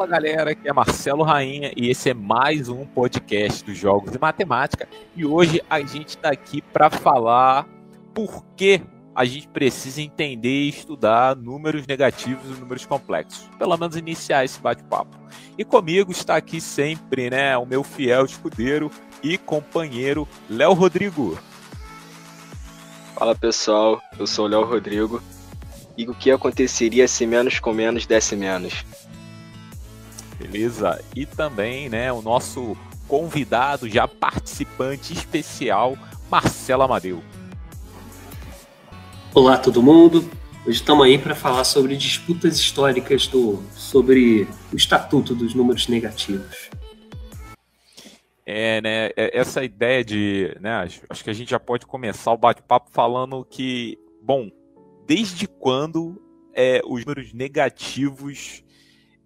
Fala 0.00 0.12
galera, 0.12 0.52
aqui 0.52 0.66
é 0.66 0.72
Marcelo 0.72 1.22
Rainha 1.22 1.72
e 1.76 1.90
esse 1.90 2.08
é 2.08 2.14
mais 2.14 2.70
um 2.70 2.86
podcast 2.86 3.62
dos 3.62 3.76
Jogos 3.76 4.10
de 4.10 4.18
Matemática. 4.18 4.88
E 5.14 5.26
hoje 5.26 5.62
a 5.68 5.78
gente 5.80 6.16
está 6.16 6.30
aqui 6.30 6.62
para 6.62 6.88
falar 6.88 7.68
por 8.14 8.42
que 8.56 8.80
a 9.14 9.26
gente 9.26 9.46
precisa 9.48 10.00
entender 10.00 10.62
e 10.62 10.70
estudar 10.70 11.36
números 11.36 11.86
negativos 11.86 12.46
e 12.46 12.58
números 12.58 12.86
complexos. 12.86 13.46
Pelo 13.58 13.76
menos 13.76 13.94
iniciar 13.94 14.42
esse 14.42 14.58
bate-papo. 14.58 15.18
E 15.58 15.66
comigo 15.66 16.10
está 16.10 16.34
aqui 16.34 16.62
sempre, 16.62 17.28
né, 17.28 17.54
o 17.58 17.66
meu 17.66 17.84
fiel 17.84 18.24
escudeiro 18.24 18.90
e 19.22 19.36
companheiro 19.36 20.26
Léo 20.48 20.72
Rodrigo. 20.72 21.38
Fala 23.14 23.34
pessoal, 23.34 24.00
eu 24.18 24.26
sou 24.26 24.46
o 24.46 24.48
Léo 24.48 24.64
Rodrigo. 24.64 25.22
E 25.94 26.08
o 26.08 26.14
que 26.14 26.30
aconteceria 26.30 27.06
se 27.06 27.26
menos 27.26 27.60
com 27.60 27.74
menos 27.74 28.06
desse 28.06 28.34
menos? 28.34 28.82
Beleza? 30.40 31.04
E 31.14 31.26
também, 31.26 31.90
né, 31.90 32.10
o 32.10 32.22
nosso 32.22 32.74
convidado, 33.06 33.86
já 33.86 34.08
participante 34.08 35.12
especial, 35.12 35.98
Marcelo 36.30 36.82
Amadeu. 36.82 37.22
Olá 39.34 39.58
todo 39.58 39.82
mundo. 39.82 40.28
Hoje 40.66 40.78
estamos 40.78 41.04
aí 41.04 41.18
para 41.18 41.34
falar 41.34 41.64
sobre 41.64 41.94
disputas 41.94 42.56
históricas 42.56 43.26
do 43.26 43.62
sobre 43.74 44.48
o 44.72 44.76
estatuto 44.76 45.34
dos 45.34 45.54
números 45.54 45.88
negativos. 45.88 46.70
É, 48.46 48.80
né, 48.80 49.10
é, 49.16 49.38
essa 49.38 49.62
ideia 49.62 50.02
de, 50.02 50.56
né, 50.58 50.88
acho 51.08 51.22
que 51.22 51.30
a 51.30 51.34
gente 51.34 51.50
já 51.50 51.60
pode 51.60 51.84
começar 51.84 52.32
o 52.32 52.38
bate-papo 52.38 52.90
falando 52.90 53.44
que, 53.44 53.98
bom, 54.22 54.50
desde 55.06 55.46
quando 55.46 56.20
é, 56.54 56.80
os 56.84 57.04
números 57.04 57.34
negativos 57.34 58.64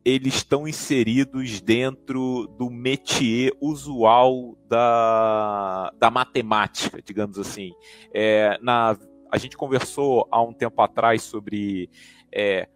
eles 0.05 0.35
estão 0.35 0.69
inseridos 0.69 1.61
dentro 1.61 2.47
do 2.59 2.69
métier 2.69 3.53
usual 3.61 4.57
da, 4.69 5.91
da 5.99 6.11
matemática, 6.11 7.01
digamos 7.03 7.39
assim. 7.39 7.73
É, 8.13 8.59
na, 8.61 8.99
a 9.31 9.39
gente 9.39 9.57
conversou 9.57 10.29
há 10.31 10.43
um 10.43 10.53
tempo 10.53 10.83
atrás 10.83 11.23
sobre 11.23 11.89
é, 12.31 12.69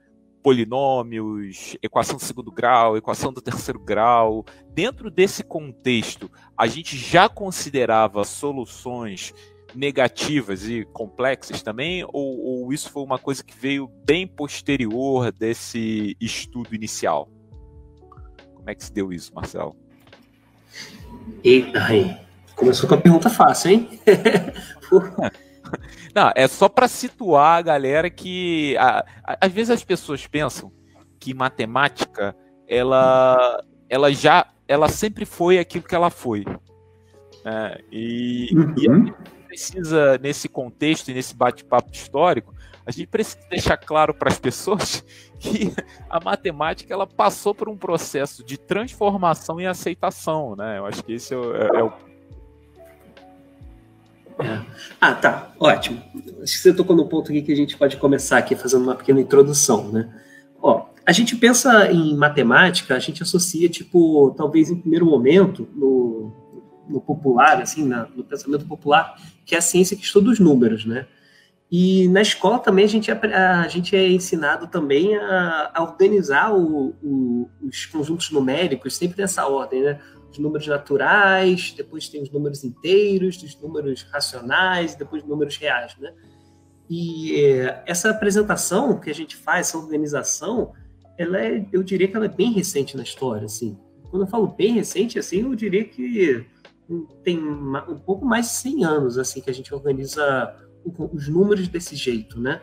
polinômios, 0.42 1.76
equação 1.82 2.16
de 2.16 2.24
segundo 2.24 2.50
grau, 2.50 2.96
equação 2.96 3.30
do 3.30 3.42
terceiro 3.42 3.78
grau. 3.78 4.46
Dentro 4.70 5.10
desse 5.10 5.44
contexto, 5.44 6.30
a 6.56 6.66
gente 6.66 6.96
já 6.96 7.28
considerava 7.28 8.24
soluções 8.24 9.34
negativas 9.78 10.68
e 10.68 10.84
complexas 10.92 11.62
também, 11.62 12.04
ou, 12.12 12.40
ou, 12.40 12.72
isso 12.72 12.90
foi 12.90 13.02
uma 13.04 13.18
coisa 13.18 13.44
que 13.44 13.56
veio 13.56 13.88
bem 14.04 14.26
posterior 14.26 15.30
desse 15.30 16.16
estudo 16.20 16.74
inicial? 16.74 17.28
Como 18.54 18.68
é 18.68 18.74
que 18.74 18.84
se 18.84 18.92
deu 18.92 19.12
isso, 19.12 19.32
Marcelo? 19.32 19.76
Eita, 21.44 21.84
aí. 21.84 22.16
Começou 22.56 22.88
com 22.88 22.96
a 22.96 22.98
pergunta 22.98 23.30
fácil, 23.30 23.70
hein? 23.70 23.88
Não, 26.12 26.32
é 26.34 26.48
só 26.48 26.68
para 26.68 26.88
situar 26.88 27.58
a 27.58 27.62
galera 27.62 28.10
que 28.10 28.76
a, 28.78 29.04
a, 29.22 29.38
às 29.46 29.52
vezes 29.52 29.70
as 29.70 29.84
pessoas 29.84 30.26
pensam 30.26 30.72
que 31.20 31.32
matemática 31.34 32.34
ela 32.66 33.62
ela 33.88 34.12
já 34.12 34.46
ela 34.66 34.88
sempre 34.88 35.24
foi 35.24 35.58
aquilo 35.58 35.84
que 35.84 35.94
ela 35.94 36.10
foi. 36.10 36.44
Né? 37.44 37.78
E, 37.92 38.48
uhum. 38.52 38.74
e 38.76 39.37
precisa, 39.48 40.18
nesse 40.18 40.48
contexto 40.48 41.08
e 41.08 41.14
nesse 41.14 41.34
bate-papo 41.34 41.90
histórico, 41.92 42.54
a 42.86 42.90
gente 42.90 43.06
precisa 43.06 43.38
deixar 43.50 43.76
claro 43.76 44.14
para 44.14 44.28
as 44.28 44.38
pessoas 44.38 45.04
que 45.40 45.72
a 46.08 46.20
matemática 46.20 46.92
ela 46.92 47.06
passou 47.06 47.54
por 47.54 47.68
um 47.68 47.76
processo 47.76 48.44
de 48.44 48.58
transformação 48.58 49.60
e 49.60 49.66
aceitação, 49.66 50.54
né? 50.54 50.78
Eu 50.78 50.86
acho 50.86 51.02
que 51.02 51.14
esse 51.14 51.34
é 51.34 51.36
é, 51.36 51.78
é 51.78 51.82
o... 51.82 51.92
É. 54.40 54.64
Ah, 55.00 55.14
tá, 55.14 55.52
ótimo. 55.58 56.00
Acho 56.42 56.52
que 56.52 56.58
você 56.60 56.72
tocou 56.72 56.94
no 56.94 57.08
ponto 57.08 57.30
aqui 57.30 57.42
que 57.42 57.52
a 57.52 57.56
gente 57.56 57.76
pode 57.76 57.96
começar 57.96 58.38
aqui 58.38 58.54
fazendo 58.54 58.84
uma 58.84 58.94
pequena 58.94 59.20
introdução, 59.20 59.90
né? 59.90 60.08
Ó, 60.62 60.86
a 61.04 61.12
gente 61.12 61.34
pensa 61.36 61.90
em 61.90 62.16
matemática, 62.16 62.94
a 62.94 62.98
gente 62.98 63.22
associa, 63.22 63.68
tipo, 63.68 64.32
talvez 64.36 64.70
em 64.70 64.76
primeiro 64.76 65.06
momento, 65.06 65.68
no, 65.74 66.32
no 66.88 67.00
popular, 67.00 67.60
assim, 67.60 67.86
na, 67.86 68.06
no 68.14 68.24
pensamento 68.24 68.66
popular, 68.66 69.16
que 69.44 69.54
é 69.54 69.58
a 69.58 69.62
ciência 69.62 69.96
que 69.96 70.04
estuda 70.04 70.30
os 70.30 70.38
números, 70.38 70.84
né? 70.84 71.06
E 71.70 72.08
na 72.08 72.22
escola 72.22 72.58
também 72.58 72.86
a 72.86 72.88
gente 72.88 73.10
é, 73.10 73.14
a 73.14 73.68
gente 73.68 73.94
é 73.94 74.08
ensinado 74.08 74.68
também 74.68 75.14
a, 75.16 75.70
a 75.74 75.82
organizar 75.82 76.54
o, 76.54 76.94
o, 77.02 77.50
os 77.62 77.84
conjuntos 77.84 78.30
numéricos 78.30 78.96
sempre 78.96 79.20
nessa 79.20 79.46
ordem, 79.46 79.82
né? 79.82 80.00
Os 80.30 80.38
números 80.38 80.66
naturais, 80.66 81.74
depois 81.76 82.08
tem 82.08 82.22
os 82.22 82.30
números 82.30 82.64
inteiros, 82.64 83.42
os 83.42 83.60
números 83.60 84.02
racionais, 84.10 84.94
depois 84.94 85.22
os 85.22 85.28
números 85.28 85.56
reais, 85.56 85.94
né? 85.98 86.12
E 86.88 87.38
é, 87.44 87.82
essa 87.86 88.10
apresentação 88.10 88.98
que 88.98 89.10
a 89.10 89.14
gente 89.14 89.36
faz, 89.36 89.68
essa 89.68 89.78
organização, 89.78 90.72
ela 91.18 91.38
é, 91.38 91.66
eu 91.70 91.82
diria 91.82 92.08
que 92.08 92.16
ela 92.16 92.24
é 92.24 92.30
bem 92.30 92.50
recente 92.50 92.96
na 92.96 93.02
história, 93.02 93.44
assim. 93.44 93.76
Quando 94.10 94.22
eu 94.22 94.28
falo 94.28 94.46
bem 94.46 94.72
recente, 94.72 95.18
assim, 95.18 95.42
eu 95.42 95.54
diria 95.54 95.84
que 95.84 96.46
tem 97.22 97.38
um 97.38 97.98
pouco 98.04 98.24
mais 98.24 98.46
de 98.46 98.52
100 98.52 98.84
anos 98.84 99.18
assim 99.18 99.40
que 99.40 99.50
a 99.50 99.54
gente 99.54 99.74
organiza 99.74 100.56
os 101.12 101.28
números 101.28 101.68
desse 101.68 101.94
jeito, 101.94 102.40
né? 102.40 102.62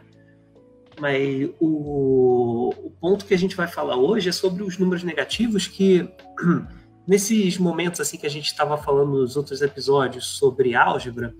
Mas 1.00 1.50
o, 1.59 2.69
o 2.69 2.91
ponto 3.00 3.25
que 3.25 3.34
a 3.34 3.38
gente 3.38 3.56
vai 3.56 3.68
falar 3.68 3.97
hoje 3.97 4.30
é 4.30 4.31
sobre 4.31 4.63
os 4.63 4.78
números 4.78 5.03
negativos 5.03 5.68
que 5.68 6.09
nesses 7.08 7.58
momentos 7.58 8.00
assim 8.00 8.18
que 8.18 8.25
a 8.25 8.30
gente 8.30 8.47
estava 8.47 8.78
falando 8.78 9.12
nos 9.12 9.36
outros 9.36 9.62
episódios 9.62 10.25
sobre 10.25 10.74
álgebra, 10.74 11.36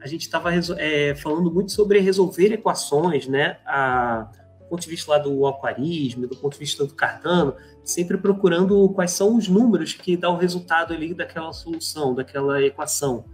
a 0.00 0.06
gente 0.06 0.22
estava 0.22 0.50
é, 0.78 1.14
falando 1.14 1.52
muito 1.52 1.72
sobre 1.72 1.98
resolver 1.98 2.52
equações, 2.52 3.26
né? 3.26 3.58
A, 3.66 4.30
ponto 4.70 4.82
de 4.82 4.88
vista 4.88 5.10
lá 5.10 5.18
do 5.18 5.44
alquarismo, 5.44 6.26
do 6.26 6.36
ponto 6.36 6.52
de 6.52 6.60
vista 6.60 6.84
do 6.84 6.94
cartano, 6.94 7.54
sempre 7.84 8.16
procurando 8.16 8.88
quais 8.90 9.10
são 9.10 9.36
os 9.36 9.48
números 9.48 9.92
que 9.92 10.16
dá 10.16 10.30
o 10.30 10.36
resultado 10.36 10.94
ali 10.94 11.12
daquela 11.12 11.52
solução, 11.52 12.14
daquela 12.14 12.62
equação. 12.62 13.24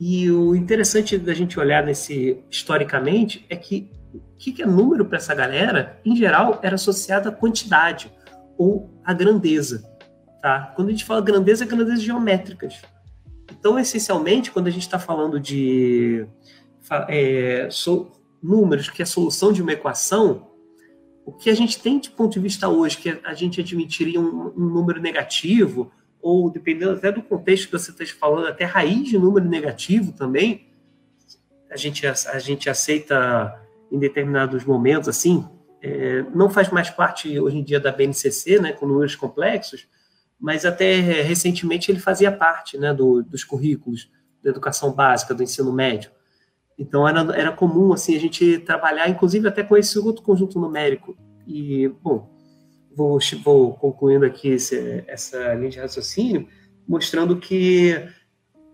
E 0.00 0.30
o 0.30 0.56
interessante 0.56 1.18
da 1.18 1.34
gente 1.34 1.60
olhar 1.60 1.84
nesse 1.84 2.42
historicamente 2.50 3.44
é 3.50 3.56
que 3.56 3.92
o 4.14 4.20
que 4.38 4.62
é 4.62 4.66
número 4.66 5.04
para 5.04 5.18
essa 5.18 5.34
galera, 5.34 6.00
em 6.04 6.16
geral, 6.16 6.58
era 6.62 6.76
associado 6.76 7.28
à 7.28 7.32
quantidade 7.32 8.10
ou 8.56 8.90
à 9.04 9.12
grandeza. 9.12 9.84
Tá? 10.40 10.72
Quando 10.74 10.88
a 10.88 10.90
gente 10.92 11.04
fala 11.04 11.20
grandeza, 11.20 11.64
é 11.64 11.66
grandezas 11.66 12.02
geométricas. 12.02 12.80
Então, 13.52 13.78
essencialmente, 13.78 14.50
quando 14.50 14.68
a 14.68 14.70
gente 14.70 14.82
está 14.82 14.98
falando 14.98 15.38
de 15.38 16.26
é, 17.08 17.68
so, 17.70 18.10
números 18.42 18.88
que 18.88 19.02
é 19.02 19.04
a 19.04 19.06
solução 19.06 19.52
de 19.52 19.60
uma 19.60 19.72
equação, 19.72 20.49
o 21.30 21.32
que 21.32 21.48
a 21.48 21.54
gente 21.54 21.80
tem 21.80 22.00
de 22.00 22.10
ponto 22.10 22.32
de 22.32 22.40
vista 22.40 22.68
hoje, 22.68 22.98
que 22.98 23.20
a 23.22 23.34
gente 23.34 23.60
admitiria 23.60 24.20
um, 24.20 24.52
um 24.56 24.68
número 24.68 25.00
negativo, 25.00 25.92
ou 26.20 26.50
dependendo 26.50 26.92
até 26.92 27.12
do 27.12 27.22
contexto 27.22 27.66
que 27.66 27.72
você 27.72 27.92
está 27.92 28.04
falando, 28.18 28.48
até 28.48 28.64
raiz 28.64 29.08
de 29.08 29.16
número 29.16 29.48
negativo 29.48 30.12
também, 30.12 30.66
a 31.70 31.76
gente, 31.76 32.04
a 32.04 32.38
gente 32.40 32.68
aceita 32.68 33.56
em 33.92 33.98
determinados 33.98 34.64
momentos, 34.64 35.08
assim, 35.08 35.48
é, 35.80 36.22
não 36.34 36.50
faz 36.50 36.68
mais 36.68 36.90
parte 36.90 37.38
hoje 37.38 37.58
em 37.58 37.62
dia 37.62 37.78
da 37.78 37.92
BNCC, 37.92 38.58
né, 38.58 38.72
com 38.72 38.86
números 38.86 39.14
complexos, 39.14 39.86
mas 40.38 40.66
até 40.66 41.00
recentemente 41.00 41.92
ele 41.92 42.00
fazia 42.00 42.32
parte 42.32 42.76
né, 42.76 42.92
do, 42.92 43.22
dos 43.22 43.44
currículos 43.44 44.10
da 44.42 44.50
educação 44.50 44.92
básica, 44.92 45.32
do 45.32 45.44
ensino 45.44 45.72
médio. 45.72 46.10
Então 46.80 47.06
era, 47.06 47.20
era 47.36 47.52
comum 47.52 47.92
assim 47.92 48.16
a 48.16 48.18
gente 48.18 48.58
trabalhar, 48.60 49.06
inclusive 49.08 49.46
até 49.46 49.62
com 49.62 49.76
esse 49.76 49.98
outro 49.98 50.22
conjunto 50.22 50.58
numérico. 50.58 51.14
E 51.46 51.88
bom, 52.02 52.30
vou, 52.96 53.18
vou 53.44 53.74
concluindo 53.74 54.24
aqui 54.24 54.48
esse, 54.48 55.04
essa 55.06 55.54
linha 55.54 55.70
de 55.70 55.78
raciocínio, 55.78 56.48
mostrando 56.88 57.36
que 57.36 58.02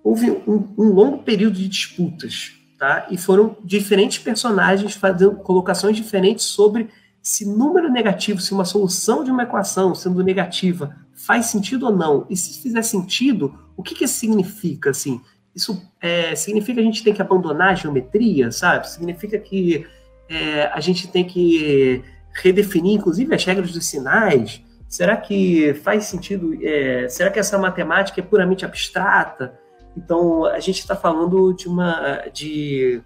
houve 0.04 0.31
um, 0.31 0.72
um, 0.78 0.92
longo 0.92 1.25
período 1.25 1.56
de 1.56 1.66
disputas, 1.66 2.52
tá? 2.78 3.08
E 3.10 3.19
foram 3.19 3.56
diferentes 3.64 4.19
personagens 4.19 4.94
fazendo 4.94 5.38
colocações 5.38 5.96
diferentes 5.96 6.44
sobre 6.44 6.88
se 7.20 7.44
número 7.44 7.90
negativo, 7.90 8.40
se 8.40 8.52
uma 8.52 8.64
solução 8.64 9.25
de 9.25 9.32
uma 9.32 9.42
equação 9.42 9.96
sendo 9.96 10.22
negativa 10.22 10.94
faz 11.12 11.46
sentido 11.46 11.86
ou 11.86 11.96
não. 11.96 12.25
E 12.31 12.36
se 12.36 12.62
fizer 12.62 12.82
sentido, 12.82 13.52
o 13.76 13.82
que, 13.82 13.96
que 13.96 14.06
significa, 14.06 14.90
assim? 14.90 15.20
Isso 15.56 15.82
é, 16.03 16.35
significa 16.35 16.75
que 16.75 16.81
a 16.81 16.85
gente 16.85 17.03
tem 17.03 17.14
que 17.14 17.23
abandonar 17.23 17.70
a 17.70 17.75
geometria, 17.75 18.53
sabe? 18.53 18.91
Significa 18.91 19.38
que 19.38 19.87
é, 20.29 20.64
a 20.67 20.81
gente 20.81 21.08
tem 21.08 21.25
que 21.25 22.05
redefinir, 22.35 22.93
inclusive, 22.93 23.35
as 23.35 23.43
regras 23.43 23.73
dos 23.73 23.87
sinais. 23.87 24.62
Será 24.87 25.17
que 25.17 25.73
faz 25.82 26.05
sentido? 26.05 26.56
É, 26.62 27.08
será 27.08 27.31
que 27.31 27.38
essa 27.38 27.56
matemática 27.56 28.20
é 28.20 28.23
puramente 28.23 28.67
abstrata? 28.67 29.58
Então, 29.97 30.44
a 30.44 30.61
gente 30.61 30.81
está 30.81 30.94
falando 30.94 31.55
de 31.55 31.67
uma 31.67 32.29
de 32.31 33.00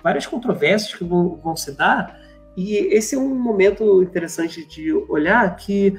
várias 0.00 0.26
controvérsias 0.28 0.94
que 0.94 1.02
vão, 1.02 1.40
vão 1.42 1.56
se 1.56 1.72
dar, 1.72 2.16
e 2.56 2.76
esse 2.94 3.16
é 3.16 3.18
um 3.18 3.34
momento 3.34 4.00
interessante 4.00 4.64
de 4.64 4.92
olhar 5.08 5.56
que 5.56 5.98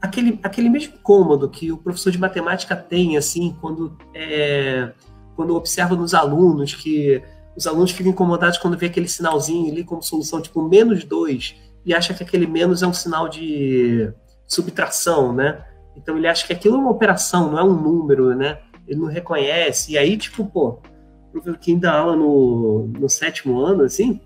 aquele, 0.00 0.38
aquele 0.42 0.68
mesmo 0.68 0.98
cômodo 0.98 1.48
que 1.48 1.72
o 1.72 1.78
professor 1.78 2.10
de 2.10 2.18
matemática 2.18 2.76
tem, 2.76 3.16
assim, 3.16 3.56
quando, 3.60 3.96
é, 4.14 4.92
quando 5.36 5.54
observa 5.54 5.94
nos 5.94 6.14
alunos, 6.14 6.74
que 6.74 7.22
os 7.54 7.66
alunos 7.66 7.90
ficam 7.90 8.10
incomodados 8.10 8.58
quando 8.58 8.76
vê 8.76 8.86
aquele 8.86 9.08
sinalzinho 9.08 9.70
ali 9.70 9.84
como 9.84 10.02
solução, 10.02 10.40
tipo, 10.40 10.62
menos 10.62 11.04
dois, 11.04 11.54
e 11.84 11.94
acha 11.94 12.12
que 12.12 12.22
aquele 12.22 12.46
menos 12.46 12.82
é 12.82 12.86
um 12.86 12.92
sinal 12.92 13.28
de 13.28 14.12
subtração, 14.46 15.32
né? 15.32 15.64
Então 15.96 16.16
ele 16.16 16.26
acha 16.26 16.46
que 16.46 16.52
aquilo 16.52 16.76
é 16.76 16.78
uma 16.78 16.90
operação, 16.90 17.50
não 17.50 17.58
é 17.58 17.64
um 17.64 17.80
número, 17.80 18.34
né? 18.34 18.58
Ele 18.86 19.00
não 19.00 19.08
reconhece. 19.08 19.92
E 19.92 19.98
aí, 19.98 20.16
tipo, 20.16 20.44
pô, 20.44 20.80
o 21.28 21.32
professor 21.32 21.58
que 21.58 21.74
dá 21.76 21.92
aula 21.92 22.16
no, 22.16 22.88
no 22.88 23.08
sétimo 23.08 23.60
ano, 23.60 23.82
assim, 23.84 24.20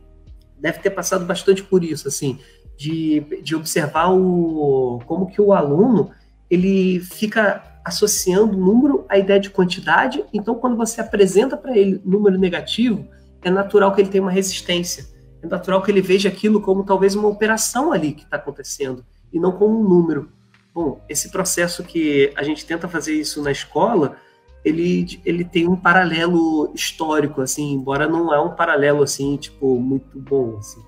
deve 0.58 0.78
ter 0.78 0.90
passado 0.90 1.24
bastante 1.24 1.62
por 1.62 1.84
isso, 1.84 2.08
assim, 2.08 2.38
de, 2.76 3.20
de 3.42 3.54
observar 3.54 4.10
o, 4.10 5.00
como 5.06 5.26
que 5.26 5.40
o 5.40 5.52
aluno 5.52 6.10
ele 6.50 7.00
fica 7.00 7.62
associando 7.90 8.56
número 8.56 9.04
à 9.08 9.18
ideia 9.18 9.38
de 9.38 9.50
quantidade. 9.50 10.24
Então, 10.32 10.54
quando 10.54 10.76
você 10.76 11.00
apresenta 11.00 11.56
para 11.56 11.76
ele 11.76 12.00
número 12.04 12.38
negativo, 12.38 13.06
é 13.42 13.50
natural 13.50 13.94
que 13.94 14.00
ele 14.00 14.08
tenha 14.08 14.22
uma 14.22 14.30
resistência. 14.30 15.06
É 15.42 15.46
natural 15.46 15.82
que 15.82 15.90
ele 15.90 16.00
veja 16.00 16.28
aquilo 16.28 16.60
como 16.60 16.84
talvez 16.84 17.14
uma 17.14 17.28
operação 17.28 17.92
ali 17.92 18.12
que 18.12 18.22
está 18.22 18.36
acontecendo 18.36 19.04
e 19.32 19.38
não 19.38 19.52
como 19.52 19.80
um 19.80 19.88
número. 19.88 20.30
Bom, 20.74 21.00
esse 21.08 21.30
processo 21.30 21.82
que 21.82 22.32
a 22.36 22.42
gente 22.42 22.64
tenta 22.64 22.88
fazer 22.88 23.14
isso 23.14 23.42
na 23.42 23.50
escola, 23.50 24.16
ele, 24.64 25.20
ele 25.24 25.44
tem 25.44 25.66
um 25.66 25.76
paralelo 25.76 26.70
histórico, 26.74 27.40
assim, 27.40 27.72
embora 27.72 28.06
não 28.06 28.32
é 28.32 28.40
um 28.40 28.54
paralelo, 28.54 29.02
assim, 29.02 29.36
tipo, 29.36 29.80
muito 29.80 30.18
bom, 30.18 30.58
assim. 30.58 30.80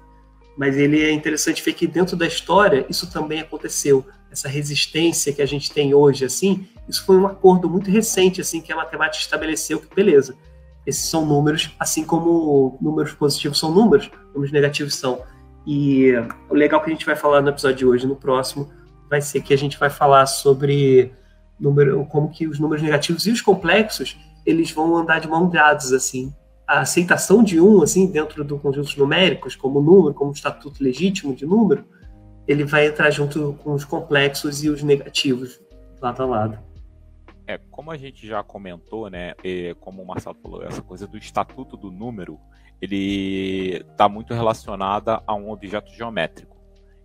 Mas 0.57 0.77
ele 0.77 1.01
é 1.01 1.11
interessante 1.11 1.63
ver 1.63 1.73
que 1.73 1.87
dentro 1.87 2.17
da 2.17 2.27
história 2.27 2.87
isso 2.89 3.11
também 3.11 3.41
aconteceu. 3.41 4.05
Essa 4.31 4.49
resistência 4.49 5.33
que 5.33 5.43
a 5.43 5.47
gente 5.47 5.73
tem 5.73 5.95
hoje, 5.95 6.25
assim, 6.25 6.69
isso 6.89 7.05
foi 7.05 7.17
um 7.17 7.27
acordo 7.27 7.69
muito 7.69 7.91
recente, 7.91 8.41
assim, 8.41 8.61
que 8.61 8.73
a 8.73 8.77
matemática 8.77 9.23
estabeleceu 9.23 9.81
que, 9.81 9.95
beleza, 9.95 10.35
esses 10.87 11.09
são 11.09 11.25
números, 11.25 11.75
assim 11.79 12.05
como 12.05 12.77
números 12.81 13.13
positivos 13.13 13.59
são 13.59 13.73
números, 13.73 14.11
números 14.35 14.53
negativos 14.53 14.95
são. 14.95 15.23
E 15.67 16.13
o 16.51 16.55
legal 16.55 16.81
que 16.81 16.91
a 16.91 16.93
gente 16.93 17.07
vai 17.07 17.15
falar 17.15 17.41
no 17.41 17.51
episódio 17.51 17.77
de 17.77 17.87
hoje, 17.87 18.07
no 18.07 18.17
próximo, 18.17 18.69
vai 19.09 19.21
ser 19.21 19.43
que 19.43 19.55
a 19.55 19.59
gente 19.59 19.79
vai 19.79 19.91
falar 19.91 20.27
sobre 20.27 21.13
número, 21.59 22.05
como 22.07 22.31
que 22.31 22.49
os 22.49 22.59
números 22.59 22.83
negativos 22.83 23.27
e 23.27 23.31
os 23.31 23.41
complexos 23.41 24.19
eles 24.45 24.73
vão 24.73 24.97
andar 24.97 25.21
de 25.21 25.29
mão 25.29 25.49
dadas 25.49 25.93
assim. 25.93 26.35
A 26.67 26.81
aceitação 26.81 27.45
de 27.45 27.61
um 27.61 27.83
assim 27.83 28.11
dentro 28.11 28.43
do 28.43 28.59
conjuntos 28.59 28.97
numéricos, 28.97 29.55
como 29.55 29.81
número, 29.81 30.15
como 30.15 30.33
estatuto 30.33 30.83
legítimo 30.83 31.35
de 31.35 31.47
número, 31.47 31.85
ele 32.49 32.65
vai 32.65 32.87
entrar 32.87 33.11
junto 33.11 33.57
com 33.63 33.73
os 33.73 33.85
complexos 33.85 34.65
e 34.65 34.69
os 34.69 34.83
negativos 34.83 35.61
lado 36.01 36.23
a 36.23 36.27
lado. 36.27 36.72
É, 37.47 37.59
como 37.71 37.91
a 37.91 37.97
gente 37.97 38.27
já 38.27 38.43
comentou, 38.43 39.11
né, 39.11 39.35
como 39.81 40.03
o 40.03 40.07
Marcelo 40.07 40.37
falou, 40.41 40.63
essa 40.63 40.83
coisa 40.83 41.07
do 41.07 41.19
estatuto 41.19 41.77
do 41.77 41.91
número, 41.91 42.39
ele 42.81 43.85
está 43.91 44.09
muito 44.09 44.35
relacionada 44.35 45.23
a 45.27 45.35
um 45.35 45.51
objeto 45.51 45.93
geométrico. 45.93 46.57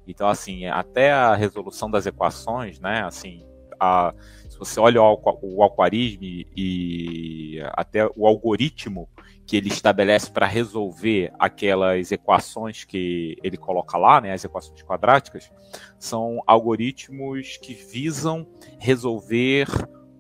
Então, 0.08 0.28
assim, 0.28 0.66
até 0.66 1.12
a 1.12 1.36
resolução 1.36 1.90
das 1.92 2.06
equações, 2.06 2.80
né, 2.80 3.04
assim, 3.04 3.46
a, 3.80 4.14
se 4.50 4.58
você 4.58 4.80
olha 4.80 5.02
o, 5.02 5.62
algoritmo 5.62 6.24
e 6.56 7.60
até 7.74 8.08
o 8.16 8.26
algoritmo 8.26 9.08
que 9.46 9.56
ele 9.56 9.70
estabelece 9.70 10.32
para 10.32 10.46
resolver 10.46 11.32
aquelas 11.40 12.12
equações 12.12 12.84
que 12.84 13.38
ele 13.44 13.56
coloca 13.56 13.98
lá, 13.98 14.20
né, 14.20 14.34
as 14.34 14.44
equações 14.44 14.82
quadráticas, 14.82 15.52
são 16.00 16.42
algoritmos 16.48 17.58
que 17.58 17.74
visam 17.74 18.48
resolver 18.80 19.68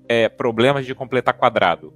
é, 0.08 0.30
problemas 0.30 0.86
de 0.86 0.96
completar 0.96 1.34
quadrado. 1.34 1.94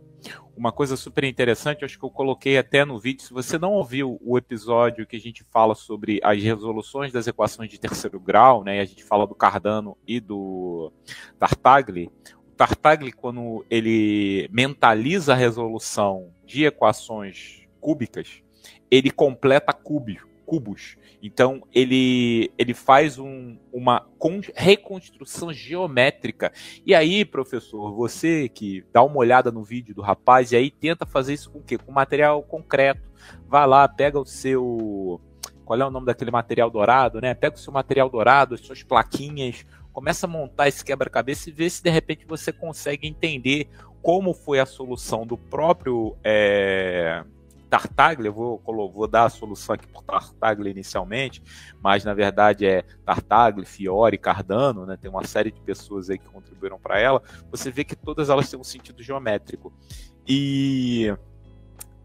Uma 0.56 0.72
coisa 0.72 0.96
super 0.96 1.24
interessante, 1.24 1.84
acho 1.84 1.98
que 1.98 2.06
eu 2.06 2.10
coloquei 2.10 2.58
até 2.58 2.86
no 2.86 3.00
vídeo. 3.00 3.24
Se 3.24 3.34
você 3.34 3.58
não 3.58 3.74
ouviu 3.74 4.20
o 4.22 4.38
episódio 4.38 5.08
que 5.08 5.16
a 5.16 5.20
gente 5.20 5.44
fala 5.50 5.74
sobre 5.74 6.20
as 6.24 6.42
resoluções 6.42 7.12
das 7.12 7.26
equações 7.26 7.70
de 7.70 7.80
terceiro 7.80 8.20
grau, 8.20 8.64
né? 8.64 8.80
a 8.80 8.86
gente 8.86 9.04
fala 9.04 9.26
do 9.26 9.34
Cardano 9.34 9.98
e 10.06 10.20
do 10.20 10.92
Tartaglia. 11.40 12.10
O 12.36 12.56
Tartaglia, 12.56 13.12
quando 13.16 13.66
ele 13.70 14.48
mentaliza 14.52 15.34
a 15.34 15.38
resolução 15.38 16.32
de 16.46 16.66
equações 16.66 17.62
cúbicas, 17.80 18.44
ele 18.92 19.10
completa 19.10 19.74
cúbio, 19.74 20.28
cubos. 20.52 20.98
Então 21.24 21.66
ele, 21.74 22.52
ele 22.58 22.74
faz 22.74 23.18
um, 23.18 23.58
uma 23.72 24.06
reconstrução 24.54 25.54
geométrica. 25.54 26.52
E 26.86 26.94
aí, 26.94 27.24
professor, 27.24 27.94
você 27.94 28.50
que 28.50 28.84
dá 28.92 29.02
uma 29.02 29.16
olhada 29.16 29.50
no 29.50 29.64
vídeo 29.64 29.96
do 29.96 30.02
rapaz 30.02 30.52
e 30.52 30.58
aí 30.58 30.70
tenta 30.70 31.06
fazer 31.06 31.36
isso 31.36 31.50
com 31.50 31.60
o 31.60 31.64
quê? 31.64 31.78
Com 31.78 31.94
material 31.94 32.44
concreto. 32.44 33.10
Vai 33.48 33.66
lá, 33.66 33.88
pega 33.88 34.20
o 34.20 34.26
seu. 34.26 35.22
Qual 35.64 35.80
é 35.80 35.86
o 35.86 35.92
nome 35.92 36.06
daquele 36.06 36.32
material 36.32 36.70
dourado, 36.70 37.22
né? 37.22 37.34
Pega 37.34 37.56
o 37.56 37.60
seu 37.60 37.72
material 37.72 38.10
dourado, 38.10 38.56
as 38.56 38.60
suas 38.60 38.84
plaquinhas, 38.84 39.66
começa 39.94 40.26
a 40.26 40.30
montar 40.30 40.68
esse 40.68 40.84
quebra-cabeça 40.84 41.50
e 41.50 41.54
vê 41.54 41.70
se 41.70 41.82
de 41.82 41.90
repente 41.90 42.26
você 42.28 42.52
consegue 42.52 43.08
entender 43.08 43.70
como 44.02 44.34
foi 44.34 44.60
a 44.60 44.66
solução 44.66 45.26
do 45.26 45.38
próprio. 45.38 46.18
É 46.26 47.24
Tartaglia, 47.72 48.28
eu 48.28 48.34
vou, 48.34 48.62
vou 48.66 49.08
dar 49.08 49.24
a 49.24 49.30
solução 49.30 49.76
aqui 49.76 49.88
por 49.88 50.04
Tartaglia 50.04 50.70
inicialmente, 50.70 51.42
mas 51.82 52.04
na 52.04 52.14
verdade 52.14 52.66
é 52.66 52.84
Tartaglia, 53.06 53.66
Fiore, 53.66 54.18
Cardano, 54.18 54.86
né? 54.86 54.98
Tem 54.98 55.10
uma 55.10 55.24
série 55.24 55.52
de 55.52 55.62
pessoas 55.62 56.10
aí 56.10 56.18
que 56.18 56.26
contribuíram 56.26 56.78
para 56.78 57.00
ela. 57.00 57.24
Você 57.50 57.72
vê 57.72 57.86
que 57.86 57.96
todas 57.96 58.30
elas 58.30 58.50
têm 58.50 58.60
um 58.60 58.64
sentido 58.64 59.02
geométrico. 59.02 59.72
E 60.28 61.16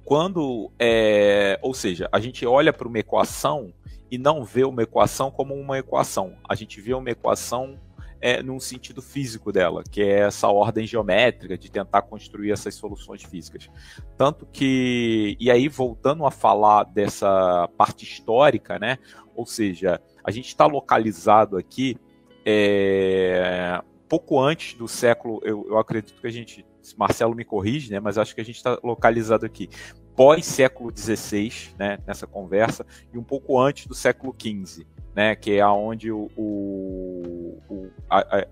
quando, 0.04 0.70
é, 0.78 1.58
ou 1.60 1.74
seja, 1.74 2.08
a 2.12 2.20
gente 2.20 2.46
olha 2.46 2.72
para 2.72 2.86
uma 2.86 3.00
equação 3.00 3.74
e 4.08 4.16
não 4.16 4.44
vê 4.44 4.62
uma 4.62 4.84
equação 4.84 5.32
como 5.32 5.52
uma 5.52 5.78
equação. 5.80 6.36
A 6.48 6.54
gente 6.54 6.80
vê 6.80 6.94
uma 6.94 7.10
equação 7.10 7.76
é, 8.20 8.42
num 8.42 8.58
sentido 8.58 9.02
físico 9.02 9.52
dela, 9.52 9.82
que 9.82 10.02
é 10.02 10.20
essa 10.20 10.48
ordem 10.48 10.86
geométrica 10.86 11.56
de 11.56 11.70
tentar 11.70 12.02
construir 12.02 12.52
essas 12.52 12.74
soluções 12.74 13.22
físicas. 13.22 13.68
Tanto 14.16 14.46
que, 14.46 15.36
e 15.38 15.50
aí 15.50 15.68
voltando 15.68 16.24
a 16.24 16.30
falar 16.30 16.84
dessa 16.84 17.68
parte 17.76 18.04
histórica, 18.04 18.78
né? 18.78 18.98
Ou 19.34 19.46
seja, 19.46 20.00
a 20.24 20.30
gente 20.30 20.48
está 20.48 20.66
localizado 20.66 21.56
aqui 21.56 21.96
é, 22.44 23.82
pouco 24.08 24.40
antes 24.40 24.74
do 24.74 24.88
século, 24.88 25.40
eu, 25.44 25.66
eu 25.68 25.78
acredito 25.78 26.20
que 26.20 26.26
a 26.26 26.30
gente, 26.30 26.64
Marcelo 26.96 27.34
me 27.34 27.44
corrige, 27.44 27.90
né? 27.90 28.00
Mas 28.00 28.18
acho 28.18 28.34
que 28.34 28.40
a 28.40 28.44
gente 28.44 28.56
está 28.56 28.78
localizado 28.82 29.44
aqui 29.44 29.68
pós 30.16 30.46
século 30.46 30.90
XVI, 30.96 31.52
né? 31.78 31.98
Nessa 32.06 32.26
conversa 32.26 32.86
e 33.12 33.18
um 33.18 33.22
pouco 33.22 33.60
antes 33.60 33.86
do 33.86 33.94
século 33.94 34.34
XV 34.34 34.86
né, 35.16 35.34
que 35.34 35.52
é 35.52 35.62
aonde 35.62 36.12
o, 36.12 36.30
o, 36.36 37.58
o 37.70 37.90
a, 38.08 38.18
a, 38.18 38.46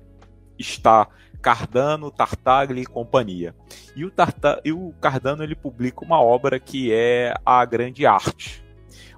está 0.59 1.07
Cardano, 1.43 2.11
Tartaglia 2.11 2.83
e 2.83 2.87
companhia. 2.87 3.55
E 3.95 4.03
o, 4.03 4.11
Tarta, 4.11 4.63
e 4.65 4.73
o 4.73 4.95
Cardano 4.99 5.45
ele 5.45 5.55
publica 5.55 6.03
uma 6.03 6.19
obra 6.19 6.59
que 6.59 6.91
é 6.91 7.35
a 7.45 7.63
Grande 7.67 8.07
Arte, 8.07 8.65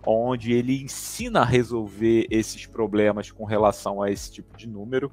onde 0.05 0.53
ele 0.53 0.83
ensina 0.83 1.43
a 1.43 1.45
resolver 1.45 2.27
esses 2.29 2.67
problemas 2.67 3.31
com 3.31 3.45
relação 3.45 4.03
a 4.03 4.11
esse 4.11 4.33
tipo 4.33 4.57
de 4.57 4.67
número. 4.69 5.13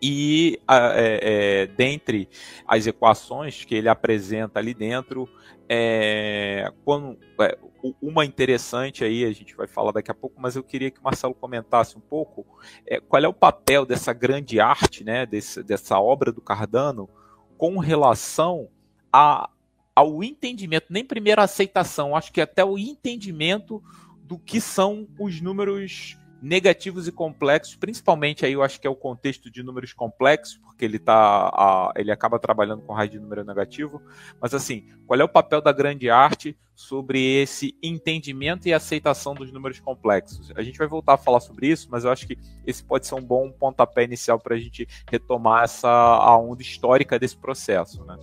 E 0.00 0.60
é, 0.68 1.20
é, 1.22 1.66
dentre 1.66 2.28
as 2.66 2.86
equações 2.86 3.64
que 3.64 3.74
ele 3.74 3.88
apresenta 3.88 4.58
ali 4.58 4.74
dentro, 4.74 5.28
é, 5.68 6.70
quando, 6.84 7.18
é, 7.40 7.58
uma 8.00 8.24
interessante 8.24 9.04
aí, 9.04 9.24
a 9.24 9.32
gente 9.32 9.54
vai 9.56 9.66
falar 9.66 9.92
daqui 9.92 10.10
a 10.10 10.14
pouco, 10.14 10.40
mas 10.40 10.56
eu 10.56 10.62
queria 10.62 10.90
que 10.90 11.00
o 11.00 11.02
Marcelo 11.02 11.34
comentasse 11.34 11.96
um 11.96 12.00
pouco 12.00 12.46
é, 12.86 13.00
qual 13.00 13.22
é 13.22 13.28
o 13.28 13.32
papel 13.32 13.84
dessa 13.84 14.12
grande 14.12 14.60
arte, 14.60 15.02
né, 15.04 15.24
desse, 15.26 15.62
dessa 15.62 15.98
obra 15.98 16.30
do 16.30 16.40
Cardano, 16.40 17.08
com 17.56 17.78
relação 17.78 18.68
a, 19.12 19.48
ao 19.94 20.22
entendimento, 20.22 20.86
nem 20.90 21.04
primeiro 21.04 21.40
a 21.40 21.44
aceitação, 21.44 22.14
acho 22.14 22.32
que 22.32 22.40
até 22.40 22.64
o 22.64 22.78
entendimento 22.78 23.82
do 24.22 24.38
que 24.38 24.60
são 24.60 25.08
os 25.18 25.40
números 25.40 26.18
negativos 26.40 27.08
e 27.08 27.12
complexos, 27.12 27.76
principalmente 27.76 28.44
aí 28.44 28.52
eu 28.52 28.62
acho 28.62 28.80
que 28.80 28.86
é 28.86 28.90
o 28.90 28.94
contexto 28.94 29.50
de 29.50 29.62
números 29.62 29.92
complexos, 29.92 30.58
porque 30.58 30.84
ele 30.84 30.98
tá 30.98 31.14
a, 31.14 31.92
ele 31.96 32.10
acaba 32.10 32.38
trabalhando 32.38 32.82
com 32.82 32.92
raiz 32.92 33.10
de 33.10 33.18
número 33.18 33.44
negativo, 33.44 34.02
mas 34.40 34.54
assim, 34.54 34.86
qual 35.06 35.18
é 35.18 35.24
o 35.24 35.28
papel 35.28 35.60
da 35.60 35.72
grande 35.72 36.10
arte 36.10 36.56
sobre 36.74 37.40
esse 37.40 37.74
entendimento 37.82 38.68
e 38.68 38.74
aceitação 38.74 39.34
dos 39.34 39.50
números 39.50 39.80
complexos? 39.80 40.52
A 40.54 40.62
gente 40.62 40.78
vai 40.78 40.86
voltar 40.86 41.14
a 41.14 41.18
falar 41.18 41.40
sobre 41.40 41.68
isso, 41.68 41.88
mas 41.90 42.04
eu 42.04 42.10
acho 42.10 42.26
que 42.26 42.38
esse 42.66 42.84
pode 42.84 43.06
ser 43.06 43.14
um 43.14 43.22
bom 43.22 43.50
pontapé 43.50 44.04
inicial 44.04 44.38
para 44.38 44.54
a 44.54 44.58
gente 44.58 44.86
retomar 45.10 45.64
essa 45.64 45.88
a 45.88 46.36
onda 46.36 46.62
histórica 46.62 47.18
desse 47.18 47.36
processo, 47.36 48.04
né? 48.04 48.16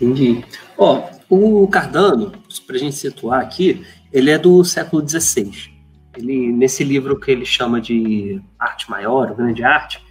Entendi. 0.00 0.42
Ó, 0.78 1.10
o 1.28 1.68
Cardano, 1.68 2.32
para 2.66 2.76
a 2.76 2.78
gente 2.78 2.96
situar 2.96 3.40
aqui, 3.40 3.86
ele 4.10 4.30
é 4.30 4.38
do 4.38 4.64
século 4.64 5.06
XVI. 5.06 5.79
Ele 6.16 6.52
nesse 6.52 6.84
livro 6.84 7.18
que 7.18 7.30
ele 7.30 7.44
chama 7.44 7.80
de 7.80 8.40
Arte 8.58 8.90
Maior, 8.90 9.30
o 9.30 9.34
Grande 9.34 9.62
Arte, 9.62 10.02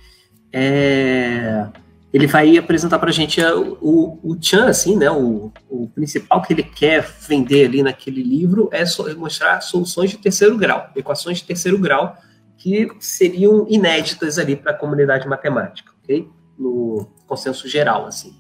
é, 0.52 1.68
ele 2.12 2.26
vai 2.26 2.58
apresentar 2.58 2.98
para 2.98 3.10
a 3.10 3.14
gente 3.14 3.40
o, 3.82 4.20
o 4.24 4.38
Chan, 4.42 4.66
assim, 4.66 4.98
né, 4.98 5.12
o, 5.12 5.52
o 5.70 5.88
principal 5.90 6.42
que 6.42 6.54
ele 6.54 6.64
quer 6.64 7.08
vender 7.28 7.66
ali 7.68 7.84
naquele 7.84 8.24
livro 8.24 8.70
é 8.72 8.84
mostrar 9.16 9.62
soluções 9.62 10.10
de 10.10 10.18
terceiro 10.18 10.58
grau, 10.58 10.90
equações 10.96 11.38
de 11.38 11.44
terceiro 11.44 11.78
grau 11.78 12.18
que 12.58 12.90
seriam 13.00 13.66
inéditas 13.70 14.38
ali 14.38 14.56
para 14.56 14.72
a 14.72 14.76
comunidade 14.76 15.28
matemática, 15.28 15.92
ok? 16.04 16.28
No 16.58 17.08
consenso 17.26 17.70
geral, 17.70 18.06
assim. 18.06 18.36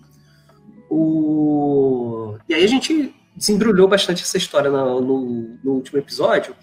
O... 0.89 2.35
E 2.49 2.53
aí 2.53 2.63
a 2.63 2.67
gente 2.67 3.15
desembrulhou 3.35 3.87
bastante 3.87 4.23
essa 4.23 4.37
história 4.37 4.69
no, 4.69 4.99
no, 4.99 5.57
no 5.63 5.71
último 5.71 5.99
episódio. 5.99 6.53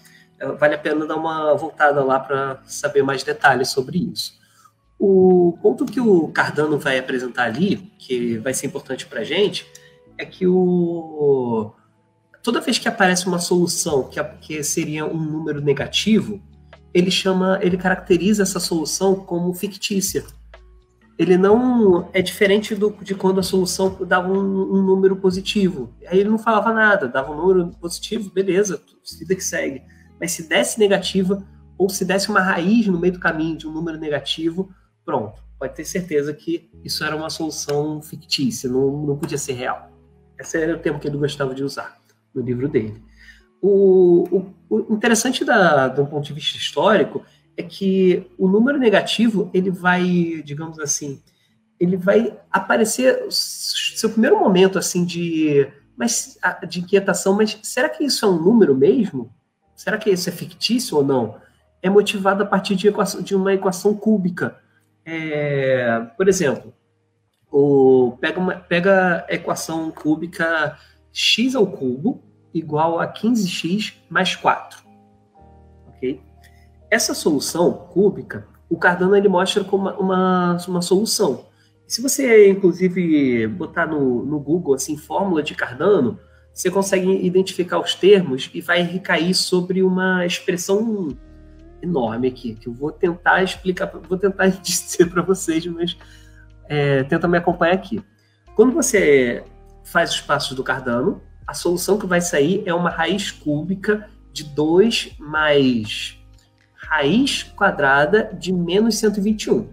Vale 0.59 0.75
a 0.75 0.77
pena 0.77 1.05
dar 1.05 1.15
uma 1.15 1.55
voltada 1.55 2.03
lá 2.03 2.19
para 2.19 2.61
saber 2.65 3.01
mais 3.01 3.23
detalhes 3.23 3.69
sobre 3.69 3.97
isso. 3.97 4.37
O 4.99 5.57
ponto 5.61 5.85
que 5.85 5.99
o 5.99 6.27
Cardano 6.29 6.77
vai 6.77 6.97
apresentar 6.97 7.43
ali, 7.43 7.91
que 7.97 8.37
vai 8.37 8.53
ser 8.53 8.67
importante 8.67 9.05
para 9.05 9.21
a 9.21 9.23
gente, 9.23 9.65
é 10.17 10.25
que 10.25 10.47
o... 10.47 11.71
toda 12.41 12.61
vez 12.61 12.77
que 12.77 12.87
aparece 12.87 13.27
uma 13.27 13.39
solução 13.39 14.03
que, 14.03 14.23
que 14.41 14.63
seria 14.63 15.05
um 15.05 15.17
número 15.17 15.61
negativo, 15.61 16.41
ele 16.93 17.11
chama, 17.11 17.59
ele 17.61 17.77
caracteriza 17.77 18.43
essa 18.43 18.59
solução 18.59 19.15
como 19.15 19.53
fictícia. 19.53 20.25
Ele 21.17 21.37
não 21.37 22.09
é 22.13 22.21
diferente 22.21 22.75
do, 22.75 22.95
de 23.01 23.15
quando 23.15 23.39
a 23.39 23.43
solução 23.43 23.97
dava 24.01 24.31
um, 24.31 24.39
um, 24.39 24.81
número 24.83 25.15
positivo. 25.15 25.93
Aí 26.07 26.19
ele 26.19 26.29
não 26.29 26.37
falava 26.37 26.71
nada, 26.73 27.07
dava 27.07 27.31
um 27.31 27.35
número 27.35 27.67
positivo, 27.79 28.31
beleza, 28.31 28.81
vida 29.19 29.35
que 29.35 29.43
segue. 29.43 29.83
Mas 30.19 30.31
se 30.31 30.47
desse 30.47 30.79
negativa 30.79 31.43
ou 31.77 31.89
se 31.89 32.03
desse 32.03 32.29
uma 32.29 32.41
raiz 32.41 32.87
no 32.87 32.99
meio 32.99 33.13
do 33.13 33.19
caminho 33.19 33.57
de 33.57 33.67
um 33.67 33.71
número 33.71 33.97
negativo, 33.97 34.69
pronto, 35.05 35.41
pode 35.59 35.75
ter 35.75 35.85
certeza 35.85 36.33
que 36.33 36.69
isso 36.83 37.03
era 37.03 37.15
uma 37.15 37.29
solução 37.29 38.01
fictícia, 38.01 38.69
não, 38.69 39.05
não 39.05 39.17
podia 39.17 39.37
ser 39.37 39.53
real. 39.53 39.91
Esse 40.39 40.61
era 40.61 40.75
o 40.75 40.79
termo 40.79 40.99
que 40.99 41.07
ele 41.07 41.17
gostava 41.17 41.53
de 41.53 41.63
usar 41.63 41.97
no 42.33 42.41
livro 42.41 42.67
dele. 42.67 43.01
O, 43.61 44.27
o, 44.69 44.85
o 44.91 44.93
interessante 44.93 45.43
da, 45.43 45.87
do 45.87 46.05
ponto 46.05 46.25
de 46.25 46.33
vista 46.33 46.57
histórico 46.57 47.23
é 47.55 47.63
que 47.63 48.29
o 48.37 48.47
número 48.47 48.77
negativo 48.77 49.49
ele 49.53 49.71
vai, 49.71 50.41
digamos 50.45 50.79
assim, 50.79 51.21
ele 51.79 51.97
vai 51.97 52.37
aparecer 52.51 53.25
seu 53.29 54.09
primeiro 54.09 54.39
momento 54.39 54.77
assim 54.77 55.05
de 55.05 55.67
mas 55.97 56.37
de 56.69 56.79
inquietação, 56.79 57.35
mas 57.35 57.57
será 57.63 57.89
que 57.89 58.03
isso 58.03 58.23
é 58.23 58.29
um 58.29 58.39
número 58.39 58.75
mesmo? 58.75 59.33
Será 59.77 59.95
que 59.99 60.09
isso 60.09 60.27
é 60.27 60.31
fictício 60.31 60.97
ou 60.97 61.03
não? 61.03 61.35
É 61.83 61.89
motivado 61.89 62.41
a 62.41 62.45
partir 62.47 62.75
de, 62.75 62.87
equação, 62.87 63.21
de 63.21 63.35
uma 63.35 63.53
equação 63.53 63.95
cúbica. 63.95 64.57
É, 65.05 66.01
por 66.17 66.27
exemplo, 66.27 66.73
o, 67.51 68.17
pega, 68.19 68.39
uma, 68.39 68.55
pega 68.55 69.23
a 69.29 69.33
equação 69.35 69.91
cúbica 69.91 70.75
x 71.13 71.55
ao 71.55 71.67
cubo 71.67 72.23
igual 72.51 72.99
a 72.99 73.07
15x 73.07 73.93
mais 74.09 74.35
4. 74.35 74.83
Ok? 75.89 76.19
Essa 76.89 77.13
solução 77.13 77.71
cúbica, 77.71 78.47
o 78.67 78.77
Cardano 78.77 79.15
ele 79.15 79.29
mostra 79.29 79.63
como 79.63 79.89
uma, 79.89 79.97
uma, 79.97 80.57
uma 80.67 80.81
solução. 80.81 81.45
Se 81.85 82.01
você, 82.01 82.49
inclusive, 82.49 83.45
botar 83.45 83.85
no, 83.85 84.25
no 84.25 84.39
Google 84.39 84.73
assim, 84.73 84.97
fórmula 84.97 85.43
de 85.43 85.53
Cardano, 85.53 86.19
você 86.57 86.71
consegue 86.71 87.23
identificar 87.23 87.79
os 87.79 87.93
termos 87.93 88.49
e 88.51 88.61
vai 88.61 88.81
recair 88.81 89.35
sobre 89.35 89.83
uma 89.83 90.25
expressão 90.25 91.15
enorme 91.83 92.29
aqui, 92.29 92.55
que 92.55 92.67
eu 92.67 92.73
vou 92.73 92.91
tentar 92.91 93.43
explicar, 93.43 93.85
vou 94.09 94.17
tentar 94.17 94.47
dizer 94.63 95.05
para 95.05 95.21
vocês, 95.21 95.63
mas 95.67 95.95
é, 96.67 97.03
tenta 97.03 97.27
me 97.27 97.37
acompanhar 97.37 97.75
aqui. 97.75 98.03
Quando 98.55 98.73
você 98.73 99.43
faz 99.83 100.09
os 100.09 100.21
passos 100.21 100.55
do 100.55 100.63
Cardano, 100.63 101.21
a 101.45 101.53
solução 101.53 101.99
que 101.99 102.07
vai 102.07 102.21
sair 102.21 102.63
é 102.65 102.73
uma 102.73 102.89
raiz 102.89 103.29
cúbica 103.29 104.09
de 104.33 104.43
2 104.43 105.15
mais 105.19 106.17
raiz 106.73 107.43
quadrada 107.43 108.31
de 108.33 108.51
menos 108.51 108.97
121. 108.97 109.69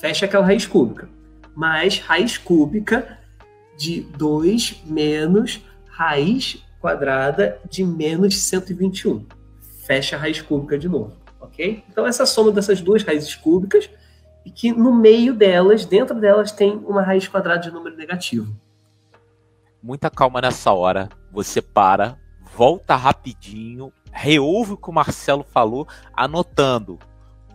Fecha 0.00 0.26
aquela 0.26 0.44
raiz 0.44 0.66
cúbica. 0.66 1.08
Mais 1.54 2.00
raiz 2.00 2.36
cúbica 2.36 3.16
de 3.78 4.00
2 4.00 4.82
menos 4.86 5.60
raiz 5.96 6.64
quadrada 6.80 7.58
de 7.68 7.84
menos 7.84 8.38
121. 8.38 9.24
Fecha 9.86 10.16
a 10.16 10.18
raiz 10.18 10.40
cúbica 10.42 10.78
de 10.78 10.88
novo, 10.88 11.16
ok? 11.40 11.84
Então 11.88 12.06
essa 12.06 12.26
soma 12.26 12.52
dessas 12.52 12.80
duas 12.80 13.02
raízes 13.02 13.34
cúbicas 13.34 13.88
e 14.44 14.50
que 14.50 14.72
no 14.72 14.94
meio 14.94 15.34
delas, 15.34 15.84
dentro 15.84 16.18
delas, 16.20 16.52
tem 16.52 16.76
uma 16.86 17.02
raiz 17.02 17.26
quadrada 17.26 17.60
de 17.60 17.70
número 17.70 17.96
negativo 17.96 18.54
muita 19.86 20.10
calma 20.10 20.40
nessa 20.40 20.72
hora. 20.72 21.08
Você 21.30 21.62
para, 21.62 22.18
volta 22.52 22.96
rapidinho, 22.96 23.92
reouve 24.10 24.72
o 24.72 24.76
que 24.76 24.90
o 24.90 24.92
Marcelo 24.92 25.44
falou, 25.44 25.86
anotando. 26.12 26.98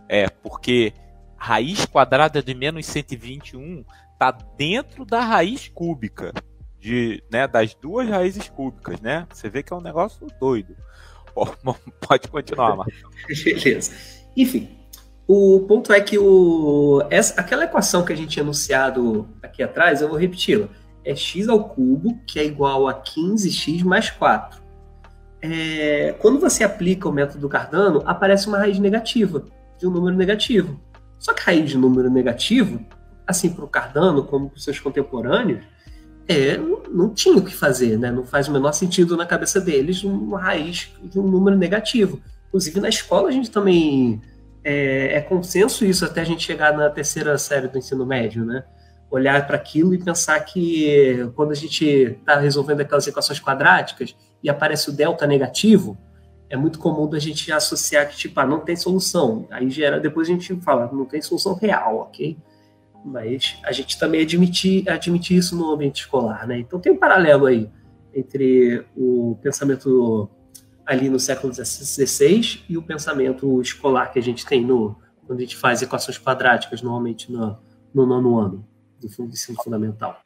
É, 0.08 0.28
porque 0.28 0.94
raiz 1.36 1.84
quadrada 1.84 2.42
de 2.42 2.54
menos 2.54 2.86
121 2.86 3.84
está 4.12 4.30
dentro 4.56 5.04
da 5.04 5.20
raiz 5.20 5.68
cúbica. 5.68 6.32
De, 6.82 7.22
né, 7.30 7.46
das 7.46 7.74
duas 7.74 8.08
raízes 8.08 8.48
cúbicas, 8.48 9.00
né? 9.00 9.24
Você 9.32 9.48
vê 9.48 9.62
que 9.62 9.72
é 9.72 9.76
um 9.76 9.80
negócio 9.80 10.26
doido. 10.40 10.74
Pode 12.08 12.26
continuar, 12.26 12.74
Marcelo. 12.74 13.12
Beleza. 13.44 13.92
Enfim, 14.36 14.68
o 15.28 15.60
ponto 15.60 15.92
é 15.92 16.00
que 16.00 16.18
o, 16.18 17.06
essa, 17.08 17.40
aquela 17.40 17.64
equação 17.64 18.04
que 18.04 18.12
a 18.12 18.16
gente 18.16 18.30
tinha 18.30 18.42
anunciado 18.42 19.28
aqui 19.40 19.62
atrás, 19.62 20.02
eu 20.02 20.08
vou 20.08 20.18
repeti-la 20.18 20.68
é 21.04 21.14
x 21.14 21.48
ao 21.48 21.68
cubo, 21.68 22.18
que 22.26 22.38
é 22.38 22.44
igual 22.44 22.88
a 22.88 22.94
15x 22.94 23.84
mais 23.84 24.10
4. 24.10 24.62
É, 25.40 26.14
quando 26.20 26.38
você 26.38 26.62
aplica 26.62 27.08
o 27.08 27.12
método 27.12 27.48
Cardano, 27.48 28.02
aparece 28.06 28.46
uma 28.46 28.58
raiz 28.58 28.78
negativa, 28.78 29.44
de 29.78 29.86
um 29.86 29.90
número 29.90 30.16
negativo. 30.16 30.80
Só 31.18 31.34
que 31.34 31.42
a 31.42 31.44
raiz 31.46 31.70
de 31.70 31.76
número 31.76 32.08
negativo, 32.08 32.84
assim 33.26 33.50
para 33.50 33.64
o 33.64 33.68
Cardano, 33.68 34.24
como 34.24 34.48
para 34.48 34.56
os 34.56 34.64
seus 34.64 34.78
contemporâneos, 34.78 35.64
é, 36.28 36.56
não 36.90 37.10
tinha 37.10 37.36
o 37.36 37.44
que 37.44 37.54
fazer, 37.54 37.98
né? 37.98 38.10
não 38.10 38.24
faz 38.24 38.48
o 38.48 38.52
menor 38.52 38.72
sentido 38.72 39.16
na 39.16 39.26
cabeça 39.26 39.60
deles 39.60 40.04
uma 40.04 40.40
raiz 40.40 40.90
de 41.02 41.18
um 41.18 41.26
número 41.26 41.56
negativo. 41.56 42.20
Inclusive 42.48 42.80
na 42.80 42.88
escola 42.88 43.28
a 43.28 43.32
gente 43.32 43.50
também 43.50 44.20
é, 44.62 45.16
é 45.16 45.20
consenso 45.20 45.84
isso 45.84 46.04
até 46.04 46.20
a 46.20 46.24
gente 46.24 46.44
chegar 46.44 46.76
na 46.76 46.88
terceira 46.90 47.36
série 47.38 47.68
do 47.68 47.78
ensino 47.78 48.06
médio, 48.06 48.44
né? 48.44 48.64
olhar 49.12 49.46
para 49.46 49.56
aquilo 49.56 49.92
e 49.92 50.02
pensar 50.02 50.40
que 50.40 51.30
quando 51.34 51.52
a 51.52 51.54
gente 51.54 51.84
está 51.84 52.38
resolvendo 52.38 52.80
aquelas 52.80 53.06
equações 53.06 53.38
quadráticas 53.38 54.16
e 54.42 54.48
aparece 54.48 54.88
o 54.88 54.92
delta 54.92 55.26
negativo, 55.26 55.98
é 56.48 56.56
muito 56.56 56.78
comum 56.78 57.06
da 57.06 57.18
gente 57.18 57.52
associar 57.52 58.08
que, 58.08 58.16
tipo, 58.16 58.40
ah, 58.40 58.46
não 58.46 58.60
tem 58.60 58.74
solução. 58.74 59.46
Aí 59.50 59.68
gera, 59.68 60.00
depois 60.00 60.28
a 60.28 60.32
gente 60.32 60.54
fala, 60.62 60.90
não 60.90 61.04
tem 61.04 61.20
solução 61.20 61.54
real, 61.54 61.98
ok? 61.98 62.38
Mas 63.04 63.58
a 63.64 63.72
gente 63.72 63.98
também 63.98 64.22
admite, 64.22 64.88
admite 64.88 65.36
isso 65.36 65.56
no 65.56 65.72
ambiente 65.72 66.02
escolar, 66.02 66.46
né? 66.46 66.58
Então 66.58 66.78
tem 66.78 66.92
um 66.92 66.96
paralelo 66.96 67.46
aí 67.46 67.68
entre 68.14 68.84
o 68.96 69.36
pensamento 69.42 70.30
ali 70.86 71.08
no 71.08 71.18
século 71.18 71.52
XVI 71.52 72.64
e 72.68 72.76
o 72.76 72.82
pensamento 72.82 73.60
escolar 73.60 74.12
que 74.12 74.18
a 74.18 74.22
gente 74.22 74.44
tem 74.44 74.64
no, 74.64 74.96
quando 75.26 75.38
a 75.38 75.42
gente 75.42 75.56
faz 75.56 75.82
equações 75.82 76.18
quadráticas, 76.18 76.82
normalmente 76.82 77.30
no, 77.30 77.58
no 77.94 78.06
nono 78.06 78.38
ano 78.38 78.68
do 79.00 79.24
ensino 79.24 79.60
fundamental. 79.62 80.20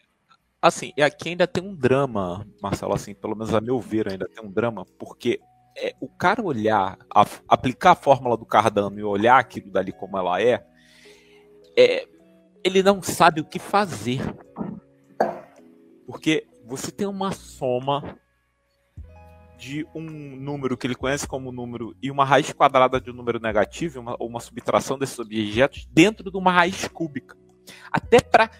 Assim, 0.60 0.92
e 0.96 1.02
aqui 1.02 1.30
ainda 1.30 1.46
tem 1.46 1.62
um 1.62 1.74
drama, 1.74 2.46
Marcelo, 2.60 2.94
assim, 2.94 3.14
pelo 3.14 3.36
menos 3.36 3.54
a 3.54 3.60
meu 3.60 3.78
ver 3.78 4.10
ainda 4.10 4.26
tem 4.28 4.44
um 4.44 4.50
drama, 4.50 4.84
porque 4.98 5.38
é, 5.78 5.94
o 6.00 6.08
cara 6.08 6.42
olhar, 6.42 6.98
a, 7.14 7.26
aplicar 7.48 7.92
a 7.92 7.96
fórmula 7.96 8.36
do 8.36 8.46
Cardano 8.46 8.98
e 8.98 9.04
olhar 9.04 9.38
aquilo 9.38 9.70
dali 9.70 9.92
como 9.92 10.18
ela 10.18 10.40
é, 10.40 10.66
é, 11.76 12.08
ele 12.66 12.82
não 12.82 13.00
sabe 13.00 13.40
o 13.40 13.44
que 13.44 13.58
fazer. 13.58 14.20
Porque 16.04 16.46
você 16.64 16.90
tem 16.90 17.06
uma 17.06 17.30
soma 17.30 18.18
de 19.56 19.86
um 19.94 20.02
número 20.02 20.76
que 20.76 20.86
ele 20.86 20.94
conhece 20.94 21.26
como 21.26 21.52
número 21.52 21.96
e 22.02 22.10
uma 22.10 22.24
raiz 22.24 22.52
quadrada 22.52 23.00
de 23.00 23.10
um 23.10 23.14
número 23.14 23.40
negativo, 23.40 24.00
uma, 24.00 24.16
uma 24.20 24.40
subtração 24.40 24.98
desses 24.98 25.18
objetos 25.18 25.88
dentro 25.90 26.30
de 26.30 26.36
uma 26.36 26.52
raiz 26.52 26.88
cúbica. 26.88 27.36
Até 27.90 28.20
para 28.20 28.50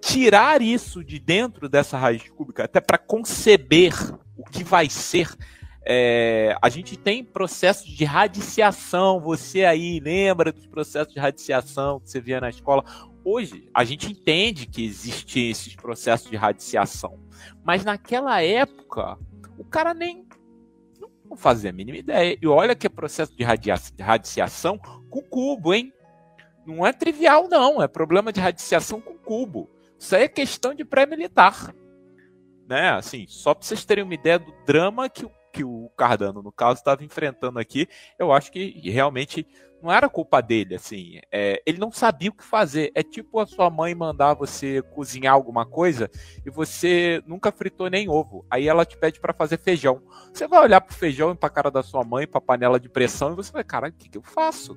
tirar 0.00 0.60
isso 0.60 1.02
de 1.02 1.18
dentro 1.18 1.68
dessa 1.68 1.96
raiz 1.96 2.28
cúbica, 2.28 2.64
até 2.64 2.80
para 2.80 2.98
conceber 2.98 3.94
o 4.36 4.44
que 4.44 4.62
vai 4.62 4.90
ser. 4.90 5.32
É, 5.88 6.56
a 6.60 6.68
gente 6.68 6.96
tem 6.96 7.24
processos 7.24 7.86
de 7.86 8.04
radiciação. 8.04 9.20
Você 9.20 9.64
aí 9.64 10.00
lembra 10.00 10.52
dos 10.52 10.66
processos 10.66 11.14
de 11.14 11.20
radiciação 11.20 12.00
que 12.00 12.10
você 12.10 12.20
via 12.20 12.40
na 12.40 12.50
escola? 12.50 12.84
Hoje 13.28 13.68
a 13.74 13.82
gente 13.82 14.12
entende 14.12 14.66
que 14.66 14.84
existem 14.84 15.50
esses 15.50 15.74
processos 15.74 16.30
de 16.30 16.36
radiciação, 16.36 17.18
mas 17.64 17.84
naquela 17.84 18.40
época 18.40 19.18
o 19.58 19.64
cara 19.64 19.92
nem 19.92 20.24
não 21.28 21.36
fazia 21.36 21.70
a 21.70 21.72
mínima 21.72 21.98
ideia. 21.98 22.38
E 22.40 22.46
olha 22.46 22.76
que 22.76 22.86
é 22.86 22.88
processo 22.88 23.32
de, 23.36 23.44
de 23.96 24.02
radiação 24.02 24.78
com 25.10 25.20
cubo, 25.22 25.74
hein? 25.74 25.92
Não 26.64 26.86
é 26.86 26.92
trivial, 26.92 27.48
não. 27.48 27.82
É 27.82 27.88
problema 27.88 28.32
de 28.32 28.38
radiação 28.40 29.00
com 29.00 29.18
cubo. 29.18 29.68
Isso 29.98 30.14
aí 30.14 30.22
é 30.22 30.28
questão 30.28 30.72
de 30.72 30.84
pré-militar. 30.84 31.74
Né? 32.68 32.90
Assim, 32.90 33.26
só 33.26 33.54
para 33.54 33.66
vocês 33.66 33.84
terem 33.84 34.04
uma 34.04 34.14
ideia 34.14 34.38
do 34.38 34.54
drama 34.64 35.08
que, 35.08 35.28
que 35.52 35.64
o 35.64 35.90
Cardano, 35.96 36.44
no 36.44 36.52
caso, 36.52 36.78
estava 36.78 37.02
enfrentando 37.02 37.58
aqui, 37.58 37.88
eu 38.20 38.32
acho 38.32 38.52
que 38.52 38.88
realmente 38.88 39.44
não 39.86 39.92
era 39.92 40.08
culpa 40.08 40.40
dele, 40.40 40.74
assim. 40.74 41.20
É, 41.30 41.62
ele 41.64 41.78
não 41.78 41.92
sabia 41.92 42.30
o 42.30 42.34
que 42.34 42.42
fazer. 42.42 42.90
É 42.92 43.04
tipo 43.04 43.38
a 43.38 43.46
sua 43.46 43.70
mãe 43.70 43.94
mandar 43.94 44.34
você 44.34 44.82
cozinhar 44.82 45.32
alguma 45.32 45.64
coisa 45.64 46.10
e 46.44 46.50
você 46.50 47.22
nunca 47.24 47.52
fritou 47.52 47.88
nem 47.88 48.08
ovo. 48.08 48.44
Aí 48.50 48.66
ela 48.66 48.84
te 48.84 48.98
pede 48.98 49.20
para 49.20 49.32
fazer 49.32 49.58
feijão. 49.58 50.02
Você 50.34 50.48
vai 50.48 50.60
olhar 50.60 50.80
pro 50.80 50.92
feijão 50.92 51.30
e 51.30 51.36
pra 51.36 51.48
cara 51.48 51.70
da 51.70 51.84
sua 51.84 52.02
mãe, 52.02 52.26
pra 52.26 52.40
panela 52.40 52.80
de 52.80 52.88
pressão, 52.88 53.32
e 53.32 53.36
você 53.36 53.52
vai, 53.52 53.62
cara, 53.62 53.88
o 53.88 53.92
que, 53.92 54.08
que 54.08 54.18
eu 54.18 54.22
faço? 54.22 54.76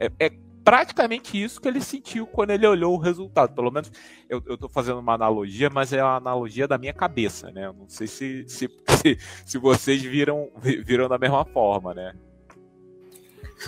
É, 0.00 0.10
é, 0.18 0.30
praticamente 0.64 1.40
isso 1.40 1.60
que 1.60 1.68
ele 1.68 1.80
sentiu 1.80 2.26
quando 2.26 2.50
ele 2.50 2.66
olhou 2.66 2.94
o 2.94 3.00
resultado. 3.00 3.54
Pelo 3.54 3.70
menos 3.70 3.92
eu, 4.28 4.42
eu 4.46 4.58
tô 4.58 4.68
fazendo 4.68 4.98
uma 4.98 5.14
analogia, 5.14 5.70
mas 5.70 5.92
é 5.92 6.00
a 6.00 6.16
analogia 6.16 6.66
da 6.66 6.76
minha 6.76 6.92
cabeça, 6.92 7.52
né? 7.52 7.66
Eu 7.66 7.72
não 7.72 7.88
sei 7.88 8.08
se, 8.08 8.48
se, 8.48 8.68
se, 9.00 9.16
se 9.46 9.58
vocês 9.58 10.02
viram, 10.02 10.50
viram 10.60 11.08
da 11.08 11.18
mesma 11.18 11.44
forma, 11.44 11.94
né? 11.94 12.12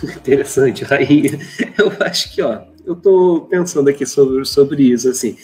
Interessante, 0.03 0.83
Rainha. 0.83 1.37
Eu 1.77 1.91
acho 1.99 2.33
que, 2.33 2.41
ó, 2.41 2.63
eu 2.85 2.95
tô 2.95 3.47
pensando 3.49 3.89
aqui 3.89 4.05
sobre, 4.05 4.43
sobre 4.45 4.83
isso, 4.83 5.09
assim. 5.09 5.37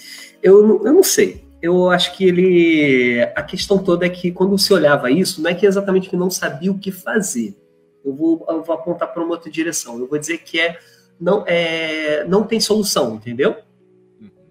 Eu, 0.43 0.83
eu 0.85 0.93
não 0.93 1.03
sei. 1.03 1.45
Eu 1.61 1.89
acho 1.89 2.15
que 2.15 2.25
ele. 2.25 3.21
A 3.35 3.43
questão 3.43 3.77
toda 3.77 4.05
é 4.05 4.09
que 4.09 4.31
quando 4.31 4.57
se 4.57 4.73
olhava 4.73 5.11
isso, 5.11 5.41
não 5.41 5.49
é 5.49 5.53
que 5.53 5.65
exatamente 5.65 6.09
que 6.09 6.17
não 6.17 6.29
sabia 6.29 6.71
o 6.71 6.77
que 6.77 6.91
fazer. 6.91 7.55
Eu 8.03 8.13
vou, 8.13 8.45
eu 8.49 8.63
vou 8.63 8.75
apontar 8.75 9.13
para 9.13 9.23
uma 9.23 9.31
outra 9.31 9.51
direção. 9.51 9.99
Eu 9.99 10.07
vou 10.07 10.17
dizer 10.17 10.39
que 10.39 10.59
é 10.59 10.79
não, 11.19 11.43
é, 11.45 12.23
não 12.25 12.43
tem 12.43 12.59
solução, 12.59 13.15
entendeu? 13.15 13.57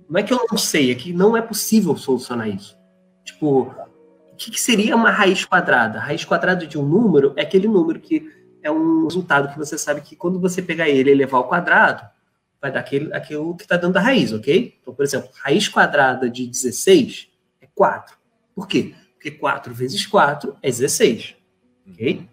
Não 0.09 0.21
é 0.21 0.23
que 0.23 0.33
eu 0.33 0.47
não 0.51 0.59
sei, 0.59 0.91
é 0.91 0.95
que 0.95 1.13
não 1.13 1.37
é 1.37 1.41
possível 1.43 1.97
solucionar 1.97 2.49
isso. 2.49 2.77
Tipo, 3.25 3.75
o 4.33 4.37
que, 4.37 4.51
que 4.51 4.61
seria 4.61 4.95
uma 4.95 5.11
raiz 5.11 5.45
quadrada? 5.45 5.99
A 5.99 6.03
raiz 6.03 6.25
quadrada 6.25 6.67
de 6.67 6.79
um 6.79 6.87
número 6.87 7.33
é 7.37 7.43
aquele 7.43 7.69
número 7.69 8.01
que 8.01 8.31
é 8.63 8.71
um 8.71 9.05
resultado 9.05 9.53
que 9.53 9.59
você 9.59 9.79
sabe 9.79 10.01
que 10.01 10.17
quando 10.17 10.41
você 10.41 10.61
pegar 10.61 10.89
ele 10.89 11.11
e 11.11 11.15
levar 11.15 11.39
ao 11.39 11.49
quadrado, 11.49 12.09
vai 12.61 12.73
dar 12.73 12.81
aquele, 12.81 13.13
aquilo 13.15 13.57
que 13.57 13.63
está 13.63 13.77
dando 13.77 13.97
a 13.97 14.01
raiz, 14.01 14.33
ok? 14.33 14.77
Então, 14.81 14.95
por 14.95 15.05
exemplo, 15.05 15.31
raiz 15.43 15.69
quadrada 15.69 16.29
de 16.29 16.47
16 16.47 17.29
é 17.61 17.69
4. 17.75 18.17
Por 18.55 18.67
quê? 18.67 18.95
Porque 19.15 19.31
4 19.31 19.73
vezes 19.73 20.07
4 20.07 20.57
é 20.63 20.69
16, 20.69 21.37
ok? 21.91 22.29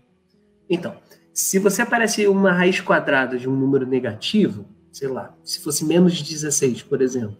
Então, 0.69 0.97
se 1.33 1.59
você 1.59 1.81
aparece 1.81 2.27
uma 2.27 2.51
raiz 2.51 2.79
quadrada 2.81 3.37
de 3.37 3.47
um 3.47 3.55
número 3.55 3.85
negativo, 3.85 4.65
sei 4.91 5.07
lá, 5.07 5.35
se 5.43 5.59
fosse 5.59 5.85
menos 5.85 6.13
de 6.13 6.23
16, 6.23 6.81
por 6.83 7.01
exemplo, 7.01 7.37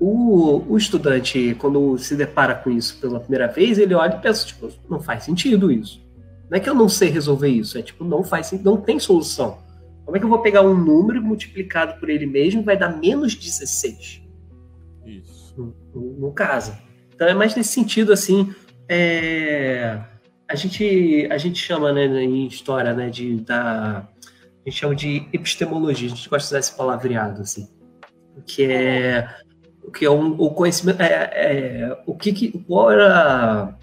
o, 0.00 0.64
o, 0.68 0.76
estudante, 0.76 1.54
quando 1.60 1.96
se 1.96 2.16
depara 2.16 2.56
com 2.56 2.70
isso 2.70 2.98
pela 3.00 3.20
primeira 3.20 3.46
vez, 3.46 3.78
ele 3.78 3.94
olha 3.94 4.16
e 4.16 4.20
pensa, 4.20 4.44
tipo, 4.44 4.68
não 4.90 5.00
faz 5.00 5.22
sentido 5.22 5.70
isso. 5.70 6.04
Não 6.52 6.58
é 6.58 6.60
que 6.60 6.68
eu 6.68 6.74
não 6.74 6.86
sei 6.86 7.08
resolver 7.08 7.48
isso, 7.48 7.78
é 7.78 7.82
tipo, 7.82 8.04
não 8.04 8.22
faz 8.22 8.52
não 8.62 8.76
tem 8.76 9.00
solução. 9.00 9.56
Como 10.04 10.14
é 10.14 10.20
que 10.20 10.26
eu 10.26 10.28
vou 10.28 10.42
pegar 10.42 10.60
um 10.60 10.76
número 10.76 11.22
multiplicado 11.22 11.98
por 11.98 12.10
ele 12.10 12.26
mesmo 12.26 12.62
vai 12.62 12.76
dar 12.76 12.94
menos 12.94 13.34
16? 13.34 14.20
Isso. 15.06 15.54
No, 15.56 15.74
no, 15.94 16.20
no 16.20 16.32
caso. 16.32 16.76
Então 17.14 17.26
é 17.26 17.32
mais 17.32 17.56
nesse 17.56 17.72
sentido, 17.72 18.12
assim, 18.12 18.54
é, 18.86 19.98
a, 20.46 20.54
gente, 20.54 21.26
a 21.30 21.38
gente 21.38 21.58
chama, 21.58 21.90
né, 21.90 22.04
em 22.22 22.46
história, 22.46 22.92
né, 22.92 23.08
de, 23.08 23.36
da, 23.36 24.06
a 24.36 24.68
gente 24.68 24.78
chama 24.78 24.94
de 24.94 25.26
epistemologia, 25.32 26.08
a 26.08 26.14
gente 26.14 26.28
gosta 26.28 26.48
de 26.48 26.48
usar 26.48 26.58
esse 26.58 26.76
palavreado, 26.76 27.40
assim, 27.40 27.66
que 28.46 28.64
é 28.64 29.26
o 29.82 29.90
que 29.90 30.04
é 30.04 30.10
um, 30.10 30.32
o 30.32 30.50
conhecimento, 30.50 31.00
é, 31.00 31.30
é, 31.32 32.02
o 32.06 32.14
que, 32.14 32.30
que 32.30 32.58
qual 32.58 32.90
era, 32.90 33.74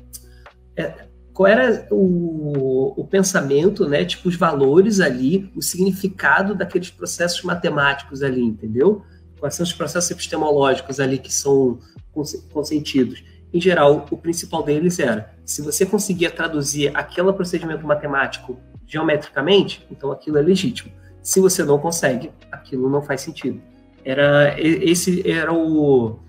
é, 0.77 1.09
qual 1.39 1.47
era 1.47 1.88
o, 1.89 3.02
o 3.02 3.08
pensamento, 3.08 3.88
né? 3.88 4.04
Tipo, 4.04 4.28
os 4.28 4.36
valores 4.36 4.99
ali, 4.99 5.49
o 5.56 5.62
significado 5.62 6.54
daqueles 6.54 6.89
processos 6.89 7.41
matemáticos 7.43 8.21
ali, 8.21 8.41
entendeu? 8.41 9.04
Quais 9.39 9.56
são 9.56 9.63
os 9.63 9.71
processos 9.71 10.12
epistemológicos 10.12 10.99
ali 10.99 11.17
que 11.17 11.34
são 11.34 11.80
consentidos? 12.52 13.23
Em 13.54 13.62
geral, 13.62 14.06
o 14.12 14.17
principal 14.17 14.63
deles 14.63 14.99
era: 14.99 15.34
se 15.45 15.62
você 15.62 15.86
conseguia 15.86 16.30
traduzir 16.30 16.91
aquele 16.93 17.32
procedimento 17.32 17.88
matemático 17.88 18.60
geometricamente, 18.86 19.88
então 19.89 20.12
aquilo 20.12 20.39
é 20.39 20.41
legítimo. 20.41 20.91
Se 21.23 21.39
você 21.39 21.63
não 21.63 21.80
consegue, 21.80 22.34
aquilo 22.52 22.89
não 22.89 23.02
faz 23.02 23.21
sentido. 23.21 23.62
Era 24.04 24.60
esse 24.60 25.25
era 25.25 25.54
o, 25.54 26.19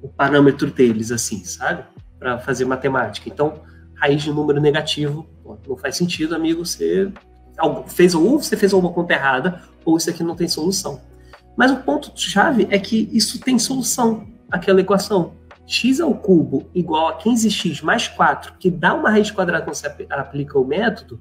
o 0.00 0.08
parâmetro 0.08 0.70
deles, 0.70 1.10
assim, 1.10 1.42
sabe? 1.42 1.82
Para 2.20 2.38
fazer 2.38 2.66
matemática. 2.66 3.28
Então, 3.28 3.68
raiz 4.00 4.22
de 4.22 4.32
número 4.32 4.60
negativo. 4.60 5.26
Pô, 5.44 5.58
não 5.68 5.76
faz 5.76 5.96
sentido, 5.96 6.34
amigo. 6.34 6.64
Você 6.64 7.12
fez 7.86 8.14
ou 8.14 8.40
você 8.40 8.56
fez 8.56 8.72
alguma 8.72 8.92
conta 8.92 9.12
errada, 9.12 9.62
ou 9.84 9.96
isso 9.96 10.08
aqui 10.08 10.22
não 10.22 10.34
tem 10.34 10.48
solução. 10.48 11.00
Mas 11.56 11.70
o 11.70 11.76
ponto 11.76 12.10
chave 12.18 12.66
é 12.70 12.78
que 12.78 13.08
isso 13.12 13.38
tem 13.38 13.58
solução, 13.58 14.26
aquela 14.50 14.80
equação. 14.80 15.34
x 15.66 16.00
ao 16.00 16.14
cubo 16.14 16.68
igual 16.74 17.08
a 17.08 17.18
15x 17.18 17.82
mais 17.82 18.08
4, 18.08 18.54
que 18.58 18.70
dá 18.70 18.94
uma 18.94 19.10
raiz 19.10 19.30
quadrada 19.30 19.64
quando 19.64 19.74
você 19.74 19.86
aplica 20.08 20.58
o 20.58 20.64
método. 20.64 21.20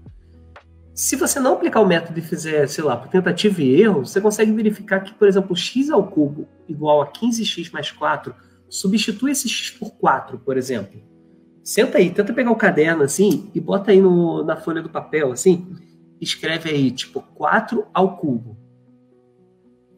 Se 0.95 1.15
você 1.15 1.39
não 1.39 1.53
aplicar 1.53 1.81
o 1.81 1.85
método 1.85 2.19
e 2.19 2.21
fizer, 2.21 2.67
sei 2.67 2.83
lá, 2.83 2.95
por 2.95 3.09
tentativa 3.09 3.61
e 3.61 3.81
erro, 3.81 4.05
você 4.05 4.19
consegue 4.19 4.51
verificar 4.51 5.01
que, 5.01 5.13
por 5.13 5.27
exemplo, 5.27 5.55
x 5.55 5.89
ao 5.89 6.07
cubo 6.07 6.47
igual 6.67 7.01
a 7.01 7.07
15x 7.07 7.71
mais 7.71 7.91
4 7.91 8.33
substitui 8.69 9.31
esse 9.31 9.49
x 9.49 9.71
por 9.71 9.91
4, 9.91 10.39
por 10.39 10.57
exemplo. 10.57 11.08
Senta 11.69 11.99
aí, 11.99 12.09
tenta 12.09 12.33
pegar 12.33 12.49
o 12.49 12.55
caderno 12.55 13.03
assim 13.03 13.51
e 13.53 13.59
bota 13.59 13.91
aí 13.91 14.01
no, 14.01 14.43
na 14.43 14.57
folha 14.57 14.81
do 14.81 14.89
papel 14.89 15.31
assim. 15.31 15.67
Escreve 16.19 16.67
aí, 16.71 16.89
tipo, 16.89 17.21
4 17.21 17.85
ao 17.93 18.17
cubo. 18.17 18.57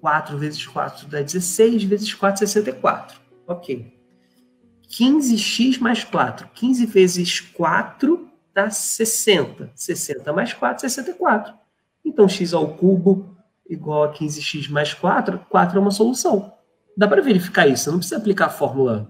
4 0.01 0.37
vezes 0.37 0.67
4 0.67 1.07
dá 1.07 1.21
16, 1.21 1.85
vezes 1.85 2.13
4, 2.13 2.39
64. 2.39 3.21
Ok. 3.47 3.89
15x 4.89 5.79
mais 5.79 6.03
4. 6.03 6.49
15 6.53 6.85
vezes 6.87 7.39
4 7.39 8.27
dá 8.53 8.69
60. 8.69 9.71
60 9.73 10.33
mais 10.33 10.51
4, 10.51 10.81
64. 10.81 11.53
Então, 12.03 12.27
x 12.27 12.53
ao 12.53 12.67
cubo 12.75 13.33
igual 13.69 14.03
a 14.03 14.13
15x 14.13 14.69
mais 14.69 14.93
4. 14.93 15.39
4 15.49 15.77
é 15.77 15.81
uma 15.81 15.91
solução. 15.91 16.51
Dá 16.97 17.07
para 17.07 17.21
verificar 17.21 17.65
isso. 17.65 17.89
Não 17.89 17.99
precisa 17.99 18.17
aplicar 18.17 18.47
a 18.47 18.49
fórmula 18.49 19.09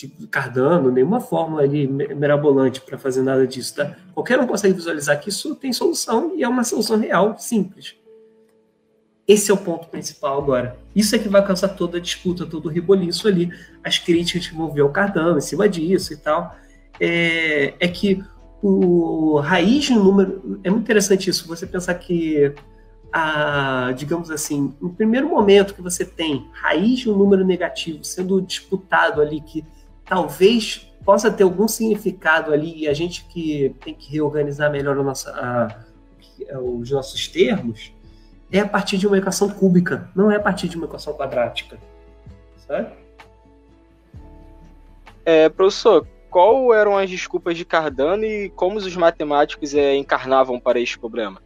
tipo 0.00 0.26
Cardano, 0.28 0.90
nenhuma 0.90 1.20
fórmula 1.20 1.62
ali 1.62 1.86
mirabolante 1.86 2.80
para 2.80 2.96
fazer 2.96 3.22
nada 3.22 3.46
disso, 3.46 3.74
tá? 3.74 3.96
Qualquer 4.14 4.38
um 4.40 4.46
consegue 4.46 4.74
visualizar 4.74 5.20
que 5.20 5.28
isso 5.28 5.54
tem 5.54 5.72
solução 5.72 6.32
e 6.34 6.42
é 6.42 6.48
uma 6.48 6.64
solução 6.64 6.98
real, 6.98 7.36
simples. 7.38 7.96
Esse 9.28 9.50
é 9.50 9.54
o 9.54 9.58
ponto 9.58 9.88
principal 9.88 10.38
agora. 10.38 10.76
Isso 10.96 11.14
é 11.14 11.18
que 11.18 11.28
vai 11.28 11.44
causar 11.46 11.68
toda 11.68 11.98
a 11.98 12.00
disputa, 12.00 12.46
todo 12.46 12.66
o 12.66 12.68
reboliço 12.68 13.28
ali, 13.28 13.52
as 13.84 13.98
críticas 13.98 14.48
que 14.48 14.54
vão 14.54 14.72
ver 14.72 14.82
o 14.82 14.88
Cardano 14.88 15.36
em 15.36 15.42
cima 15.42 15.68
disso 15.68 16.14
e 16.14 16.16
tal. 16.16 16.56
É, 16.98 17.74
é 17.78 17.88
que 17.88 18.24
o 18.62 19.38
raiz 19.38 19.84
de 19.84 19.92
um 19.92 20.02
número. 20.02 20.60
É 20.64 20.70
muito 20.70 20.84
interessante 20.84 21.28
isso, 21.28 21.46
você 21.46 21.66
pensar 21.66 21.94
que 21.94 22.52
a, 23.12 23.92
digamos 23.96 24.30
assim, 24.30 24.74
no 24.80 24.90
primeiro 24.94 25.28
momento 25.28 25.74
que 25.74 25.82
você 25.82 26.04
tem 26.04 26.48
raiz 26.52 27.00
de 27.00 27.10
um 27.10 27.16
número 27.16 27.44
negativo 27.44 28.02
sendo 28.02 28.40
disputado 28.40 29.20
ali, 29.20 29.40
que 29.40 29.64
talvez 30.10 30.92
possa 31.04 31.30
ter 31.30 31.44
algum 31.44 31.68
significado 31.68 32.52
ali 32.52 32.80
e 32.80 32.88
a 32.88 32.92
gente 32.92 33.24
que 33.26 33.74
tem 33.80 33.94
que 33.94 34.10
reorganizar 34.10 34.70
melhor 34.70 34.98
a 34.98 35.02
nossa, 35.04 35.30
a, 35.30 36.58
os 36.58 36.90
nossos 36.90 37.28
termos, 37.28 37.94
é 38.50 38.58
a 38.58 38.68
partir 38.68 38.98
de 38.98 39.06
uma 39.06 39.16
equação 39.16 39.48
cúbica, 39.48 40.10
não 40.14 40.28
é 40.28 40.34
a 40.34 40.40
partir 40.40 40.68
de 40.68 40.76
uma 40.76 40.86
equação 40.86 41.14
quadrática. 41.14 41.78
Sabe? 42.66 42.88
É, 45.24 45.48
professor, 45.48 46.04
qual 46.28 46.74
eram 46.74 46.98
as 46.98 47.08
desculpas 47.08 47.56
de 47.56 47.64
Cardano 47.64 48.24
e 48.24 48.50
como 48.50 48.78
os 48.78 48.96
matemáticos 48.96 49.74
é, 49.74 49.94
encarnavam 49.94 50.58
para 50.58 50.80
este 50.80 50.98
problema? 50.98 51.40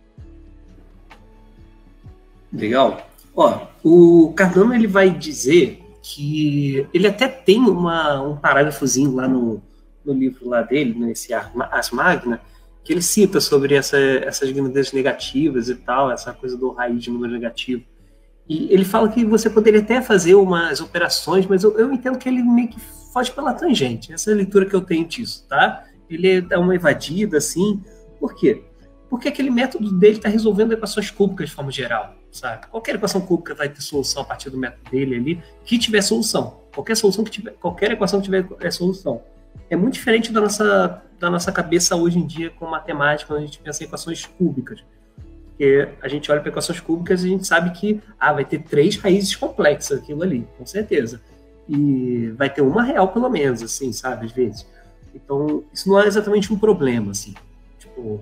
Legal. 2.50 3.07
Ó, 3.37 3.66
o 3.83 4.33
Cardano 4.35 4.74
ele 4.74 4.87
vai 4.87 5.11
dizer 5.11 5.83
que 6.06 6.86
ele 6.92 7.06
até 7.06 7.26
tem 7.26 7.58
uma, 7.60 8.20
um 8.20 8.36
parágrafozinho 8.36 9.14
lá 9.14 9.26
no, 9.26 9.62
no 10.04 10.12
livro 10.12 10.46
lá 10.46 10.60
dele, 10.60 10.94
nesse 10.94 11.32
As 11.32 11.90
Magna, 11.90 12.42
que 12.84 12.92
ele 12.92 13.00
cita 13.00 13.40
sobre 13.40 13.74
essa, 13.74 13.96
essas 13.96 14.50
grandezas 14.50 14.92
negativas 14.92 15.70
e 15.70 15.74
tal, 15.74 16.12
essa 16.12 16.30
coisa 16.34 16.58
do 16.58 16.72
raiz 16.72 17.02
de 17.02 17.10
número 17.10 17.32
negativo. 17.32 17.82
E 18.46 18.70
ele 18.70 18.84
fala 18.84 19.08
que 19.08 19.24
você 19.24 19.48
poderia 19.48 19.80
até 19.80 20.02
fazer 20.02 20.34
umas 20.34 20.82
operações, 20.82 21.46
mas 21.46 21.64
eu, 21.64 21.78
eu 21.78 21.90
entendo 21.90 22.18
que 22.18 22.28
ele 22.28 22.42
meio 22.42 22.68
que 22.68 22.78
foge 23.10 23.32
pela 23.32 23.54
tangente. 23.54 24.12
Essa 24.12 24.30
é 24.30 24.34
a 24.34 24.36
leitura 24.36 24.66
que 24.66 24.76
eu 24.76 24.82
tenho 24.82 25.08
disso, 25.08 25.46
tá? 25.48 25.84
Ele 26.10 26.42
dá 26.42 26.60
uma 26.60 26.74
evadida, 26.74 27.38
assim. 27.38 27.82
Por 28.20 28.34
quê? 28.34 28.62
Porque 29.08 29.28
aquele 29.28 29.50
método 29.50 29.90
dele 29.98 30.18
está 30.18 30.28
resolvendo 30.28 30.72
equações 30.72 31.10
cúbicas 31.10 31.48
de 31.48 31.54
forma 31.54 31.70
geral, 31.72 32.14
sabe? 32.34 32.66
Qualquer 32.66 32.96
equação 32.96 33.20
cúbica 33.20 33.54
vai 33.54 33.68
ter 33.68 33.80
solução 33.80 34.22
a 34.22 34.24
partir 34.24 34.50
do 34.50 34.58
método 34.58 34.90
dele 34.90 35.14
ali, 35.14 35.42
que 35.64 35.78
tiver 35.78 36.02
solução. 36.02 36.60
Qualquer 36.74 36.96
solução 36.96 37.22
que 37.22 37.30
tiver, 37.30 37.52
qualquer 37.52 37.92
equação 37.92 38.20
que 38.20 38.24
tiver 38.24 38.44
é 38.60 38.70
solução. 38.72 39.22
É 39.70 39.76
muito 39.76 39.94
diferente 39.94 40.32
da 40.32 40.40
nossa, 40.40 41.02
da 41.18 41.30
nossa 41.30 41.52
cabeça 41.52 41.94
hoje 41.94 42.18
em 42.18 42.26
dia 42.26 42.50
com 42.50 42.66
matemática, 42.66 43.28
quando 43.28 43.38
a 43.38 43.46
gente 43.46 43.60
pensa 43.60 43.84
em 43.84 43.86
equações 43.86 44.26
cúbicas. 44.26 44.84
Porque 45.50 45.88
a 46.02 46.08
gente 46.08 46.30
olha 46.32 46.40
para 46.40 46.50
equações 46.50 46.80
cúbicas 46.80 47.22
e 47.22 47.28
a 47.28 47.30
gente 47.30 47.46
sabe 47.46 47.70
que 47.70 48.02
ah, 48.18 48.32
vai 48.32 48.44
ter 48.44 48.62
três 48.64 48.96
raízes 48.96 49.36
complexas 49.36 50.00
aquilo 50.00 50.24
ali, 50.24 50.44
com 50.58 50.66
certeza. 50.66 51.22
E 51.68 52.32
vai 52.36 52.50
ter 52.50 52.62
uma 52.62 52.82
real 52.82 53.08
pelo 53.12 53.28
menos, 53.28 53.62
assim, 53.62 53.92
sabe, 53.92 54.26
às 54.26 54.32
vezes. 54.32 54.66
Então, 55.14 55.62
isso 55.72 55.88
não 55.88 56.00
é 56.00 56.08
exatamente 56.08 56.52
um 56.52 56.58
problema, 56.58 57.12
assim. 57.12 57.32
Tipo, 57.78 58.20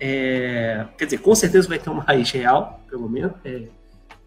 é, 0.00 0.86
quer 0.96 1.04
dizer, 1.06 1.18
com 1.18 1.34
certeza 1.34 1.68
vai 1.68 1.78
ter 1.78 1.90
uma 1.90 2.02
raiz 2.02 2.30
real, 2.30 2.80
pelo 2.88 3.08
menos. 3.08 3.32
É, 3.44 3.62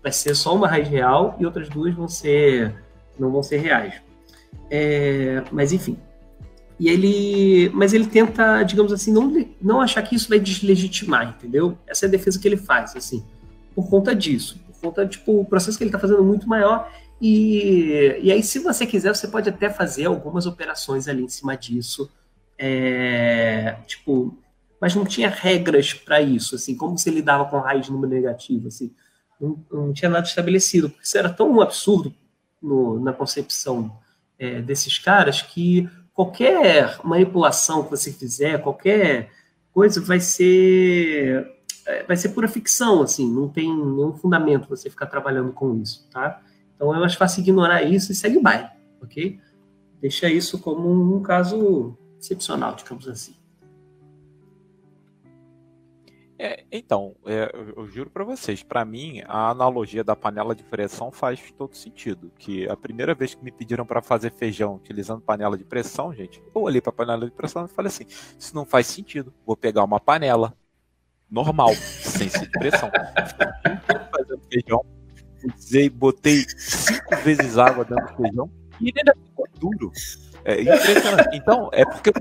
vai 0.01 0.11
ser 0.11 0.35
só 0.35 0.55
uma 0.55 0.67
raiz 0.67 0.87
real 0.87 1.35
e 1.39 1.45
outras 1.45 1.69
duas 1.69 1.93
vão 1.93 2.07
ser 2.07 2.75
não 3.17 3.31
vão 3.31 3.43
ser 3.43 3.57
reais. 3.57 3.95
É, 4.69 5.43
mas 5.51 5.73
enfim. 5.73 5.97
E 6.79 6.87
ele, 6.87 7.69
mas 7.73 7.93
ele 7.93 8.07
tenta, 8.07 8.63
digamos 8.63 8.93
assim, 8.93 9.11
não, 9.11 9.45
não 9.61 9.81
achar 9.81 10.01
que 10.01 10.15
isso 10.15 10.29
vai 10.29 10.39
deslegitimar, 10.39 11.35
entendeu? 11.35 11.77
Essa 11.85 12.05
é 12.05 12.07
a 12.07 12.11
defesa 12.11 12.39
que 12.39 12.47
ele 12.47 12.55
faz, 12.55 12.95
assim, 12.95 13.25
por 13.75 13.89
conta 13.89 14.15
disso, 14.15 14.57
por 14.65 14.79
conta 14.79 15.05
tipo 15.05 15.41
o 15.41 15.45
processo 15.45 15.77
que 15.77 15.83
ele 15.83 15.89
está 15.89 15.99
fazendo 15.99 16.23
muito 16.23 16.47
maior 16.47 16.89
e, 17.21 18.17
e 18.21 18.31
aí, 18.31 18.41
se 18.41 18.59
você 18.59 18.85
quiser, 18.85 19.13
você 19.13 19.27
pode 19.27 19.49
até 19.49 19.69
fazer 19.69 20.05
algumas 20.05 20.45
operações 20.45 21.07
ali 21.07 21.23
em 21.23 21.27
cima 21.27 21.55
disso. 21.57 22.09
É, 22.57 23.75
tipo, 23.85 24.37
mas 24.79 24.95
não 24.95 25.05
tinha 25.05 25.29
regras 25.29 25.93
para 25.93 26.21
isso, 26.21 26.55
assim, 26.55 26.75
como 26.75 26.97
você 26.97 27.09
lidava 27.09 27.45
com 27.45 27.59
raiz 27.59 27.85
de 27.85 27.91
número 27.91 28.13
negativo, 28.13 28.67
assim, 28.67 28.93
não, 29.39 29.63
não, 29.71 29.93
tinha 29.93 30.09
nada 30.09 30.25
estabelecido, 30.25 30.89
porque 30.89 31.03
isso 31.03 31.17
era 31.17 31.29
tão 31.29 31.61
absurdo 31.61 32.13
no, 32.61 32.99
na 32.99 33.13
concepção 33.13 33.97
é, 34.37 34.61
desses 34.61 34.97
caras 34.97 35.41
que 35.41 35.89
qualquer 36.13 36.99
manipulação 37.03 37.83
que 37.83 37.91
você 37.91 38.11
fizer, 38.11 38.61
qualquer 38.61 39.31
coisa 39.71 40.01
vai 40.01 40.19
ser 40.19 41.47
é, 41.85 42.03
vai 42.03 42.15
ser 42.15 42.29
pura 42.29 42.47
ficção, 42.47 43.01
assim, 43.01 43.31
não 43.31 43.47
tem 43.47 43.67
nenhum 43.67 44.13
fundamento 44.13 44.69
você 44.69 44.89
ficar 44.89 45.07
trabalhando 45.07 45.51
com 45.51 45.75
isso, 45.81 46.07
tá? 46.11 46.41
Então 46.75 46.93
é 46.93 46.99
mais 46.99 47.15
fácil 47.15 47.41
ignorar 47.41 47.83
isso 47.83 48.11
e 48.11 48.15
segue 48.15 48.37
o 48.37 48.43
ok? 49.01 49.39
Deixa 49.99 50.29
isso 50.29 50.59
como 50.59 51.17
um 51.17 51.21
caso 51.21 51.97
excepcional, 52.19 52.75
digamos 52.75 53.07
assim. 53.07 53.35
É, 56.41 56.63
então, 56.71 57.17
é, 57.25 57.51
eu, 57.75 57.85
juro 57.85 58.09
para 58.09 58.23
vocês, 58.23 58.63
para 58.63 58.85
mim 58.85 59.21
a 59.27 59.49
analogia 59.49 60.05
da 60.05 60.15
panela 60.15 60.55
de 60.55 60.63
pressão 60.63 61.11
faz 61.11 61.51
todo 61.57 61.75
sentido. 61.75 62.31
Que 62.39 62.67
a 62.69 62.77
primeira 62.77 63.13
vez 63.13 63.35
que 63.35 63.43
me 63.43 63.51
pediram 63.51 63.85
para 63.85 64.01
fazer 64.01 64.31
feijão 64.31 64.75
utilizando 64.75 65.21
panela 65.21 65.57
de 65.57 65.65
pressão, 65.65 66.13
gente, 66.13 66.41
eu 66.55 66.61
olhei 66.61 66.79
para 66.79 66.93
panela 66.93 67.25
de 67.25 67.31
pressão 67.31 67.65
e 67.65 67.67
falei 67.67 67.89
assim: 67.89 68.05
isso 68.07 68.55
não 68.55 68.65
faz 68.65 68.87
sentido. 68.87 69.33
Vou 69.45 69.57
pegar 69.57 69.83
uma 69.83 69.99
panela 69.99 70.55
normal, 71.29 71.75
sem 71.75 72.29
ser 72.29 72.47
de 72.47 72.51
pressão, 72.51 72.89
fazendo 74.09 74.41
feijão 74.49 74.81
Usei, 75.57 75.89
botei 75.89 76.45
cinco 76.57 77.15
vezes 77.17 77.57
água 77.57 77.85
dentro 77.85 78.05
do 78.07 78.23
feijão 78.23 78.51
e 78.81 78.89
ele 78.89 78.99
ainda 78.99 79.15
ficou 79.25 79.47
duro. 79.59 79.91
É 80.43 80.61
impressionante. 80.61 81.37
Então, 81.37 81.69
é 81.71 81.85
porque 81.85 82.11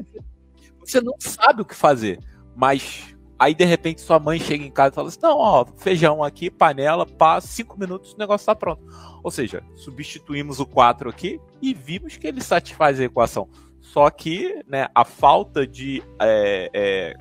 você 0.81 1.00
não 1.00 1.14
sabe 1.18 1.62
o 1.62 1.64
que 1.64 1.74
fazer. 1.74 2.18
Mas 2.54 3.16
aí, 3.38 3.55
de 3.55 3.64
repente, 3.64 4.01
sua 4.01 4.18
mãe 4.18 4.38
chega 4.38 4.64
em 4.64 4.70
casa 4.70 4.92
e 4.92 4.94
fala 4.94 5.09
assim: 5.09 5.20
não, 5.22 5.38
ó, 5.38 5.64
feijão 5.77 6.22
aqui, 6.22 6.51
panela, 6.51 7.07
passa 7.07 7.46
cinco 7.48 7.79
minutos, 7.79 8.12
o 8.12 8.18
negócio 8.18 8.46
tá 8.46 8.55
pronto. 8.55 8.83
Ou 9.22 9.31
seja, 9.31 9.62
substituímos 9.77 10.61
o 10.61 10.66
4 10.66 11.09
aqui 11.09 11.40
e 11.61 11.74
vimos 11.74 12.16
que 12.16 12.27
ele 12.27 12.40
satisfaz 12.40 13.01
a 13.01 13.05
equação. 13.05 13.48
Só 13.81 14.11
que 14.11 14.62
né, 14.66 14.88
a 14.94 15.05
falta 15.05 15.66
de, 15.66 16.03
é, 16.20 16.70
é, 16.72 17.16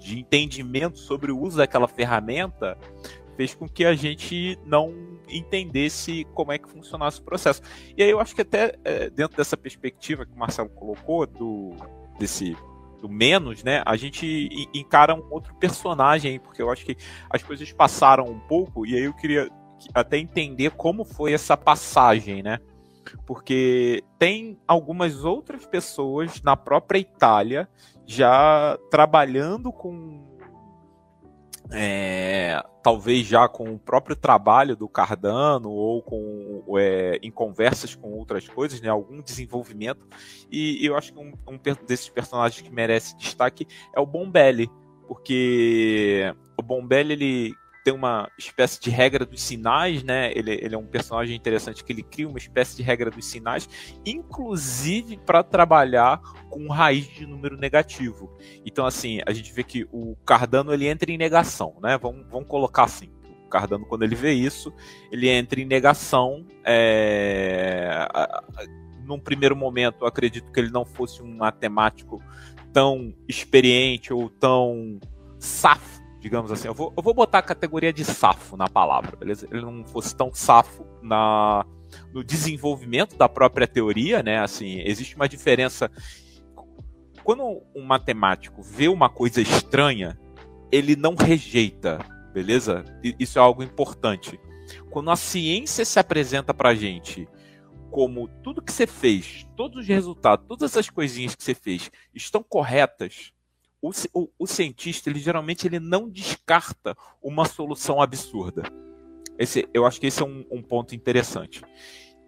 de 0.00 0.18
entendimento 0.18 0.98
sobre 0.98 1.32
o 1.32 1.40
uso 1.40 1.56
daquela 1.56 1.88
ferramenta 1.88 2.76
fez 3.36 3.54
com 3.54 3.68
que 3.68 3.84
a 3.84 3.94
gente 3.94 4.58
não 4.66 4.92
entendesse 5.28 6.26
como 6.34 6.52
é 6.52 6.58
que 6.58 6.68
funcionasse 6.68 7.20
o 7.20 7.22
processo. 7.22 7.62
E 7.96 8.02
aí 8.02 8.10
eu 8.10 8.20
acho 8.20 8.34
que 8.34 8.42
até 8.42 8.74
é, 8.84 9.08
dentro 9.08 9.36
dessa 9.36 9.56
perspectiva 9.56 10.26
que 10.26 10.32
o 10.32 10.38
Marcelo 10.38 10.68
colocou 10.70 11.26
do 11.26 11.74
desse 12.18 12.56
do 13.00 13.08
menos, 13.08 13.62
né? 13.62 13.82
A 13.86 13.96
gente 13.96 14.48
encara 14.74 15.14
um 15.14 15.22
outro 15.30 15.54
personagem, 15.54 16.38
porque 16.40 16.60
eu 16.60 16.70
acho 16.70 16.84
que 16.84 16.96
as 17.30 17.42
coisas 17.42 17.72
passaram 17.72 18.24
um 18.24 18.40
pouco 18.40 18.86
e 18.86 18.94
aí 18.94 19.04
eu 19.04 19.14
queria 19.14 19.48
até 19.94 20.18
entender 20.18 20.70
como 20.72 21.04
foi 21.04 21.32
essa 21.32 21.56
passagem, 21.56 22.42
né? 22.42 22.58
Porque 23.26 24.02
tem 24.18 24.58
algumas 24.66 25.24
outras 25.24 25.64
pessoas 25.64 26.42
na 26.42 26.56
própria 26.56 26.98
Itália 26.98 27.68
já 28.06 28.78
trabalhando 28.90 29.72
com 29.72 30.27
é, 31.70 32.62
talvez 32.82 33.26
já 33.26 33.46
com 33.48 33.74
o 33.74 33.78
próprio 33.78 34.16
trabalho 34.16 34.74
do 34.74 34.88
Cardano 34.88 35.70
ou 35.70 36.02
com 36.02 36.64
é, 36.78 37.18
em 37.22 37.30
conversas 37.30 37.94
com 37.94 38.12
outras 38.12 38.48
coisas, 38.48 38.80
né, 38.80 38.88
algum 38.88 39.20
desenvolvimento. 39.20 40.06
E, 40.50 40.84
eu 40.84 40.96
acho 40.96 41.12
que 41.12 41.18
um, 41.18 41.32
um, 41.46 41.58
desses 41.86 42.08
personagens 42.08 42.60
que 42.60 42.72
merece 42.72 43.16
destaque 43.16 43.66
é 43.94 44.00
o 44.00 44.06
Bombelli, 44.06 44.70
porque 45.06 46.34
o 46.56 46.62
Bombelli 46.62 47.12
ele 47.12 47.54
tem 47.88 47.94
uma 47.94 48.30
espécie 48.36 48.78
de 48.78 48.90
regra 48.90 49.24
dos 49.24 49.40
sinais, 49.40 50.02
né? 50.02 50.30
Ele, 50.34 50.52
ele 50.52 50.74
é 50.74 50.78
um 50.78 50.84
personagem 50.84 51.34
interessante 51.34 51.82
que 51.82 51.90
ele 51.90 52.02
cria 52.02 52.28
uma 52.28 52.36
espécie 52.36 52.76
de 52.76 52.82
regra 52.82 53.10
dos 53.10 53.24
sinais, 53.24 53.66
inclusive 54.04 55.16
para 55.16 55.42
trabalhar 55.42 56.20
com 56.50 56.68
raiz 56.68 57.08
de 57.08 57.24
número 57.24 57.56
negativo. 57.56 58.30
Então, 58.66 58.84
assim, 58.84 59.20
a 59.26 59.32
gente 59.32 59.50
vê 59.54 59.64
que 59.64 59.88
o 59.90 60.14
Cardano 60.26 60.70
ele 60.70 60.86
entra 60.86 61.10
em 61.10 61.16
negação, 61.16 61.76
né? 61.82 61.96
Vamos, 61.96 62.26
vamos 62.28 62.46
colocar 62.46 62.84
assim. 62.84 63.08
O 63.46 63.48
Cardano, 63.48 63.86
quando 63.86 64.02
ele 64.02 64.14
vê 64.14 64.34
isso, 64.34 64.70
ele 65.10 65.30
entra 65.30 65.58
em 65.58 65.64
negação. 65.64 66.46
É... 66.66 68.06
Num 69.02 69.18
primeiro 69.18 69.56
momento, 69.56 70.04
acredito 70.04 70.52
que 70.52 70.60
ele 70.60 70.70
não 70.70 70.84
fosse 70.84 71.22
um 71.22 71.38
matemático 71.38 72.22
tão 72.70 73.14
experiente 73.26 74.12
ou 74.12 74.28
tão 74.28 75.00
safo 75.38 75.97
digamos 76.20 76.50
assim. 76.50 76.68
Eu 76.68 76.74
vou, 76.74 76.92
eu 76.96 77.02
vou 77.02 77.14
botar 77.14 77.38
a 77.38 77.42
categoria 77.42 77.92
de 77.92 78.04
safo 78.04 78.56
na 78.56 78.68
palavra, 78.68 79.16
beleza? 79.16 79.48
Ele 79.50 79.62
não 79.62 79.84
fosse 79.84 80.14
tão 80.14 80.32
safo 80.32 80.86
na, 81.02 81.64
no 82.12 82.24
desenvolvimento 82.24 83.16
da 83.16 83.28
própria 83.28 83.66
teoria, 83.66 84.22
né? 84.22 84.38
Assim, 84.38 84.80
existe 84.80 85.16
uma 85.16 85.28
diferença. 85.28 85.90
Quando 87.22 87.62
um 87.74 87.84
matemático 87.84 88.62
vê 88.62 88.88
uma 88.88 89.08
coisa 89.08 89.40
estranha, 89.40 90.18
ele 90.72 90.96
não 90.96 91.14
rejeita, 91.14 91.98
beleza? 92.32 92.84
Isso 93.18 93.38
é 93.38 93.42
algo 93.42 93.62
importante. 93.62 94.38
Quando 94.90 95.10
a 95.10 95.16
ciência 95.16 95.84
se 95.84 95.98
apresenta 95.98 96.52
pra 96.52 96.74
gente 96.74 97.28
como 97.90 98.28
tudo 98.42 98.62
que 98.62 98.72
você 98.72 98.86
fez, 98.86 99.46
todos 99.56 99.78
os 99.78 99.88
resultados, 99.88 100.46
todas 100.46 100.76
as 100.76 100.90
coisinhas 100.90 101.34
que 101.34 101.42
você 101.42 101.54
fez 101.54 101.90
estão 102.14 102.42
corretas, 102.42 103.32
o, 103.80 103.90
o, 104.12 104.28
o, 104.38 104.46
cientista, 104.46 105.08
ele 105.08 105.18
geralmente 105.18 105.66
ele 105.66 105.78
não 105.78 106.08
descarta 106.08 106.96
uma 107.22 107.44
solução 107.44 108.00
absurda. 108.00 108.62
Esse, 109.38 109.68
eu 109.72 109.86
acho 109.86 110.00
que 110.00 110.06
esse 110.08 110.22
é 110.22 110.26
um, 110.26 110.44
um 110.50 110.62
ponto 110.62 110.94
interessante. 110.94 111.62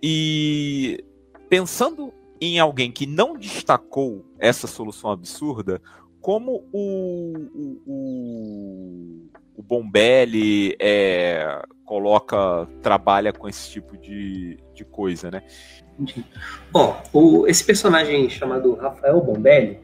E 0.03 1.05
pensando 1.49 2.13
em 2.41 2.59
alguém 2.59 2.91
que 2.91 3.07
não 3.07 3.37
destacou 3.37 4.25
essa 4.39 4.67
solução 4.67 5.11
absurda, 5.11 5.83
como 6.21 6.69
o, 6.73 7.33
o, 7.55 7.83
o, 7.87 9.31
o 9.57 9.63
Bombelli 9.63 10.77
é, 10.79 11.63
coloca, 11.85 12.67
trabalha 12.83 13.33
com 13.33 13.49
esse 13.49 13.71
tipo 13.71 13.97
de, 13.97 14.59
de 14.75 14.85
coisa, 14.85 15.31
né? 15.31 15.43
Bom, 16.71 17.03
o, 17.13 17.47
esse 17.47 17.65
personagem 17.65 18.29
chamado 18.31 18.75
Rafael 18.75 19.21
Bombelli, 19.21 19.81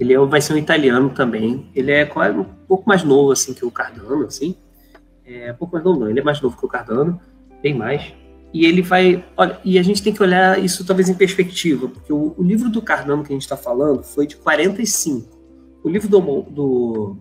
ele 0.00 0.14
é, 0.14 0.18
vai 0.18 0.40
ser 0.40 0.54
um 0.54 0.56
italiano 0.56 1.10
também. 1.10 1.70
Ele 1.74 1.92
é 1.92 2.06
quase 2.06 2.36
um 2.38 2.44
pouco 2.66 2.88
mais 2.88 3.04
novo 3.04 3.32
assim 3.32 3.52
que 3.52 3.66
o 3.66 3.70
Cardano, 3.70 4.24
assim. 4.24 4.56
É 5.26 5.52
um 5.52 5.56
pouco 5.56 5.74
mais 5.74 5.84
novo, 5.84 6.00
não. 6.00 6.08
Ele 6.08 6.20
é 6.20 6.22
mais 6.22 6.40
novo 6.40 6.56
que 6.56 6.64
o 6.64 6.68
Cardano, 6.68 7.20
bem 7.62 7.74
mais. 7.74 8.14
E 8.52 8.64
ele 8.64 8.80
vai, 8.80 9.22
olha, 9.36 9.60
e 9.62 9.78
a 9.78 9.82
gente 9.82 10.02
tem 10.02 10.12
que 10.12 10.22
olhar 10.22 10.58
isso 10.58 10.84
talvez 10.84 11.08
em 11.08 11.14
perspectiva, 11.14 11.86
porque 11.86 12.12
o, 12.12 12.34
o 12.36 12.42
livro 12.42 12.68
do 12.68 12.82
Cardano 12.82 13.22
que 13.22 13.30
a 13.30 13.34
gente 13.34 13.42
está 13.42 13.56
falando 13.56 14.02
foi 14.02 14.26
de 14.26 14.36
45. 14.36 15.38
O 15.84 15.88
livro 15.88 16.08
do, 16.08 16.20
do, 16.50 17.16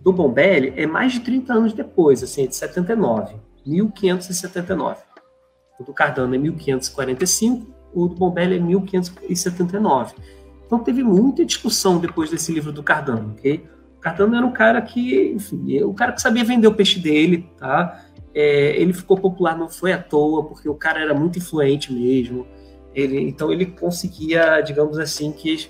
do 0.00 0.12
Bombelli 0.12 0.72
é 0.76 0.86
mais 0.86 1.12
de 1.12 1.20
30 1.20 1.52
anos 1.52 1.72
depois, 1.72 2.22
assim, 2.22 2.44
é 2.44 2.46
de 2.46 2.56
79, 2.56 3.34
1579. 3.66 5.02
O 5.78 5.84
do 5.84 5.92
Cardano 5.92 6.34
é 6.34 6.38
1545, 6.38 7.66
o 7.92 8.06
do 8.06 8.14
Bombelli 8.14 8.56
é 8.56 8.60
1579. 8.60 10.14
Então 10.72 10.82
teve 10.82 11.02
muita 11.02 11.44
discussão 11.44 11.98
depois 11.98 12.30
desse 12.30 12.50
livro 12.50 12.72
do 12.72 12.82
Cardano, 12.82 13.34
ok? 13.36 13.62
Cardano 14.00 14.34
era 14.34 14.46
um 14.46 14.52
cara 14.52 14.80
que, 14.80 15.32
enfim, 15.32 15.82
o 15.82 15.92
cara 15.92 16.12
que 16.12 16.22
sabia 16.22 16.42
vender 16.42 16.66
o 16.66 16.74
peixe 16.74 16.98
dele, 16.98 17.46
tá? 17.58 18.02
É, 18.34 18.74
ele 18.80 18.94
ficou 18.94 19.18
popular 19.18 19.54
não 19.54 19.68
foi 19.68 19.92
à 19.92 20.02
toa, 20.02 20.44
porque 20.44 20.66
o 20.66 20.74
cara 20.74 20.98
era 20.98 21.12
muito 21.12 21.38
influente 21.38 21.92
mesmo. 21.92 22.46
Ele, 22.94 23.20
então 23.20 23.52
ele 23.52 23.66
conseguia, 23.66 24.62
digamos 24.62 24.98
assim, 24.98 25.30
que 25.30 25.68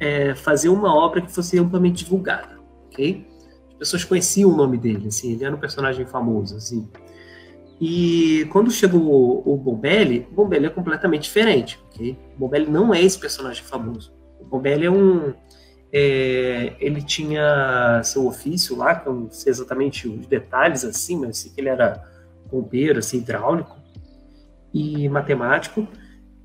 é, 0.00 0.34
fazer 0.34 0.68
uma 0.68 0.92
obra 0.92 1.22
que 1.22 1.30
fosse 1.30 1.56
amplamente 1.56 2.02
divulgada, 2.02 2.58
ok? 2.88 3.24
As 3.68 3.74
pessoas 3.76 4.02
conheciam 4.02 4.50
o 4.50 4.56
nome 4.56 4.76
dele, 4.78 5.06
assim, 5.06 5.30
ele 5.30 5.44
era 5.44 5.54
um 5.54 5.60
personagem 5.60 6.04
famoso, 6.06 6.56
assim. 6.56 6.88
E 7.80 8.48
quando 8.50 8.68
chegou 8.68 9.00
o, 9.00 9.54
o 9.54 9.56
Bombelli, 9.56 10.26
o 10.28 10.34
Bombelli 10.34 10.66
é 10.66 10.70
completamente 10.70 11.22
diferente, 11.22 11.78
ok? 11.86 12.18
O 12.34 12.40
Bombelli 12.40 12.68
não 12.68 12.92
é 12.92 13.00
esse 13.00 13.16
personagem 13.16 13.62
famoso. 13.62 14.18
O 14.50 14.56
Bombelli 14.56 14.86
é 14.86 14.90
um 14.90 15.32
é, 15.92 16.74
ele 16.78 17.02
tinha 17.02 18.00
seu 18.04 18.26
ofício 18.26 18.76
lá, 18.76 18.94
que 18.94 19.08
eu 19.08 19.14
não 19.14 19.30
sei 19.30 19.50
exatamente 19.50 20.08
os 20.08 20.26
detalhes 20.26 20.84
assim, 20.84 21.16
mas 21.16 21.38
sei 21.38 21.50
que 21.50 21.60
ele 21.60 21.68
era 21.68 22.04
bombeiro, 22.50 22.98
assim, 22.98 23.18
hidráulico 23.18 23.76
e 24.72 25.08
matemático. 25.08 25.86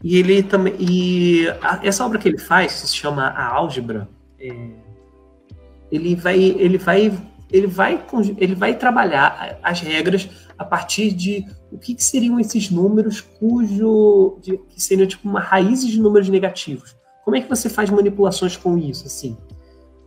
E 0.03 0.17
ele 0.17 0.43
também. 0.43 0.75
E 0.79 1.47
a, 1.61 1.79
essa 1.83 2.05
obra 2.05 2.17
que 2.17 2.27
ele 2.27 2.37
faz, 2.37 2.81
que 2.81 2.87
se 2.87 2.95
chama 2.95 3.27
A 3.27 3.47
Álgebra, 3.47 4.07
é, 4.39 4.69
ele 5.91 6.15
vai. 6.15 6.39
Ele 6.39 6.77
vai. 6.77 7.35
Ele 7.51 7.67
vai, 7.67 8.03
ele 8.37 8.55
vai 8.55 8.75
trabalhar 8.75 9.59
as 9.61 9.79
regras 9.79 10.27
a 10.57 10.65
partir 10.65 11.11
de 11.13 11.45
o 11.71 11.77
que, 11.77 11.93
que 11.93 12.03
seriam 12.03 12.39
esses 12.39 12.71
números 12.71 13.21
cujo. 13.21 14.39
De, 14.41 14.57
que 14.57 14.81
seriam 14.81 15.07
tipo 15.07 15.29
uma 15.29 15.39
raiz 15.39 15.85
de 15.85 15.99
números 15.99 16.27
negativos 16.27 16.95
como 17.25 17.35
é 17.35 17.41
que 17.41 17.49
você 17.49 17.67
faz 17.67 17.89
manipulações 17.89 18.55
com 18.55 18.77
isso? 18.77 19.07
Assim, 19.07 19.35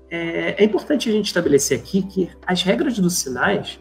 é, 0.09 0.63
é 0.63 0.65
importante 0.65 1.11
a 1.11 1.13
gente 1.13 1.27
estabelecer 1.27 1.79
aqui 1.79 2.03
que 2.03 2.31
as 2.47 2.63
regras 2.63 2.99
dos 2.99 3.19
sinais, 3.19 3.79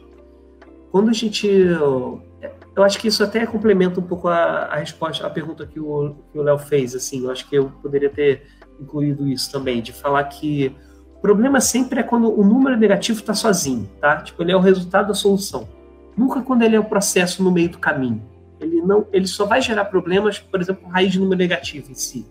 quando 0.91 1.10
a 1.10 1.13
gente 1.13 1.47
eu 1.47 2.84
acho 2.84 3.00
que 3.00 3.08
isso 3.08 3.23
até 3.23 3.45
complementa 3.45 4.00
um 4.00 4.04
pouco 4.04 4.28
a, 4.28 4.65
a 4.65 4.76
resposta, 4.76 5.26
a 5.26 5.30
pergunta 5.30 5.65
que 5.65 5.80
o 5.80 6.15
Léo 6.36 6.60
fez, 6.60 6.93
assim, 6.93 7.23
eu 7.23 7.32
acho 7.32 7.50
que 7.50 7.56
eu 7.56 7.71
poderia 7.82 8.10
ter 8.10 8.43
incluído 8.80 9.28
isso 9.28 9.52
também, 9.52 9.82
de 9.82 9.91
falar 9.91 10.23
que 10.26 10.76
o 11.15 11.19
problema 11.19 11.60
sempre 11.60 12.00
é 12.00 12.04
quando 12.04 12.32
o 12.32 12.43
número 12.43 12.78
negativo 12.78 13.19
está 13.19 13.34
sozinho, 13.34 13.89
tá? 14.00 14.17
Tipo, 14.17 14.43
ele 14.43 14.52
é 14.52 14.56
o 14.56 14.60
resultado 14.60 15.08
da 15.08 15.15
solução. 15.15 15.67
Nunca 16.15 16.41
quando 16.41 16.62
ele 16.62 16.76
é 16.76 16.80
o 16.80 16.84
processo 16.84 17.41
no 17.43 17.52
meio 17.52 17.69
do 17.69 17.80
caminho. 17.80 18.21
Ele 18.60 18.80
não, 18.82 19.08
ele 19.12 19.26
só 19.26 19.45
vai 19.45 19.60
gerar 19.60 19.86
problemas, 19.86 20.38
por 20.38 20.62
exemplo, 20.62 20.88
raiz 20.88 21.12
de 21.12 21.19
número 21.19 21.39
negativo 21.39 21.91
em 21.91 21.95
si. 21.95 22.28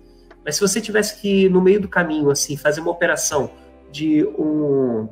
Mas 0.47 0.55
se 0.55 0.61
você 0.61 0.81
tivesse 0.81 1.21
que, 1.21 1.49
no 1.49 1.61
meio 1.61 1.81
do 1.81 1.89
caminho, 1.89 2.31
assim, 2.31 2.57
fazer 2.57 2.81
uma 2.81 2.93
operação 2.93 3.51
de 3.91 4.25
um. 4.25 5.09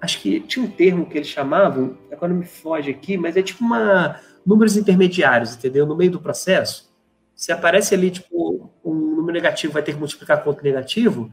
Acho 0.00 0.18
que 0.22 0.40
tinha 0.40 0.64
um 0.64 0.70
termo 0.70 1.04
que 1.04 1.18
eles 1.18 1.28
chamavam, 1.28 1.98
agora 2.10 2.32
me 2.32 2.46
foge 2.46 2.90
aqui, 2.90 3.18
mas 3.18 3.36
é 3.36 3.42
tipo 3.42 3.62
uma. 3.62 4.18
Números 4.44 4.78
intermediários, 4.78 5.54
entendeu? 5.54 5.84
No 5.84 5.94
meio 5.94 6.10
do 6.10 6.18
processo. 6.18 6.90
Se 7.36 7.52
aparece 7.52 7.94
ali, 7.94 8.10
tipo, 8.10 8.70
um 8.82 8.94
número 8.94 9.34
negativo 9.34 9.74
vai 9.74 9.82
ter 9.82 9.92
que 9.92 9.98
multiplicar 9.98 10.42
com 10.42 10.48
outro 10.48 10.64
negativo, 10.64 11.30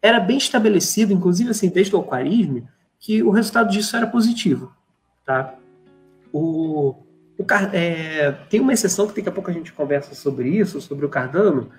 era 0.00 0.18
bem 0.18 0.38
estabelecido, 0.38 1.12
inclusive 1.12 1.50
assim, 1.50 1.68
desde 1.68 1.94
o 1.94 1.98
alquarismo, 1.98 2.66
que 2.98 3.22
o 3.22 3.28
resultado 3.30 3.70
disso 3.70 3.94
era 3.94 4.06
positivo. 4.06 4.72
Tá? 5.24 5.54
O, 6.32 6.94
o, 7.38 7.44
é, 7.74 8.32
tem 8.48 8.60
uma 8.60 8.72
exceção 8.72 9.06
que 9.06 9.16
daqui 9.16 9.28
a 9.28 9.32
pouco 9.32 9.50
a 9.50 9.54
gente 9.54 9.72
conversa 9.72 10.14
sobre 10.14 10.48
isso, 10.48 10.80
sobre 10.80 11.04
o 11.04 11.10
Cardano, 11.10 11.70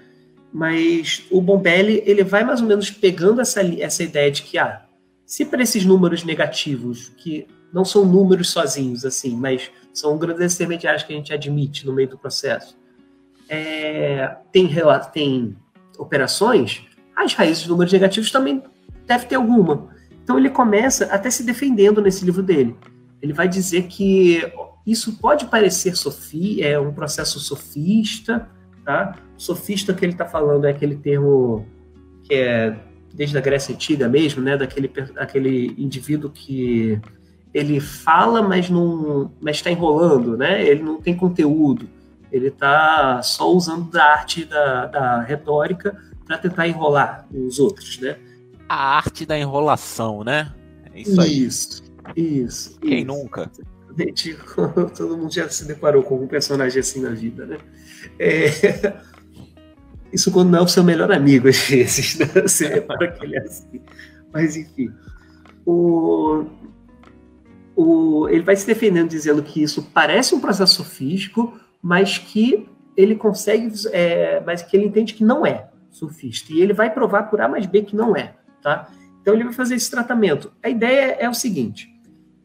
mas 0.54 1.26
o 1.30 1.42
Bombelli 1.42 2.02
ele 2.06 2.24
vai 2.24 2.44
mais 2.44 2.62
ou 2.62 2.68
menos 2.68 2.90
pegando 2.90 3.42
essa, 3.42 3.62
essa 3.62 4.04
ideia 4.04 4.32
de 4.32 4.44
que 4.44 4.58
ah, 4.58 4.86
se 5.26 5.46
para 5.46 5.62
esses 5.62 5.86
números 5.86 6.24
negativos, 6.24 7.10
que 7.18 7.48
não 7.74 7.84
são 7.84 8.06
números 8.06 8.50
sozinhos, 8.50 9.04
assim, 9.04 9.36
mas 9.36 9.70
são 9.94 10.18
grandes 10.18 10.56
intermediários 10.56 11.04
que 11.04 11.14
a 11.14 11.16
gente 11.16 11.34
admite 11.34 11.86
no 11.86 11.94
meio 11.94 12.10
do 12.10 12.18
processo, 12.18 12.78
é, 13.50 14.38
tem, 14.52 14.70
tem 15.12 15.56
operações, 15.98 16.86
as 17.16 17.34
raízes 17.34 17.64
de 17.64 17.70
números 17.70 17.92
negativos 17.92 18.32
também 18.32 18.64
deve 19.06 19.26
ter 19.26 19.36
alguma. 19.36 19.90
Então 20.24 20.38
ele 20.38 20.50
começa 20.50 21.06
até 21.06 21.30
se 21.30 21.44
defendendo 21.44 22.02
nesse 22.02 22.24
livro 22.24 22.44
dele. 22.44 22.76
Ele 23.22 23.34
vai 23.34 23.48
dizer 23.48 23.88
que 23.88 24.42
isso 24.86 25.18
pode 25.18 25.46
parecer 25.48 25.96
sofia, 25.96 26.68
é 26.68 26.80
um 26.80 26.94
processo 26.94 27.40
sofista, 27.40 28.50
tá? 28.86 29.16
Sofista 29.38 29.93
que 29.93 30.04
ele 30.04 30.13
está 30.13 30.26
falando 30.26 30.65
é 30.65 30.71
aquele 30.71 30.95
termo 30.95 31.65
que 32.23 32.34
é 32.34 32.76
desde 33.13 33.38
a 33.38 33.41
Grécia 33.41 33.73
Antiga 33.73 34.08
mesmo, 34.10 34.41
né? 34.41 34.58
Daquele 34.58 34.91
aquele 35.15 35.73
indivíduo 35.78 36.30
que 36.30 37.00
ele 37.54 37.80
fala, 37.80 38.41
mas 38.41 38.69
não, 38.69 39.32
mas 39.41 39.58
está 39.58 39.71
enrolando, 39.71 40.38
né? 40.38 40.63
Ele 40.65 40.84
não 40.84 41.02
tem 41.02 41.15
conteúdo. 41.15 41.89
Ele 42.32 42.47
está 42.47 43.21
só 43.23 43.52
usando 43.52 43.89
da 43.89 44.04
arte 44.04 44.45
da, 44.45 44.86
da 44.86 45.21
retórica 45.21 45.97
para 46.26 46.38
tentar 46.38 46.67
enrolar 46.67 47.26
os 47.34 47.58
outros, 47.58 48.00
né? 48.00 48.17
A 48.67 48.97
arte 48.97 49.26
da 49.26 49.39
enrolação, 49.39 50.23
né? 50.23 50.54
É 50.93 51.02
isso 51.02 51.21
aí. 51.21 51.45
Isso, 51.45 51.84
isso. 52.15 52.80
Quem 52.80 53.00
isso. 53.00 53.08
nunca? 53.08 53.50
Todo 54.95 55.17
mundo 55.17 55.34
já 55.34 55.50
se 55.50 55.65
deparou 55.65 56.04
com 56.04 56.23
um 56.23 56.28
personagem 56.28 56.80
assim 56.80 57.02
na 57.02 57.10
vida, 57.10 57.45
né? 57.45 57.58
É, 58.19 58.50
isso 60.12 60.32
quando 60.32 60.50
não 60.50 60.60
é 60.60 60.62
o 60.62 60.67
seu 60.67 60.84
melhor 60.84 61.12
amigo, 61.12 61.48
às 61.50 61.67
vezes, 61.67 62.17
né? 62.17 62.26
Você 62.26 62.67
repara 62.67 63.12
que 63.12 63.24
ele 63.24 63.38
é 63.38 63.41
assim. 63.41 63.82
Mas, 64.34 64.56
enfim. 64.56 64.91
O, 65.65 66.46
o, 67.76 68.30
ele 68.30 68.43
vai 68.43 68.56
se 68.56 68.65
defendendo 68.65 69.10
dizendo 69.10 69.43
que 69.43 69.62
isso 69.62 69.89
parece 69.93 70.34
um 70.34 70.39
processo 70.39 70.76
sofístico, 70.76 71.60
mas 71.82 72.17
que 72.17 72.67
ele 72.96 73.15
consegue, 73.15 73.72
é, 73.91 74.41
mas 74.46 74.63
que 74.63 74.76
ele 74.76 74.88
entende 74.88 75.13
que 75.13 75.24
não 75.24 75.46
é 75.46 75.70
sofista. 75.89 76.52
E 76.52 76.62
ele 76.62 76.74
vai 76.74 76.93
provar 76.93 77.24
por 77.24 77.39
A 77.41 77.48
mais 77.48 77.65
B 77.65 77.84
que 77.84 77.96
não 77.96 78.15
é, 78.15 78.36
tá? 78.62 78.89
Então 79.22 79.34
ele 79.34 79.43
vai 79.43 79.54
fazer 79.54 79.76
esse 79.76 79.91
tratamento. 79.91 80.52
A 80.63 80.70
ideia 80.70 81.17
é 81.20 81.30
o 81.30 81.34
seguinte: 81.34 81.89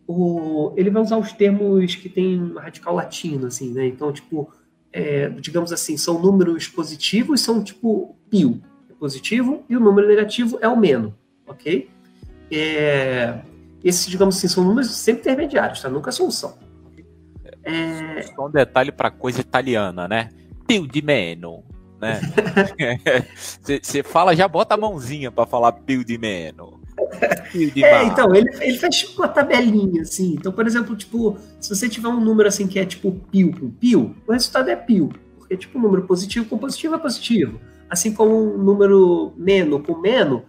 o, 0.07 0.73
ele 0.77 0.91
vai 0.91 1.03
usar 1.03 1.17
os 1.17 1.33
termos 1.33 1.95
que 1.95 2.09
tem 2.09 2.53
radical 2.55 2.95
latino, 2.95 3.47
assim, 3.47 3.73
né? 3.73 3.87
Então, 3.87 4.13
tipo, 4.13 4.53
é, 4.93 5.29
digamos 5.29 5.73
assim, 5.73 5.97
são 5.97 6.21
números 6.21 6.69
positivos, 6.69 7.41
são 7.41 7.63
tipo 7.63 8.17
pio, 8.29 8.61
é 8.91 8.95
positivo, 8.95 9.65
e 9.69 9.77
o 9.77 9.81
número 9.81 10.07
negativo 10.07 10.59
é 10.61 10.69
o 10.69 10.77
menos, 10.77 11.13
ok? 11.47 11.89
É, 12.51 13.41
esses, 13.83 14.07
digamos 14.07 14.37
assim, 14.37 14.49
são 14.49 14.63
números 14.63 14.95
sempre 14.95 15.23
intermediários, 15.23 15.81
tá? 15.81 15.89
Nunca 15.89 16.13
solução. 16.13 16.57
É... 17.65 18.23
Só 18.23 18.47
um 18.47 18.51
detalhe 18.51 18.93
para 18.93 19.11
coisa 19.11 19.41
italiana, 19.41 20.07
né? 20.07 20.29
Pio 20.67 20.87
de 20.87 21.01
meno, 21.01 21.65
né? 22.01 22.21
Você 23.35 24.03
fala, 24.03 24.37
já 24.37 24.47
bota 24.47 24.75
a 24.75 24.79
mãozinha 24.79 25.31
para 25.31 25.47
falar 25.47 25.73
pio 25.73 26.05
de 26.05 26.19
meno. 26.19 26.82
É, 27.83 28.05
então, 28.05 28.35
ele, 28.35 28.51
ele 28.61 28.79
faz 28.79 28.97
tipo 28.97 29.21
uma 29.21 29.29
tabelinha, 29.29 30.03
assim. 30.03 30.35
Então, 30.35 30.51
por 30.53 30.67
exemplo, 30.67 30.97
tipo, 30.97 31.37
se 31.61 31.69
você 31.69 31.89
tiver 31.89 32.09
um 32.09 32.21
número 32.21 32.49
assim 32.49 32.67
que 32.67 32.79
é 32.79 32.85
tipo 32.87 33.13
pio 33.31 33.53
com 33.53 33.71
pio, 33.71 34.15
o 34.27 34.33
resultado 34.33 34.71
é 34.71 34.77
pio. 34.77 35.11
Porque, 35.39 35.57
tipo, 35.57 35.79
um 35.79 35.83
número 35.83 36.03
positivo 36.03 36.47
com 36.47 36.59
positivo 36.59 36.95
é 36.95 36.99
positivo. 36.99 37.61
Assim 37.91 38.13
como 38.13 38.55
um 38.55 38.59
número 38.59 39.33
menos 39.37 39.85
com 39.87 39.99
menos 39.99 40.43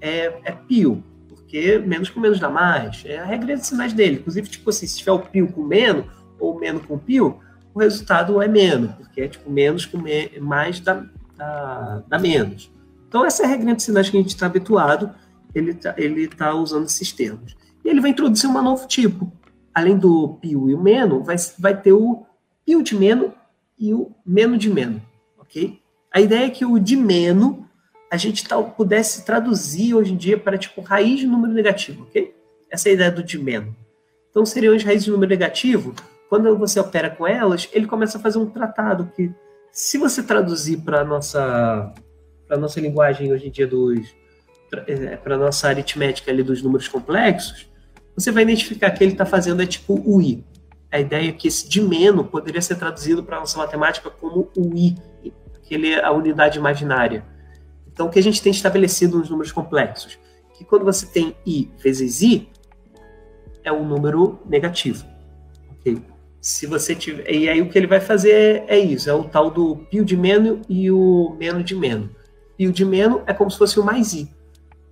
é, 0.00 0.32
é 0.44 0.52
pio. 0.52 1.02
Porque 1.28 1.78
menos 1.78 2.10
com 2.10 2.20
menos 2.20 2.40
dá 2.40 2.50
mais. 2.50 3.04
É 3.06 3.18
a 3.18 3.24
regra 3.24 3.56
de 3.56 3.66
sinais 3.66 3.92
dele. 3.92 4.16
Inclusive, 4.16 4.48
tipo 4.48 4.68
assim, 4.70 4.86
se 4.86 4.98
tiver 4.98 5.12
o 5.12 5.20
pio 5.20 5.48
com 5.52 5.62
menos, 5.62 6.06
ou 6.38 6.58
menos 6.58 6.84
com 6.86 6.98
pio, 6.98 7.38
o 7.72 7.78
resultado 7.78 8.42
é 8.42 8.48
menos. 8.48 8.92
Porque 8.96 9.20
é 9.20 9.28
tipo 9.28 9.50
menos 9.50 9.86
com 9.86 9.98
me 9.98 10.30
mais 10.40 10.80
dá, 10.80 11.04
dá, 11.36 12.02
dá 12.08 12.18
menos. 12.18 12.70
Então, 13.08 13.24
essa 13.24 13.42
é 13.42 13.46
a 13.46 13.48
regra 13.48 13.74
de 13.74 13.82
sinais 13.82 14.10
que 14.10 14.16
a 14.16 14.20
gente 14.20 14.30
está 14.30 14.46
habituado 14.46 15.14
ele 15.58 15.70
está 15.72 15.94
ele 15.96 16.28
tá 16.28 16.54
usando 16.54 16.86
esses 16.86 17.12
termos. 17.12 17.56
E 17.84 17.88
ele 17.88 18.00
vai 18.00 18.10
introduzir 18.10 18.48
um 18.48 18.62
novo 18.62 18.86
tipo. 18.86 19.32
Além 19.74 19.96
do 19.96 20.38
pio 20.40 20.68
e 20.68 20.74
o 20.74 20.82
meno, 20.82 21.22
vai, 21.22 21.36
vai 21.58 21.80
ter 21.80 21.92
o 21.92 22.26
pio 22.64 22.82
de 22.82 22.96
meno 22.96 23.32
e 23.78 23.94
o 23.94 24.10
meno 24.26 24.58
de 24.58 24.68
meno, 24.68 25.00
ok? 25.38 25.78
A 26.12 26.20
ideia 26.20 26.46
é 26.46 26.50
que 26.50 26.64
o 26.64 26.78
de 26.78 26.96
meno 26.96 27.68
a 28.10 28.16
gente 28.16 28.46
tá, 28.46 28.60
pudesse 28.60 29.24
traduzir 29.24 29.94
hoje 29.94 30.14
em 30.14 30.16
dia 30.16 30.38
para 30.38 30.58
tipo 30.58 30.80
raiz 30.80 31.20
de 31.20 31.26
número 31.26 31.52
negativo, 31.52 32.04
ok? 32.04 32.34
Essa 32.70 32.88
é 32.88 32.90
a 32.90 32.94
ideia 32.94 33.10
do 33.10 33.22
de 33.22 33.38
meno. 33.38 33.74
Então 34.30 34.44
seriam 34.44 34.74
as 34.74 34.82
raízes 34.82 35.04
de 35.04 35.10
número 35.10 35.30
negativo. 35.30 35.94
Quando 36.28 36.56
você 36.56 36.80
opera 36.80 37.08
com 37.08 37.26
elas, 37.26 37.68
ele 37.72 37.86
começa 37.86 38.18
a 38.18 38.20
fazer 38.20 38.38
um 38.38 38.50
tratado 38.50 39.10
que, 39.14 39.32
se 39.70 39.96
você 39.96 40.22
traduzir 40.22 40.78
para 40.78 41.04
nossa 41.04 41.92
para 42.46 42.56
nossa 42.56 42.80
linguagem 42.80 43.30
hoje 43.30 43.46
em 43.46 43.50
dia 43.50 43.66
dos 43.66 44.00
para 44.68 45.34
a 45.34 45.38
nossa 45.38 45.68
aritmética 45.68 46.30
ali 46.30 46.42
dos 46.42 46.62
números 46.62 46.88
complexos, 46.88 47.68
você 48.14 48.30
vai 48.30 48.42
identificar 48.42 48.90
que 48.90 49.02
ele 49.02 49.12
está 49.12 49.24
fazendo 49.24 49.62
é 49.62 49.66
tipo 49.66 50.02
o 50.04 50.20
i. 50.20 50.44
A 50.90 51.00
ideia 51.00 51.28
é 51.28 51.32
que 51.32 51.48
esse 51.48 51.68
de 51.68 51.80
menos 51.80 52.26
poderia 52.28 52.62
ser 52.62 52.76
traduzido 52.76 53.22
para 53.22 53.36
a 53.36 53.40
nossa 53.40 53.58
matemática 53.58 54.10
como 54.10 54.50
o 54.56 54.76
i, 54.76 54.96
que 55.62 55.74
ele 55.74 55.92
é 55.92 56.04
a 56.04 56.10
unidade 56.10 56.58
imaginária. 56.58 57.24
Então, 57.86 58.06
o 58.06 58.10
que 58.10 58.18
a 58.18 58.22
gente 58.22 58.40
tem 58.40 58.50
estabelecido 58.50 59.18
nos 59.18 59.28
números 59.28 59.52
complexos? 59.52 60.18
que 60.58 60.64
quando 60.64 60.84
você 60.84 61.06
tem 61.06 61.36
i 61.46 61.70
vezes 61.78 62.20
i, 62.20 62.48
é 63.62 63.70
um 63.70 63.86
número 63.86 64.40
negativo. 64.44 65.06
Ok? 65.70 66.02
Se 66.40 66.66
você 66.66 66.96
tiver, 66.96 67.30
e 67.30 67.48
aí 67.48 67.62
o 67.62 67.68
que 67.68 67.78
ele 67.78 67.86
vai 67.86 68.00
fazer 68.00 68.32
é, 68.32 68.64
é 68.66 68.78
isso, 68.78 69.08
é 69.08 69.14
o 69.14 69.22
tal 69.22 69.52
do 69.52 69.76
pio 69.88 70.04
de 70.04 70.16
menos 70.16 70.58
e 70.68 70.90
o 70.90 71.36
menos 71.38 71.64
de 71.64 71.76
menos. 71.76 72.10
Pio 72.56 72.72
de 72.72 72.84
menos 72.84 73.22
é 73.26 73.32
como 73.32 73.48
se 73.48 73.56
fosse 73.56 73.78
o 73.78 73.84
mais 73.84 74.12
i. 74.14 74.28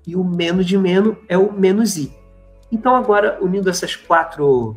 E 0.06 0.14
o 0.14 0.22
menos 0.22 0.66
de 0.66 0.78
menos 0.78 1.16
é 1.28 1.36
o 1.36 1.52
menos 1.52 1.96
i. 1.96 2.12
Então 2.70 2.94
agora, 2.94 3.38
unindo 3.40 3.68
essas 3.68 3.96
quatro, 3.96 4.76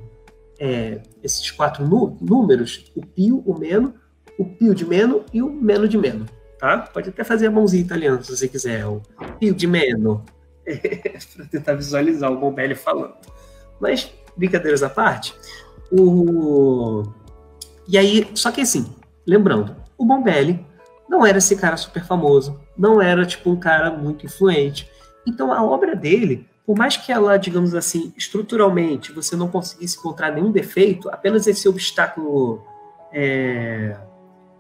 é, 0.60 1.02
esses 1.24 1.52
quatro 1.52 1.86
números, 1.86 2.92
o 2.96 3.06
pio, 3.06 3.44
o 3.46 3.58
menos, 3.58 3.94
o 4.38 4.46
pio 4.46 4.74
de 4.74 4.86
menos 4.86 5.24
e 5.34 5.42
o 5.42 5.50
menos 5.50 5.90
de 5.90 5.98
menos. 5.98 6.30
Tá? 6.58 6.80
Pode 6.80 7.10
até 7.10 7.24
fazer 7.24 7.48
a 7.48 7.52
mãozinha 7.52 7.84
italiana 7.84 8.22
se 8.22 8.36
você 8.36 8.48
quiser. 8.48 8.86
O 8.86 9.02
pio 9.40 9.54
de 9.54 9.68
menos. 9.68 10.22
para 11.36 11.46
tentar 11.46 11.74
visualizar 11.74 12.32
o 12.32 12.38
Bombelli 12.38 12.76
falando. 12.76 13.16
Mas, 13.80 14.12
brincadeiras 14.36 14.84
à 14.84 14.90
parte, 14.90 15.34
o... 15.92 17.04
E 17.88 17.98
aí, 17.98 18.30
só 18.36 18.52
que 18.52 18.62
assim, 18.62 18.94
lembrando, 19.26 19.76
o 19.98 20.06
Bombelli 20.06 20.64
não 21.10 21.26
era 21.26 21.40
esse 21.40 21.56
cara 21.56 21.76
super 21.76 22.06
famoso, 22.06 22.60
não 22.78 23.02
era 23.02 23.26
tipo 23.26 23.50
um 23.50 23.60
cara 23.60 23.90
muito 23.90 24.26
influente. 24.26 24.90
Então 25.30 25.54
a 25.54 25.64
obra 25.64 25.96
dele, 25.96 26.48
por 26.66 26.76
mais 26.76 26.98
que 26.98 27.12
ela, 27.12 27.38
digamos 27.38 27.76
assim, 27.76 28.12
estruturalmente 28.18 29.12
você 29.14 29.36
não 29.36 29.48
conseguisse 29.48 29.98
encontrar 29.98 30.32
nenhum 30.32 30.52
defeito, 30.52 31.10
apenas 31.10 31.48
esse 31.48 31.70
obstáculo 31.70 32.64
é, 33.14 33.96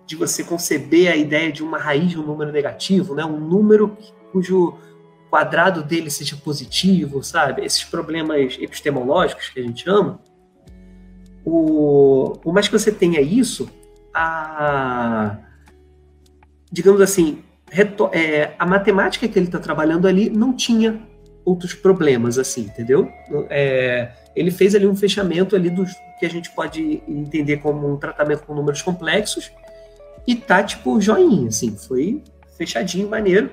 de 0.06 0.16
você 0.16 0.44
conceber 0.44 1.12
a 1.12 1.16
ideia 1.16 1.52
de 1.52 1.64
uma 1.64 1.78
raiz 1.78 2.10
de 2.10 2.20
um 2.20 2.24
número 2.24 2.52
negativo, 2.52 3.16
né, 3.16 3.26
um 3.26 3.40
número 3.40 3.98
cujo 4.32 4.76
quadrado 5.30 5.84
dele 5.84 6.10
seja 6.10 6.36
positivo, 6.36 7.24
sabe? 7.24 7.64
Esses 7.64 7.84
problemas 7.84 8.58
epistemológicos 8.60 9.50
que 9.50 9.60
a 9.60 9.64
gente 9.64 9.88
ama, 9.88 10.20
o, 11.46 12.34
por 12.42 12.54
mais 12.54 12.68
que 12.68 12.78
você 12.78 12.92
tenha 12.92 13.22
isso, 13.22 13.70
a, 14.14 15.38
digamos 16.72 17.02
assim, 17.02 17.44
é, 18.12 18.52
a 18.58 18.66
matemática 18.66 19.28
que 19.28 19.38
ele 19.38 19.48
está 19.48 19.60
trabalhando 19.60 20.08
ali 20.08 20.30
não 20.30 20.54
tinha 20.54 21.02
outros 21.46 21.74
problemas, 21.74 22.38
assim, 22.38 22.62
entendeu? 22.62 23.10
É, 23.50 24.12
ele 24.36 24.52
fez 24.52 24.76
ali 24.76 24.88
um 24.88 24.96
fechamento 24.96 25.56
ali 25.56 25.70
dos 25.70 25.92
que 26.20 26.26
a 26.26 26.30
gente 26.30 26.52
pode 26.52 27.02
entender 27.08 27.58
como 27.58 27.92
um 27.92 27.98
tratamento 27.98 28.44
com 28.44 28.54
números 28.54 28.82
complexos 28.82 29.52
e 30.28 30.36
tá, 30.36 30.62
tipo, 30.62 31.00
joinha, 31.00 31.48
assim, 31.48 31.76
foi 31.76 32.22
fechadinho, 32.58 33.10
maneiro, 33.10 33.50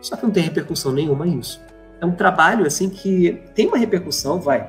só 0.00 0.16
que 0.16 0.22
não 0.22 0.30
tem 0.30 0.42
repercussão 0.42 0.92
nenhuma 0.92 1.26
isso. 1.26 1.60
É 2.00 2.06
um 2.06 2.12
trabalho, 2.12 2.66
assim, 2.66 2.88
que 2.88 3.40
tem 3.54 3.66
uma 3.66 3.78
repercussão, 3.78 4.40
vai, 4.40 4.66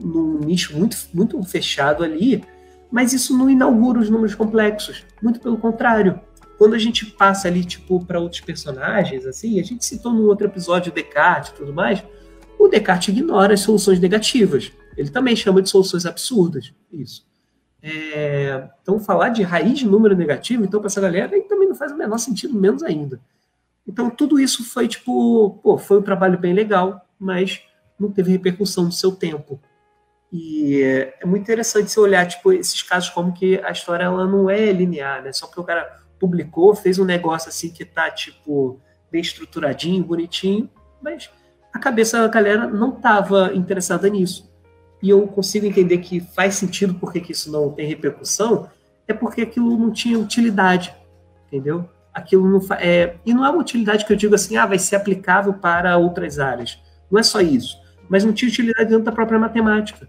num 0.00 0.38
nicho 0.38 0.76
muito, 0.76 0.96
muito 1.12 1.42
fechado 1.42 2.02
ali, 2.02 2.44
mas 2.90 3.12
isso 3.12 3.36
não 3.36 3.50
inaugura 3.50 3.98
os 3.98 4.08
números 4.08 4.34
complexos. 4.34 5.04
Muito 5.20 5.40
pelo 5.40 5.58
contrário. 5.58 6.20
Quando 6.64 6.76
a 6.76 6.78
gente 6.78 7.04
passa 7.04 7.46
ali, 7.46 7.62
tipo, 7.62 8.02
para 8.06 8.18
outros 8.18 8.40
personagens, 8.40 9.26
assim, 9.26 9.60
a 9.60 9.62
gente 9.62 9.84
citou 9.84 10.10
num 10.14 10.24
outro 10.28 10.46
episódio 10.46 10.90
Descartes 10.90 11.50
e 11.50 11.54
tudo 11.56 11.74
mais, 11.74 12.02
o 12.58 12.68
Descartes 12.68 13.08
ignora 13.08 13.52
as 13.52 13.60
soluções 13.60 14.00
negativas. 14.00 14.72
Ele 14.96 15.10
também 15.10 15.36
chama 15.36 15.60
de 15.60 15.68
soluções 15.68 16.06
absurdas. 16.06 16.72
Isso. 16.90 17.26
É, 17.82 18.66
então, 18.80 18.98
falar 18.98 19.28
de 19.28 19.42
raiz 19.42 19.78
de 19.78 19.86
número 19.86 20.16
negativo, 20.16 20.64
então, 20.64 20.80
para 20.80 20.86
essa 20.86 21.02
galera, 21.02 21.36
aí 21.36 21.42
também 21.42 21.68
não 21.68 21.74
faz 21.74 21.92
o 21.92 21.98
menor 21.98 22.16
sentido, 22.16 22.58
menos 22.58 22.82
ainda. 22.82 23.20
Então, 23.86 24.08
tudo 24.08 24.40
isso 24.40 24.64
foi, 24.64 24.88
tipo, 24.88 25.60
pô, 25.62 25.76
foi 25.76 25.98
um 25.98 26.02
trabalho 26.02 26.38
bem 26.38 26.54
legal, 26.54 27.06
mas 27.18 27.60
não 28.00 28.10
teve 28.10 28.32
repercussão 28.32 28.84
no 28.84 28.92
seu 28.92 29.12
tempo. 29.12 29.60
E 30.32 30.82
é, 30.82 31.18
é, 31.20 31.26
muito 31.26 31.42
interessante 31.42 31.90
você 31.90 32.00
olhar, 32.00 32.26
tipo, 32.26 32.54
esses 32.54 32.82
casos 32.82 33.10
como 33.10 33.34
que 33.34 33.60
a 33.62 33.70
história 33.70 34.04
ela 34.04 34.26
não 34.26 34.48
é 34.48 34.72
linear, 34.72 35.22
né? 35.22 35.30
Só 35.30 35.46
porque 35.46 35.60
o 35.60 35.64
cara 35.64 36.02
publicou, 36.24 36.74
fez 36.74 36.98
um 36.98 37.04
negócio 37.04 37.50
assim 37.50 37.68
que 37.68 37.84
tá, 37.84 38.10
tipo, 38.10 38.80
bem 39.12 39.20
estruturadinho, 39.20 40.02
bonitinho, 40.02 40.70
mas 41.02 41.30
a 41.70 41.78
cabeça 41.78 42.18
da 42.18 42.28
galera 42.28 42.66
não 42.66 42.92
tava 42.92 43.52
interessada 43.54 44.08
nisso. 44.08 44.50
E 45.02 45.10
eu 45.10 45.26
consigo 45.26 45.66
entender 45.66 45.98
que 45.98 46.20
faz 46.20 46.54
sentido 46.54 46.94
porque 46.94 47.20
que 47.20 47.32
isso 47.32 47.52
não 47.52 47.70
tem 47.70 47.86
repercussão, 47.86 48.70
é 49.06 49.12
porque 49.12 49.42
aquilo 49.42 49.76
não 49.76 49.90
tinha 49.90 50.18
utilidade, 50.18 50.94
entendeu? 51.46 51.86
Aquilo 52.12 52.48
não 52.48 52.60
é... 52.76 53.16
E 53.26 53.34
não 53.34 53.44
é 53.44 53.50
uma 53.50 53.60
utilidade 53.60 54.06
que 54.06 54.12
eu 54.14 54.16
digo 54.16 54.34
assim, 54.34 54.56
ah, 54.56 54.64
vai 54.64 54.78
ser 54.78 54.96
aplicável 54.96 55.52
para 55.52 55.98
outras 55.98 56.38
áreas. 56.38 56.80
Não 57.10 57.20
é 57.20 57.22
só 57.22 57.42
isso. 57.42 57.76
Mas 58.08 58.24
não 58.24 58.32
tinha 58.32 58.48
utilidade 58.48 58.88
dentro 58.88 59.04
da 59.04 59.12
própria 59.12 59.38
matemática 59.38 60.08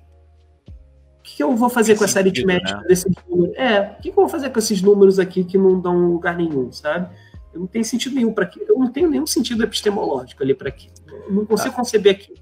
que 1.36 1.44
eu 1.44 1.54
vou 1.54 1.70
fazer 1.70 1.98
com 1.98 2.06
essa 2.06 2.20
aritmética 2.20 2.78
né? 2.78 2.88
desses 2.88 3.12
números? 3.28 3.54
É, 3.58 3.82
o 3.82 4.02
que, 4.02 4.10
eu 4.10 4.14
vou 4.14 4.30
fazer 4.30 4.50
com 4.52 4.58
esses 4.58 4.82
números 4.82 5.20
aqui 5.20 5.44
que 5.44 5.58
não 5.58 5.82
dão 5.82 6.14
lugar 6.14 6.38
nenhum, 6.38 6.72
sabe? 6.72 7.14
Eu 7.54 7.60
não 7.60 7.68
tenho 7.68 7.84
sentido 7.84 8.16
nenhum 8.16 8.32
para 8.32 8.46
aqui. 8.46 8.62
Eu 8.66 8.80
não 8.80 8.90
tenho 8.90 9.10
nenhum 9.10 9.28
sentido 9.28 9.62
epistemológico 9.62 10.42
ali 10.42 10.54
para 10.54 10.70
aqui. 10.70 10.90
Eu 11.28 11.34
não 11.34 11.46
consigo 11.46 11.74
ah. 11.74 11.76
conceber 11.76 12.16
aqui. 12.16 12.34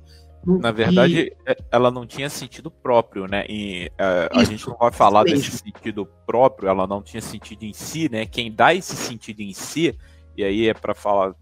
Na 0.46 0.72
verdade, 0.72 1.22
e... 1.22 1.34
É, 1.44 1.58
ela 1.72 1.90
não 1.90 2.06
tinha 2.06 2.30
sentido 2.30 2.70
próprio, 2.70 3.26
né? 3.26 3.46
E, 3.50 3.90
uh, 3.94 4.40
a 4.40 4.44
gente 4.44 4.68
não 4.68 4.78
vai 4.78 4.92
falar 4.92 5.24
desse 5.24 5.50
sentido 5.58 6.06
próprio, 6.28 6.70
ela 6.70 6.86
não 6.86 7.02
tinha 7.02 7.22
sentido 7.22 7.64
em 7.64 7.74
si, 7.74 8.08
né? 8.12 8.28
Quem 8.28 8.52
dá 8.52 8.76
esse 8.76 8.96
sentido 8.96 9.40
em 9.40 9.54
si, 9.54 9.98
e 10.38 10.44
aí 10.44 10.70
é 10.70 10.74
para 10.74 10.94
falar, 10.94 11.34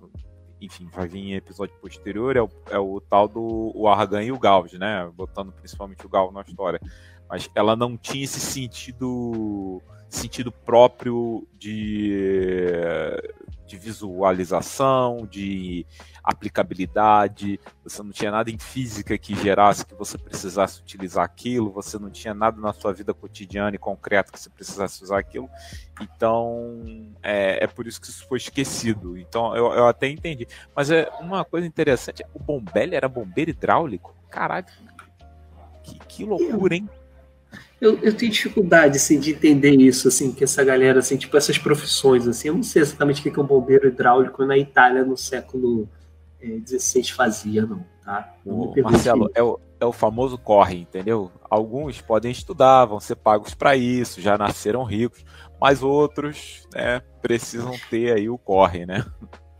enfim, 0.61 0.87
vai 0.93 1.07
vir 1.07 1.19
em 1.19 1.33
episódio 1.33 1.75
posterior, 1.81 2.37
é 2.37 2.41
o, 2.41 2.49
é 2.69 2.79
o 2.79 3.01
tal 3.01 3.27
do 3.27 3.73
o 3.75 3.89
Argan 3.89 4.23
e 4.23 4.31
o 4.31 4.39
Gauss, 4.39 4.71
né? 4.73 5.09
Botando 5.13 5.51
principalmente 5.51 6.05
o 6.05 6.09
Gauss 6.09 6.31
na 6.31 6.41
história 6.41 6.79
mas 7.31 7.49
ela 7.55 7.77
não 7.77 7.95
tinha 7.95 8.25
esse 8.25 8.41
sentido 8.41 9.81
sentido 10.09 10.51
próprio 10.51 11.47
de, 11.57 12.11
de 13.65 13.77
visualização, 13.77 15.25
de 15.25 15.85
aplicabilidade, 16.21 17.57
você 17.81 18.03
não 18.03 18.11
tinha 18.11 18.29
nada 18.29 18.51
em 18.51 18.57
física 18.59 19.17
que 19.17 19.33
gerasse 19.33 19.85
que 19.85 19.95
você 19.95 20.17
precisasse 20.17 20.81
utilizar 20.81 21.23
aquilo, 21.23 21.71
você 21.71 21.97
não 21.97 22.09
tinha 22.09 22.33
nada 22.33 22.59
na 22.59 22.73
sua 22.73 22.91
vida 22.91 23.13
cotidiana 23.13 23.73
e 23.73 23.79
concreta 23.79 24.33
que 24.33 24.37
você 24.37 24.49
precisasse 24.49 25.01
usar 25.01 25.19
aquilo. 25.19 25.49
Então, 26.01 26.83
é, 27.23 27.63
é 27.63 27.67
por 27.67 27.87
isso 27.87 28.01
que 28.01 28.07
isso 28.07 28.27
foi 28.27 28.37
esquecido. 28.37 29.17
Então, 29.17 29.55
eu, 29.55 29.71
eu 29.71 29.87
até 29.87 30.09
entendi. 30.09 30.45
Mas 30.75 30.91
é 30.91 31.09
uma 31.21 31.45
coisa 31.45 31.65
interessante, 31.65 32.25
o 32.33 32.39
Bombelli 32.39 32.95
era 32.95 33.07
bombeiro 33.07 33.51
hidráulico? 33.51 34.13
Caralho, 34.29 34.65
que, 35.83 35.97
que 35.99 36.25
loucura, 36.25 36.75
hein? 36.75 36.89
Eu, 37.81 37.97
eu 38.03 38.15
tenho 38.15 38.31
dificuldade 38.31 38.97
assim, 38.97 39.19
de 39.19 39.31
entender 39.31 39.71
isso, 39.71 40.07
assim, 40.07 40.31
que 40.31 40.43
essa 40.43 40.63
galera, 40.63 40.99
assim, 40.99 41.17
tipo, 41.17 41.35
essas 41.35 41.57
profissões, 41.57 42.27
assim, 42.27 42.49
eu 42.49 42.53
não 42.53 42.61
sei 42.61 42.83
exatamente 42.83 43.19
o 43.19 43.23
que, 43.23 43.31
que 43.31 43.39
um 43.39 43.45
bombeiro 43.45 43.87
hidráulico 43.87 44.45
na 44.45 44.55
Itália 44.55 45.03
no 45.03 45.17
século 45.17 45.89
XVI 46.67 47.01
é, 47.01 47.03
fazia, 47.05 47.65
não, 47.65 47.83
tá? 48.03 48.35
Não 48.45 48.71
Marcelo, 48.83 49.31
é 49.33 49.41
o, 49.41 49.59
é 49.79 49.85
o 49.85 49.91
famoso 49.91 50.37
corre, 50.37 50.77
entendeu? 50.77 51.31
Alguns 51.49 51.99
podem 51.99 52.31
estudar, 52.31 52.85
vão 52.85 52.99
ser 52.99 53.15
pagos 53.15 53.55
para 53.55 53.75
isso, 53.75 54.21
já 54.21 54.37
nasceram 54.37 54.83
ricos, 54.83 55.25
mas 55.59 55.81
outros 55.81 56.67
né, 56.73 57.01
precisam 57.19 57.73
ter 57.89 58.13
aí 58.13 58.29
o 58.29 58.37
corre, 58.37 58.85
né? 58.85 59.03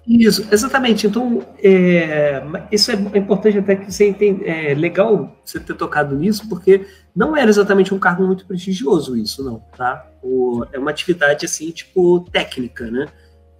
Isso, 0.08 0.48
exatamente. 0.52 1.06
Então, 1.06 1.46
é, 1.62 2.42
isso 2.72 2.92
é 2.92 2.96
importante 3.18 3.58
até 3.58 3.76
que 3.76 3.92
você 3.92 4.10
entenda. 4.10 4.44
É 4.46 4.74
legal 4.74 5.36
você 5.46 5.60
ter 5.60 5.76
tocado 5.76 6.16
nisso, 6.16 6.48
porque 6.50 6.88
não 7.16 7.38
era 7.38 7.50
exatamente 7.50 7.94
um 7.94 8.00
cargo 8.00 8.26
muito 8.26 8.46
prestigioso 8.46 9.16
isso, 9.16 9.44
não, 9.44 9.60
tá? 9.78 10.08
O, 10.24 10.66
é 10.72 10.80
uma 10.80 10.92
atividade, 10.92 11.46
assim, 11.46 11.70
tipo, 11.72 12.22
técnica, 12.32 12.90
né? 12.90 13.08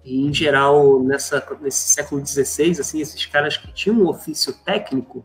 E, 0.04 0.26
em 0.26 0.34
geral, 0.34 1.02
nessa, 1.02 1.44
nesse 1.60 1.88
século 1.88 2.24
XVI, 2.26 2.80
assim, 2.80 3.00
esses 3.00 3.24
caras 3.26 3.56
que 3.56 3.72
tinham 3.72 3.98
um 3.98 4.08
ofício 4.08 4.52
técnico 4.64 5.24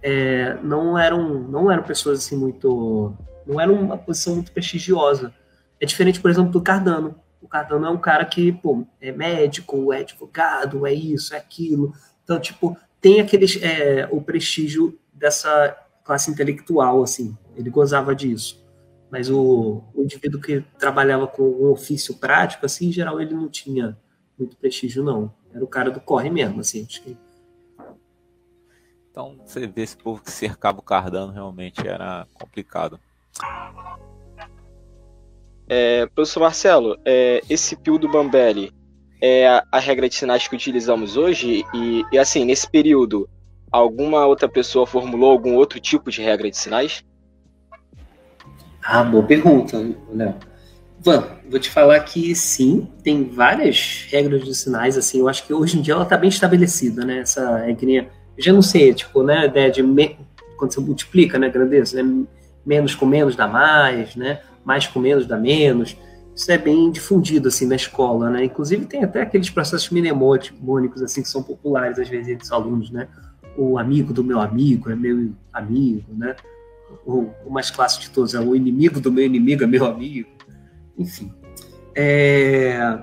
é, 0.00 0.56
não 0.62 0.96
eram 0.96 1.40
não 1.48 1.70
eram 1.70 1.82
pessoas, 1.82 2.20
assim, 2.20 2.36
muito... 2.36 3.12
Não 3.44 3.60
eram 3.60 3.74
uma 3.74 3.98
posição 3.98 4.34
muito 4.34 4.52
prestigiosa. 4.52 5.32
É 5.80 5.86
diferente, 5.86 6.20
por 6.20 6.30
exemplo, 6.30 6.50
do 6.50 6.60
Cardano. 6.60 7.16
O 7.46 7.48
Cardano 7.48 7.86
é 7.86 7.90
um 7.90 7.96
cara 7.96 8.24
que, 8.24 8.50
pô, 8.50 8.84
é 9.00 9.12
médico, 9.12 9.92
é 9.92 10.00
advogado, 10.00 10.84
é 10.84 10.92
isso, 10.92 11.32
é 11.32 11.38
aquilo. 11.38 11.94
Então, 12.24 12.40
tipo, 12.40 12.76
tem 13.00 13.20
aquele, 13.20 13.46
é, 13.62 14.08
o 14.10 14.20
prestígio 14.20 14.98
dessa 15.14 15.78
classe 16.02 16.28
intelectual, 16.28 17.04
assim. 17.04 17.38
Ele 17.54 17.70
gozava 17.70 18.16
disso. 18.16 18.66
Mas 19.12 19.30
o, 19.30 19.80
o 19.94 20.02
indivíduo 20.02 20.40
que 20.40 20.60
trabalhava 20.76 21.28
com 21.28 21.44
um 21.44 21.70
ofício 21.70 22.16
prático, 22.16 22.66
assim, 22.66 22.88
em 22.88 22.92
geral, 22.92 23.20
ele 23.20 23.32
não 23.32 23.48
tinha 23.48 23.96
muito 24.36 24.56
prestígio, 24.56 25.04
não. 25.04 25.32
Era 25.54 25.62
o 25.62 25.68
cara 25.68 25.88
do 25.88 26.00
corre 26.00 26.28
mesmo, 26.28 26.58
assim. 26.58 26.84
Então, 29.08 29.38
você 29.46 29.68
vê 29.68 29.82
esse 29.82 29.96
povo 29.96 30.20
que 30.20 30.32
cercava 30.32 30.80
o 30.80 30.82
Cardano 30.82 31.32
realmente 31.32 31.86
era 31.86 32.26
complicado. 32.34 32.98
É, 35.68 36.06
professor 36.06 36.40
Marcelo, 36.40 36.96
é, 37.04 37.40
esse 37.50 37.74
pio 37.76 37.98
do 37.98 38.08
Bambelli 38.08 38.72
é 39.20 39.48
a, 39.48 39.64
a, 39.72 39.80
regra 39.80 40.08
de 40.08 40.14
sinais 40.14 40.46
que 40.46 40.54
utilizamos 40.54 41.16
hoje 41.16 41.64
e, 41.74 42.04
e, 42.12 42.18
assim, 42.18 42.44
nesse 42.44 42.70
período, 42.70 43.28
alguma 43.72 44.24
outra 44.26 44.48
pessoa 44.48 44.86
formulou 44.86 45.30
algum 45.30 45.54
outro 45.54 45.80
tipo 45.80 46.10
de 46.10 46.22
regra 46.22 46.50
de 46.50 46.56
sinais? 46.56 47.04
Ah, 48.82 49.02
boa 49.02 49.24
pergunta, 49.24 49.78
Léo. 50.12 50.34
Van, 51.00 51.24
vou 51.48 51.58
te 51.58 51.70
falar 51.70 52.00
que 52.00 52.34
sim, 52.34 52.88
tem 53.02 53.24
várias 53.24 54.06
regras 54.10 54.44
de 54.44 54.54
sinais, 54.54 54.96
assim, 54.96 55.20
eu 55.20 55.28
acho 55.28 55.46
que 55.46 55.52
hoje 55.52 55.78
em 55.78 55.82
dia 55.82 55.94
ela 55.94 56.04
está 56.04 56.16
bem 56.16 56.28
estabelecida, 56.28 57.04
né, 57.04 57.18
essa 57.18 57.58
regrinha, 57.58 58.08
eu 58.36 58.42
já 58.42 58.52
não 58.52 58.62
sei, 58.62 58.92
tipo, 58.94 59.22
né, 59.22 59.38
a 59.38 59.44
ideia 59.46 59.70
de, 59.70 59.82
me... 59.82 60.16
quando 60.56 60.72
você 60.72 60.80
multiplica, 60.80 61.38
né, 61.38 61.48
grandeza, 61.48 62.02
né, 62.02 62.24
menos 62.64 62.94
com 62.94 63.06
menos 63.06 63.36
dá 63.36 63.46
mais, 63.46 64.16
né, 64.16 64.40
mais 64.66 64.86
com 64.86 64.98
menos 64.98 65.26
dá 65.26 65.38
menos, 65.38 65.96
isso 66.34 66.50
é 66.50 66.58
bem 66.58 66.90
difundido, 66.90 67.48
assim, 67.48 67.66
na 67.66 67.76
escola, 67.76 68.28
né, 68.28 68.44
inclusive 68.44 68.84
tem 68.84 69.04
até 69.04 69.22
aqueles 69.22 69.48
processos 69.48 69.88
mnemônicos, 69.90 71.00
assim, 71.00 71.22
que 71.22 71.28
são 71.28 71.42
populares, 71.42 71.98
às 71.98 72.08
vezes, 72.08 72.28
entre 72.28 72.44
os 72.44 72.52
alunos, 72.52 72.90
né, 72.90 73.08
o 73.56 73.78
amigo 73.78 74.12
do 74.12 74.22
meu 74.22 74.40
amigo 74.40 74.90
é 74.90 74.96
meu 74.96 75.32
amigo, 75.52 76.12
né, 76.12 76.34
o, 77.06 77.30
o 77.46 77.50
mais 77.50 77.70
clássico 77.70 78.04
de 78.04 78.10
todos 78.10 78.34
é 78.34 78.40
o 78.40 78.54
inimigo 78.54 79.00
do 79.00 79.10
meu 79.10 79.24
inimigo 79.24 79.62
é 79.62 79.66
meu 79.66 79.86
amigo, 79.86 80.28
enfim. 80.98 81.32
É, 81.94 82.98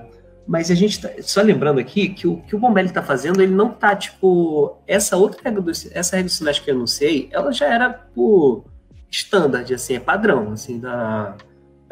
mas 0.46 0.70
a 0.70 0.74
gente 0.74 1.00
tá, 1.00 1.10
só 1.20 1.40
lembrando 1.40 1.80
aqui 1.80 2.10
que 2.10 2.28
o 2.28 2.36
que 2.42 2.54
o 2.54 2.58
Bombelli 2.58 2.88
está 2.88 3.02
fazendo, 3.02 3.42
ele 3.42 3.54
não 3.54 3.70
tá 3.70 3.96
tipo 3.96 4.78
essa 4.86 5.16
outra 5.16 5.40
regra 5.42 5.60
do, 5.60 5.70
essa 5.70 6.16
regra 6.16 6.24
dos 6.28 6.36
sinais 6.36 6.58
que 6.58 6.70
eu 6.70 6.86
sei, 6.86 7.28
ela 7.32 7.50
já 7.50 7.66
era 7.66 7.90
por 7.90 8.64
standard, 9.10 9.72
assim, 9.72 9.94
é 9.94 10.00
padrão, 10.00 10.52
assim, 10.52 10.78
da, 10.78 11.36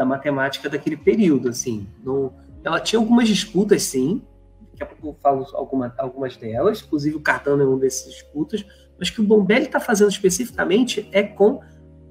da 0.03 0.07
matemática 0.07 0.69
daquele 0.69 0.97
período, 0.97 1.49
assim. 1.49 1.87
Ela 2.65 2.81
tinha 2.81 2.99
algumas 2.99 3.29
disputas, 3.29 3.85
sim. 3.85 4.21
Daqui 4.73 4.83
a 4.83 4.87
pouco 4.87 5.09
eu 5.09 5.17
falo 5.23 5.47
alguma, 5.55 5.95
algumas 5.97 6.37
delas, 6.37 6.83
inclusive 6.83 7.17
o 7.17 7.21
Cardano 7.21 7.63
é 7.63 7.67
um 7.67 7.79
desses 7.79 8.13
disputas. 8.13 8.65
Mas 8.99 9.11
que 9.11 9.21
o 9.21 9.25
Bombelli 9.25 9.67
está 9.67 9.79
fazendo 9.81 10.11
especificamente 10.11 11.09
é 11.13 11.23
com 11.23 11.61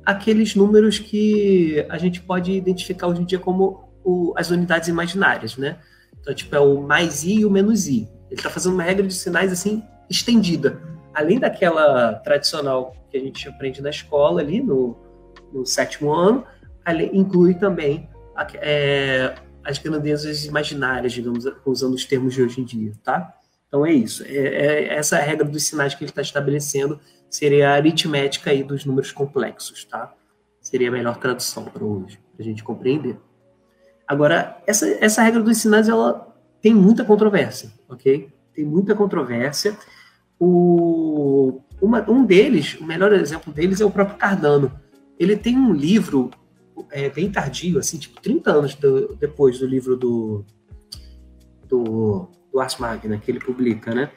aqueles 0.06 0.56
números 0.56 1.00
que 1.00 1.86
a 1.90 1.98
gente 1.98 2.22
pode 2.22 2.52
identificar 2.52 3.08
hoje 3.08 3.22
em 3.22 3.26
dia 3.26 3.40
como 3.40 3.90
o, 4.04 4.34
as 4.36 4.50
unidades 4.50 4.88
imaginárias, 4.88 5.58
né? 5.58 5.78
Então, 6.20 6.34
tipo, 6.34 6.56
é 6.56 6.60
o 6.60 6.82
mais 6.82 7.24
i 7.24 7.40
e 7.40 7.46
o 7.46 7.52
menos 7.52 7.88
i. 7.88 8.08
Ele 8.30 8.40
está 8.40 8.50
fazendo 8.50 8.74
uma 8.74 8.84
regra 8.84 9.06
de 9.06 9.14
sinais, 9.14 9.52
assim, 9.52 9.84
estendida. 10.10 10.82
Além 11.14 11.40
daquela 11.40 12.14
tradicional 12.16 12.96
que 13.10 13.18
a 13.18 13.20
gente 13.20 13.48
aprende 13.48 13.82
na 13.82 13.90
escola 13.90 14.40
ali, 14.42 14.62
no, 14.62 14.96
no 15.52 15.66
sétimo 15.66 16.12
ano, 16.14 16.46
inclui 17.14 17.56
também 17.56 18.10
a, 18.36 18.48
é, 18.56 19.36
as 19.64 19.78
grandezas 19.78 20.46
imaginárias, 20.46 21.14
digamos, 21.14 21.46
usando 21.66 21.94
os 21.94 22.06
termos 22.06 22.34
de 22.34 22.42
hoje 22.42 22.62
em 22.62 22.64
dia, 22.64 22.94
tá? 23.04 23.34
Então 23.68 23.86
é 23.86 23.92
isso. 23.94 24.24
É, 24.26 24.38
é 24.38 24.94
essa 24.96 25.18
é 25.18 25.22
regra 25.22 25.46
dos 25.46 25.64
sinais 25.64 25.96
que 25.96 26.04
ele 26.04 26.12
está 26.12 26.22
estabelecendo 26.22 27.00
seria 27.32 27.70
a 27.70 27.76
aritmética 27.76 28.52
aí 28.52 28.62
dos 28.62 28.86
números 28.86 29.12
complexos, 29.12 29.86
tá? 29.86 30.14
Seria 30.60 30.90
a 30.90 30.92
melhor 30.92 31.18
tradução 31.18 31.64
para 31.64 31.84
hoje, 31.84 32.20
para 32.34 32.44
a 32.44 32.46
gente 32.46 32.62
compreender. 32.62 33.18
Agora, 34.06 34.62
essa, 34.68 34.86
essa 35.00 35.24
regra 35.24 35.42
dos 35.42 35.58
sinais, 35.58 35.88
ela 35.88 36.28
tem 36.62 36.74
muita 36.74 37.06
controvérsia, 37.06 37.72
ok? 37.88 38.30
Tem 38.54 38.66
muita 38.66 38.94
controvérsia. 38.94 39.78
O, 40.38 41.62
uma, 41.82 42.08
um 42.12 42.26
deles, 42.26 42.78
o 42.80 42.84
melhor 42.84 43.14
exemplo 43.14 43.54
deles 43.54 43.80
é 43.80 43.86
o 43.86 43.92
próprio 43.92 44.18
Cardano. 44.18 44.72
Ele 45.18 45.38
tem 45.38 45.58
um 45.58 45.74
livro 45.74 46.30
é, 46.92 47.10
bem 47.10 47.32
tardio, 47.32 47.80
assim, 47.80 47.98
tipo 47.98 48.22
30 48.22 48.52
anos 48.52 48.76
do, 48.76 49.16
depois 49.16 49.60
do 49.60 49.68
livro 49.68 49.96
do, 49.96 50.46
do, 51.68 52.28
do 52.52 52.60
Ars 52.60 52.78
Magna, 52.78 53.18
que 53.18 53.30
ele 53.30 53.40
publica, 53.40 53.94
né? 53.94 54.12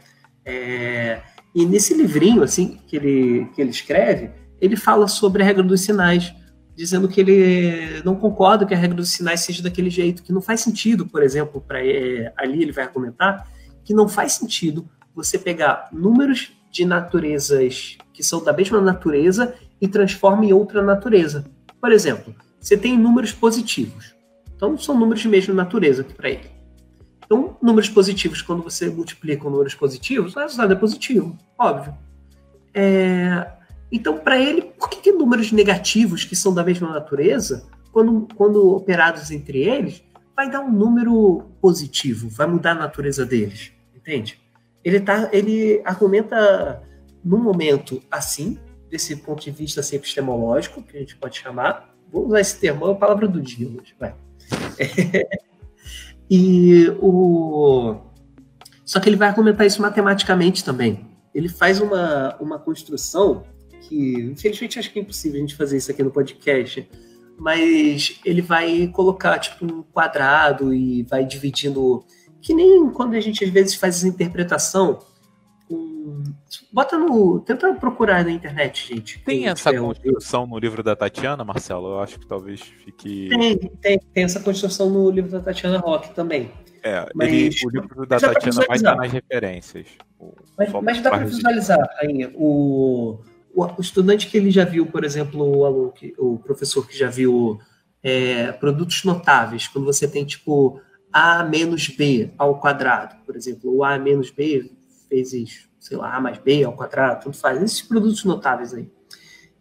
É, 0.44 1.22
e 1.54 1.64
nesse 1.64 1.94
livrinho, 1.94 2.42
assim, 2.42 2.80
que 2.86 2.96
ele, 2.96 3.46
que 3.54 3.60
ele 3.60 3.70
escreve, 3.70 4.30
ele 4.60 4.76
fala 4.76 5.06
sobre 5.06 5.42
a 5.42 5.46
regra 5.46 5.62
dos 5.62 5.80
sinais, 5.82 6.34
dizendo 6.74 7.08
que 7.08 7.20
ele 7.20 8.02
não 8.04 8.16
concorda 8.16 8.66
que 8.66 8.74
a 8.74 8.76
regra 8.76 8.96
dos 8.96 9.10
sinais 9.10 9.40
seja 9.40 9.62
daquele 9.62 9.90
jeito, 9.90 10.22
que 10.22 10.32
não 10.32 10.42
faz 10.42 10.60
sentido, 10.60 11.06
por 11.06 11.22
exemplo, 11.22 11.60
para 11.60 11.84
é, 11.84 12.32
ali 12.36 12.62
ele 12.62 12.72
vai 12.72 12.84
argumentar 12.84 13.48
que 13.84 13.94
não 13.94 14.08
faz 14.08 14.32
sentido 14.32 14.88
você 15.14 15.38
pegar 15.38 15.88
números 15.92 16.52
de 16.72 16.84
naturezas 16.84 17.96
que 18.12 18.22
são 18.22 18.42
da 18.42 18.52
mesma 18.52 18.80
natureza 18.80 19.54
e 19.80 19.86
transforma 19.86 20.44
em 20.44 20.52
outra 20.52 20.82
natureza. 20.82 21.44
Por 21.80 21.92
exemplo, 21.92 22.34
você 22.64 22.78
tem 22.78 22.98
números 22.98 23.30
positivos. 23.30 24.14
Então 24.56 24.78
são 24.78 24.98
números 24.98 25.20
de 25.20 25.28
mesma 25.28 25.52
natureza 25.52 26.02
para 26.02 26.30
ele. 26.30 26.50
Então, 27.24 27.56
números 27.62 27.88
positivos, 27.90 28.40
quando 28.40 28.62
você 28.62 28.88
multiplica 28.88 29.42
com 29.42 29.50
números 29.50 29.74
positivos, 29.74 30.34
o 30.34 30.38
resultado 30.38 30.72
é 30.72 30.76
positivo, 30.76 31.38
óbvio. 31.58 31.94
É, 32.72 33.46
então, 33.92 34.18
para 34.18 34.38
ele, 34.38 34.62
por 34.62 34.88
que, 34.88 35.00
que, 35.00 35.12
números 35.12 35.52
negativos, 35.52 36.24
que 36.24 36.34
são 36.34 36.52
da 36.52 36.64
mesma 36.64 36.90
natureza, 36.90 37.68
quando, 37.92 38.28
quando 38.34 38.74
operados 38.74 39.30
entre 39.30 39.62
eles, 39.62 40.02
vai 40.34 40.50
dar 40.50 40.60
um 40.60 40.70
número 40.70 41.44
positivo, 41.60 42.28
vai 42.28 42.46
mudar 42.46 42.72
a 42.72 42.74
natureza 42.74 43.24
deles? 43.24 43.72
Entende? 43.94 44.40
Ele, 44.82 45.00
tá, 45.00 45.30
ele 45.32 45.80
argumenta 45.84 46.82
num 47.24 47.42
momento 47.42 48.02
assim, 48.10 48.58
desse 48.90 49.16
ponto 49.16 49.42
de 49.42 49.50
vista 49.50 49.80
epistemológico, 49.94 50.82
que 50.82 50.96
a 50.96 51.00
gente 51.00 51.16
pode 51.16 51.38
chamar. 51.38 51.93
Vou 52.14 52.28
usar 52.28 52.40
esse 52.40 52.60
termo, 52.60 52.86
é 52.86 52.92
a 52.92 52.94
palavra 52.94 53.26
do 53.26 53.42
dia 53.42 53.66
hoje. 53.68 53.92
Vai. 53.98 54.14
E 56.30 56.88
o. 57.02 57.96
Só 58.82 58.98
que 58.98 59.10
ele 59.10 59.16
vai 59.16 59.28
argumentar 59.28 59.66
isso 59.66 59.82
matematicamente 59.82 60.64
também. 60.64 61.06
Ele 61.34 61.50
faz 61.50 61.80
uma, 61.82 62.34
uma 62.40 62.58
construção 62.58 63.44
que, 63.82 64.14
infelizmente, 64.32 64.78
acho 64.78 64.90
que 64.90 64.98
é 64.98 65.02
impossível 65.02 65.36
a 65.36 65.40
gente 65.40 65.54
fazer 65.54 65.76
isso 65.76 65.90
aqui 65.90 66.02
no 66.02 66.10
podcast, 66.10 66.88
mas 67.38 68.18
ele 68.24 68.40
vai 68.40 68.88
colocar 68.88 69.38
tipo 69.38 69.66
um 69.66 69.82
quadrado 69.82 70.72
e 70.72 71.02
vai 71.02 71.26
dividindo. 71.26 72.02
Que 72.40 72.54
nem 72.54 72.88
quando 72.90 73.14
a 73.14 73.20
gente 73.20 73.44
às 73.44 73.50
vezes 73.50 73.74
faz 73.74 73.96
essa 73.96 74.08
Bota 76.70 76.98
no. 76.98 77.40
Tenta 77.40 77.72
procurar 77.74 78.22
na 78.24 78.30
internet, 78.30 78.94
gente. 78.94 79.18
Tem 79.20 79.48
essa 79.48 79.72
construção 79.72 80.46
no 80.46 80.58
livro 80.58 80.82
da 80.82 80.94
Tatiana, 80.94 81.42
Marcelo? 81.42 81.88
Eu 81.88 82.00
acho 82.00 82.18
que 82.18 82.26
talvez 82.26 82.60
fique. 82.60 83.28
Tem, 83.30 83.56
tem, 83.56 83.98
tem 83.98 84.24
essa 84.24 84.40
construção 84.40 84.90
no 84.90 85.10
livro 85.10 85.30
da 85.30 85.40
Tatiana 85.40 85.78
Rock 85.78 86.14
também. 86.14 86.50
É, 86.82 87.08
mas, 87.14 87.32
ele, 87.32 87.50
o 87.64 87.70
livro 87.70 88.06
da 88.06 88.20
Tatiana 88.20 88.64
vai 88.68 88.76
estar 88.76 88.94
nas 88.94 89.10
referências. 89.10 89.86
Mas, 90.58 90.70
mas 90.70 91.00
dá 91.00 91.10
para 91.10 91.24
visualizar, 91.24 91.78
Rainha. 91.96 92.30
O, 92.34 93.18
o, 93.54 93.64
o, 93.64 93.80
estudante 93.80 94.26
que 94.26 94.36
ele 94.36 94.50
já 94.50 94.66
viu, 94.66 94.84
por 94.84 95.02
exemplo, 95.02 95.42
o 95.42 95.64
aluno, 95.64 95.92
que, 95.92 96.14
o 96.18 96.38
professor 96.38 96.86
que 96.86 96.96
já 96.96 97.08
viu 97.08 97.58
é, 98.02 98.52
produtos 98.52 99.02
notáveis, 99.02 99.66
quando 99.66 99.86
você 99.86 100.06
tem 100.06 100.26
tipo 100.26 100.78
A 101.10 101.42
menos 101.42 101.88
B 101.88 102.30
ao 102.36 102.60
quadrado, 102.60 103.16
por 103.24 103.34
exemplo, 103.34 103.74
o 103.74 103.82
A 103.82 103.98
menos 103.98 104.30
B 104.30 104.70
vezes, 105.08 105.68
sei 105.78 105.96
lá, 105.96 106.16
A 106.16 106.20
mais 106.20 106.38
B 106.38 106.64
ao 106.64 106.72
quadrado, 106.72 107.24
tudo 107.24 107.36
faz, 107.36 107.62
esses 107.62 107.82
produtos 107.82 108.24
notáveis 108.24 108.74
aí. 108.74 108.90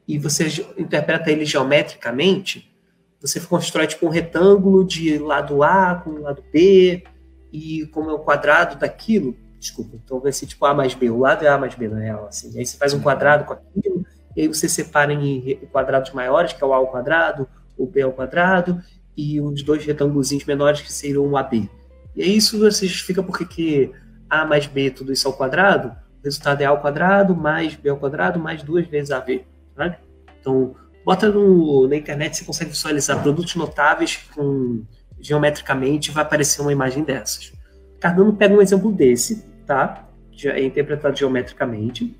E 0.08 0.18
você 0.20 0.48
interpreta 0.78 1.32
ele 1.32 1.46
geometricamente, 1.46 2.72
você 3.22 3.39
constrói 3.39 3.88
tipo 3.88 4.06
um 4.06 4.10
retângulo 4.10 4.84
de 4.84 5.18
lado 5.18 5.64
A 5.64 5.96
com 5.96 6.20
lado 6.20 6.44
B, 6.52 7.04
e 7.52 7.86
como 7.88 8.10
é 8.10 8.14
o 8.14 8.20
quadrado 8.20 8.78
daquilo, 8.78 9.36
desculpa, 9.60 9.96
então 10.04 10.20
vai 10.20 10.34
ser 10.34 10.46
tipo 10.46 10.66
A 10.66 10.74
mais 10.74 10.94
B, 10.94 11.10
o 11.10 11.20
lado 11.20 11.46
é 11.46 11.48
A 11.48 11.58
mais 11.58 11.76
B 11.76 11.88
na 11.88 12.00
real, 12.00 12.26
assim. 12.28 12.58
Aí 12.58 12.66
você 12.66 12.78
faz 12.78 12.94
um 12.94 13.00
quadrado 13.00 13.46
com 13.46 13.54
aquilo, 13.54 14.06
e 14.36 14.41
aí 14.41 14.48
você 14.48 14.68
separa 14.68 15.14
em 15.14 15.56
quadrados 15.72 16.12
maiores, 16.12 16.52
que 16.52 16.64
é 16.64 16.68
o 16.68 16.74
A 16.74 16.78
ao 16.78 16.88
quadrado, 16.88 17.48
o 17.78 17.86
B 17.86 18.02
ao 18.02 18.12
quadrado, 18.12 18.82
e 19.16 19.39
os 19.39 19.64
dois 19.64 19.86
retângulos 19.86 20.32
menores 20.46 20.82
que 20.82 20.91
seriam 20.91 21.26
o 21.26 21.38
AB. 21.38 21.70
E 22.16 22.24
aí 22.24 22.36
isso 22.36 22.60
você 22.60 22.88
justifica 22.88 23.24
porque 23.24 23.46
que 23.46 23.91
a 24.42 24.46
mais 24.46 24.68
B, 24.68 24.90
tudo 24.90 25.14
isso 25.14 25.28
ao 25.28 25.34
quadrado, 25.34 25.90
o 25.90 26.24
resultado 26.24 26.62
é 26.62 26.66
A 26.66 26.70
ao 26.70 26.82
quadrado 26.82 27.36
mais 27.36 27.76
B 27.76 27.90
ao 27.90 27.98
quadrado 27.98 28.40
mais 28.40 28.64
duas 28.64 28.88
vezes 28.88 29.12
AB. 29.12 29.46
Tá? 29.76 29.98
Então, 30.40 30.76
bota 31.06 31.30
no, 31.30 31.88
na 31.88 31.96
internet, 31.96 32.38
você 32.38 32.46
consegue 32.46 32.72
visualizar 32.72 33.22
produtos 33.22 33.56
notáveis 33.56 34.18
com, 34.36 34.84
geometricamente, 35.20 36.12
vai 36.12 36.24
aparecer 36.24 36.62
uma 36.62 36.72
imagem 36.72 37.04
dessas. 37.04 37.54
Cardano 38.00 38.34
pega 38.34 38.54
um 38.54 38.62
exemplo 38.62 38.92
desse, 38.92 39.46
tá? 39.66 40.08
É 40.44 40.64
interpretado 40.64 41.16
geometricamente. 41.16 42.18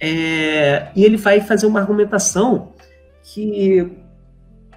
É, 0.00 0.88
e 0.96 1.04
ele 1.04 1.16
vai 1.16 1.40
fazer 1.40 1.66
uma 1.66 1.80
argumentação 1.80 2.72
que 3.22 4.05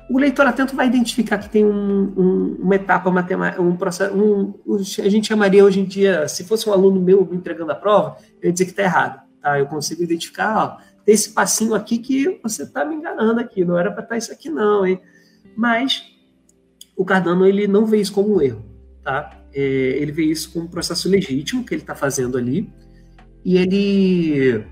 o 0.09 0.17
leitor 0.17 0.47
atento 0.47 0.75
vai 0.75 0.87
identificar 0.87 1.37
que 1.37 1.49
tem 1.49 1.63
um, 1.63 2.13
um, 2.17 2.57
uma 2.59 2.75
etapa 2.75 3.11
matemática, 3.11 3.61
um 3.61 3.75
processo, 3.77 4.15
um, 4.15 4.53
a 4.75 5.09
gente 5.09 5.27
chamaria 5.27 5.63
hoje 5.63 5.79
em 5.79 5.85
dia, 5.85 6.27
se 6.27 6.43
fosse 6.43 6.67
um 6.67 6.73
aluno 6.73 6.99
meu 6.99 7.29
entregando 7.31 7.71
a 7.71 7.75
prova, 7.75 8.17
eu 8.41 8.47
ia 8.47 8.51
dizer 8.51 8.65
que 8.65 8.71
está 8.71 8.83
errado. 8.83 9.21
Tá? 9.39 9.59
Eu 9.59 9.67
consigo 9.67 10.01
identificar, 10.01 10.57
ó, 10.57 10.77
tem 11.05 11.13
esse 11.13 11.31
passinho 11.31 11.75
aqui 11.75 11.99
que 11.99 12.39
você 12.41 12.63
está 12.63 12.83
me 12.83 12.95
enganando 12.95 13.39
aqui, 13.39 13.63
não 13.63 13.77
era 13.77 13.91
para 13.91 14.01
estar 14.01 14.15
tá 14.15 14.17
isso 14.17 14.31
aqui 14.31 14.49
não, 14.49 14.85
hein? 14.85 14.99
Mas 15.55 16.03
o 16.97 17.05
Cardano 17.05 17.45
ele 17.45 17.67
não 17.67 17.85
vê 17.85 18.01
isso 18.01 18.11
como 18.11 18.35
um 18.35 18.41
erro, 18.41 18.65
tá? 19.03 19.39
É, 19.53 19.61
ele 19.61 20.11
vê 20.11 20.23
isso 20.23 20.51
como 20.51 20.65
um 20.65 20.69
processo 20.69 21.07
legítimo 21.07 21.63
que 21.63 21.73
ele 21.73 21.81
está 21.81 21.93
fazendo 21.93 22.37
ali, 22.37 22.67
e 23.45 23.57
ele 23.57 24.65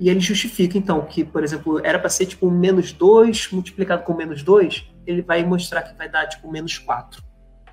E 0.00 0.08
ele 0.08 0.18
justifica, 0.18 0.78
então, 0.78 1.02
que, 1.02 1.22
por 1.22 1.44
exemplo, 1.44 1.78
era 1.84 1.98
para 1.98 2.08
ser 2.08 2.24
tipo 2.24 2.50
menos 2.50 2.90
2 2.90 3.52
multiplicado 3.52 4.02
com 4.02 4.14
menos 4.14 4.42
2, 4.42 4.90
ele 5.06 5.20
vai 5.20 5.44
mostrar 5.44 5.82
que 5.82 5.96
vai 5.96 6.08
dar 6.08 6.26
tipo 6.26 6.50
menos 6.50 6.78
4, 6.78 7.22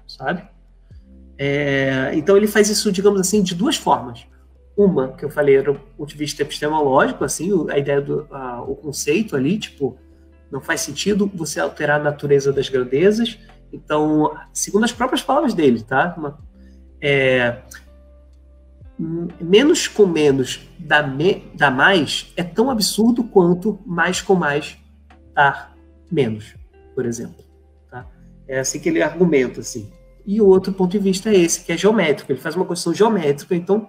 sabe? 0.06 0.46
É, 1.38 2.12
então 2.16 2.36
ele 2.36 2.48
faz 2.48 2.70
isso, 2.70 2.92
digamos 2.92 3.22
assim, 3.22 3.42
de 3.42 3.56
duas 3.56 3.78
formas. 3.78 4.28
Uma, 4.76 5.14
que 5.14 5.24
eu 5.24 5.30
falei, 5.30 5.56
era 5.56 5.72
o 5.72 5.76
ponto 5.76 6.10
de 6.10 6.18
vista 6.18 6.42
epistemológico, 6.42 7.24
assim, 7.24 7.50
a 7.70 7.78
ideia 7.78 8.02
do 8.02 8.28
a, 8.30 8.62
o 8.62 8.76
conceito 8.76 9.36
ali, 9.36 9.58
tipo, 9.58 9.98
não 10.52 10.60
faz 10.60 10.82
sentido 10.82 11.32
você 11.34 11.62
alterar 11.62 12.00
a 12.00 12.04
natureza 12.04 12.52
das 12.52 12.68
grandezas. 12.68 13.40
Então, 13.72 14.38
segundo 14.52 14.84
as 14.84 14.92
próprias 14.92 15.22
palavras 15.22 15.54
dele, 15.54 15.82
tá? 15.82 16.14
Uma, 16.18 16.38
é, 17.02 17.62
menos 19.00 19.88
com 19.88 20.06
menos 20.06 20.68
dá, 20.80 21.06
me, 21.06 21.44
dá 21.54 21.70
mais 21.70 22.32
é 22.36 22.44
tão 22.44 22.70
absurdo 22.70 23.24
quanto 23.24 23.80
mais 23.86 24.22
com 24.22 24.34
mais 24.34 24.78
dar 25.34 25.76
menos, 26.12 26.56
por 26.96 27.06
exemplo. 27.06 27.46
Tá? 27.90 28.08
É 28.48 28.60
assim 28.60 28.80
que 28.80 28.90
ele 28.90 29.02
argumenta, 29.02 29.62
assim. 29.62 29.92
E 30.26 30.42
o 30.42 30.48
outro 30.48 30.74
ponto 30.74 30.92
de 30.92 31.00
vista 31.00 31.30
é 31.30 31.36
esse, 31.36 31.64
que 31.64 31.72
é 31.72 31.78
geométrico. 31.78 32.32
Ele 32.32 32.40
faz 32.40 32.56
uma 32.56 32.66
construção 32.66 32.94
geométrica, 32.94 33.56
então, 33.56 33.88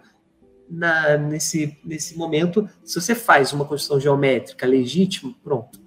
na, 0.70 1.16
nesse, 1.16 1.76
nesse 1.84 2.16
momento, 2.16 2.68
se 2.84 3.00
você 3.00 3.14
faz 3.14 3.52
uma 3.52 3.64
construção 3.64 3.98
geométrica 3.98 4.66
legítima, 4.66 5.34
pronto, 5.42 5.80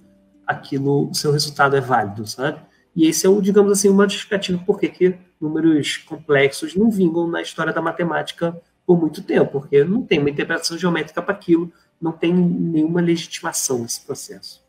aquilo, 0.45 1.09
o 1.09 1.13
seu 1.13 1.31
resultado 1.31 1.75
é 1.75 1.81
válido, 1.81 2.25
sabe? 2.25 2.59
E 2.95 3.07
esse 3.07 3.25
é, 3.25 3.29
o, 3.29 3.41
digamos 3.41 3.71
assim, 3.71 3.87
uma 3.87 4.09
justificativa 4.09 4.61
por 4.65 4.79
que 4.79 5.15
números 5.39 5.97
complexos 5.97 6.75
não 6.75 6.91
vingam 6.91 7.27
na 7.27 7.41
história 7.41 7.71
da 7.71 7.81
matemática 7.81 8.59
por 8.91 8.99
muito 8.99 9.23
tempo, 9.23 9.51
porque 9.51 9.85
não 9.85 10.01
tem 10.01 10.19
uma 10.19 10.29
interpretação 10.29 10.77
geométrica 10.77 11.21
para 11.21 11.33
aquilo, 11.33 11.71
não 12.01 12.11
tem 12.11 12.33
nenhuma 12.33 12.99
legitimação 12.99 13.79
nesse 13.79 14.05
processo. 14.05 14.61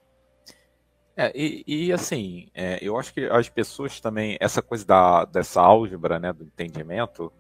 É, 1.17 1.33
e, 1.35 1.65
e 1.67 1.93
assim, 1.93 2.47
é, 2.55 2.79
eu 2.81 2.97
acho 2.97 3.13
que 3.13 3.25
as 3.25 3.49
pessoas 3.49 4.01
também, 4.01 4.37
essa 4.41 4.63
coisa 4.63 4.87
da, 4.87 5.25
dessa 5.25 5.61
álgebra, 5.61 6.21
né, 6.21 6.33
do 6.33 6.45
entendimento, 6.45 7.33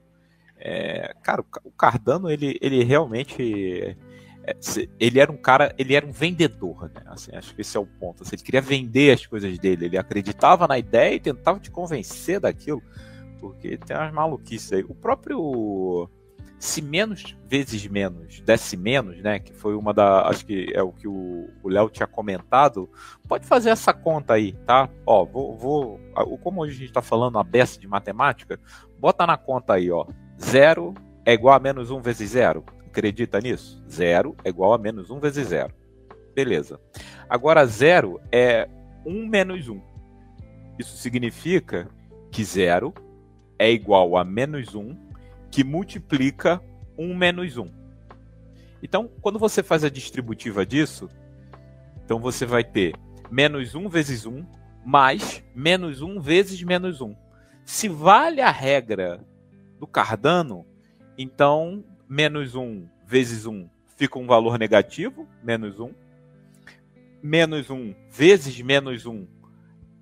é, 0.59 1.14
cara, 1.22 1.45
o 1.62 1.70
Cardano, 1.70 2.28
ele, 2.28 2.59
ele 2.61 2.83
realmente, 2.83 3.97
é, 4.43 4.53
ele 4.99 5.20
era 5.20 5.30
um 5.30 5.37
cara, 5.37 5.72
ele 5.78 5.95
era 5.95 6.05
um 6.05 6.11
vendedor, 6.11 6.91
né, 6.93 7.03
assim, 7.07 7.30
acho 7.37 7.55
que 7.55 7.61
esse 7.61 7.76
é 7.76 7.80
o 7.80 7.87
ponto, 7.87 8.24
assim, 8.24 8.35
ele 8.35 8.43
queria 8.43 8.61
vender 8.61 9.12
as 9.12 9.24
coisas 9.24 9.57
dele, 9.57 9.85
ele 9.85 9.97
acreditava 9.97 10.66
na 10.66 10.76
ideia 10.76 11.14
e 11.14 11.20
tentava 11.20 11.61
te 11.61 11.70
convencer 11.70 12.41
daquilo, 12.41 12.83
porque 13.39 13.78
tem 13.78 13.97
umas 13.97 14.12
maluquices 14.12 14.72
aí. 14.72 14.85
O 14.89 14.95
próprio 14.95 16.09
se 16.62 16.80
menos 16.80 17.36
vezes 17.48 17.88
menos 17.88 18.38
desse 18.38 18.76
menos, 18.76 19.20
né, 19.20 19.40
que 19.40 19.52
foi 19.52 19.74
uma 19.74 19.92
da, 19.92 20.28
acho 20.28 20.46
que 20.46 20.70
é 20.72 20.80
o 20.80 20.92
que 20.92 21.08
o 21.08 21.50
Léo 21.64 21.90
tinha 21.90 22.06
comentado, 22.06 22.88
pode 23.26 23.44
fazer 23.44 23.70
essa 23.70 23.92
conta 23.92 24.34
aí, 24.34 24.52
tá? 24.64 24.88
Ó, 25.04 25.24
vou, 25.24 25.56
vou 25.58 26.00
como 26.40 26.60
hoje 26.60 26.76
a 26.76 26.78
gente 26.78 26.88
está 26.90 27.02
falando 27.02 27.36
a 27.36 27.42
beça 27.42 27.80
de 27.80 27.88
matemática, 27.88 28.60
bota 28.96 29.26
na 29.26 29.36
conta 29.36 29.74
aí, 29.74 29.90
ó, 29.90 30.06
zero 30.40 30.94
é 31.26 31.32
igual 31.32 31.56
a 31.56 31.58
menos 31.58 31.90
1 31.90 32.00
vezes 32.00 32.30
zero. 32.30 32.64
Acredita 32.86 33.40
nisso? 33.40 33.82
Zero 33.90 34.36
é 34.44 34.48
igual 34.48 34.72
a 34.72 34.78
menos 34.78 35.10
1 35.10 35.18
vezes 35.18 35.48
zero. 35.48 35.74
Beleza. 36.32 36.80
Agora, 37.28 37.66
zero 37.66 38.20
é 38.30 38.68
1 39.04 39.26
menos 39.26 39.68
1. 39.68 39.82
Isso 40.78 40.96
significa 40.96 41.88
que 42.30 42.44
zero 42.44 42.94
é 43.58 43.68
igual 43.68 44.16
a 44.16 44.22
menos 44.22 44.76
1 44.76 45.11
que 45.53 45.62
multiplica 45.62 46.61
1 46.98 47.14
menos 47.14 47.59
1. 47.59 47.70
Então, 48.82 49.09
quando 49.20 49.38
você 49.38 49.62
faz 49.62 49.84
a 49.84 49.90
distributiva 49.90 50.64
disso, 50.64 51.09
então 52.05 52.18
você 52.18 52.46
vai 52.46 52.64
ter 52.64 52.94
menos 53.30 53.74
1 53.74 53.88
vezes 53.88 54.26
1 54.26 54.44
mais 54.84 55.44
menos 55.55 56.00
1 56.00 56.18
vezes 56.20 56.61
menos 56.62 57.00
1. 57.03 57.14
Se 57.64 57.86
vale 57.86 58.40
a 58.40 58.50
regra 58.50 59.24
do 59.78 59.86
Cardano, 59.86 60.66
então 61.16 61.84
menos 62.09 62.55
1 62.55 62.88
vezes 63.07 63.46
1 63.46 63.68
fica 63.94 64.18
um 64.18 64.26
valor 64.26 64.59
negativo, 64.59 65.28
menos 65.44 65.78
1. 65.78 65.94
Menos 67.22 67.70
1 67.70 67.94
vezes 68.11 68.59
menos 68.62 69.05
1 69.07 69.26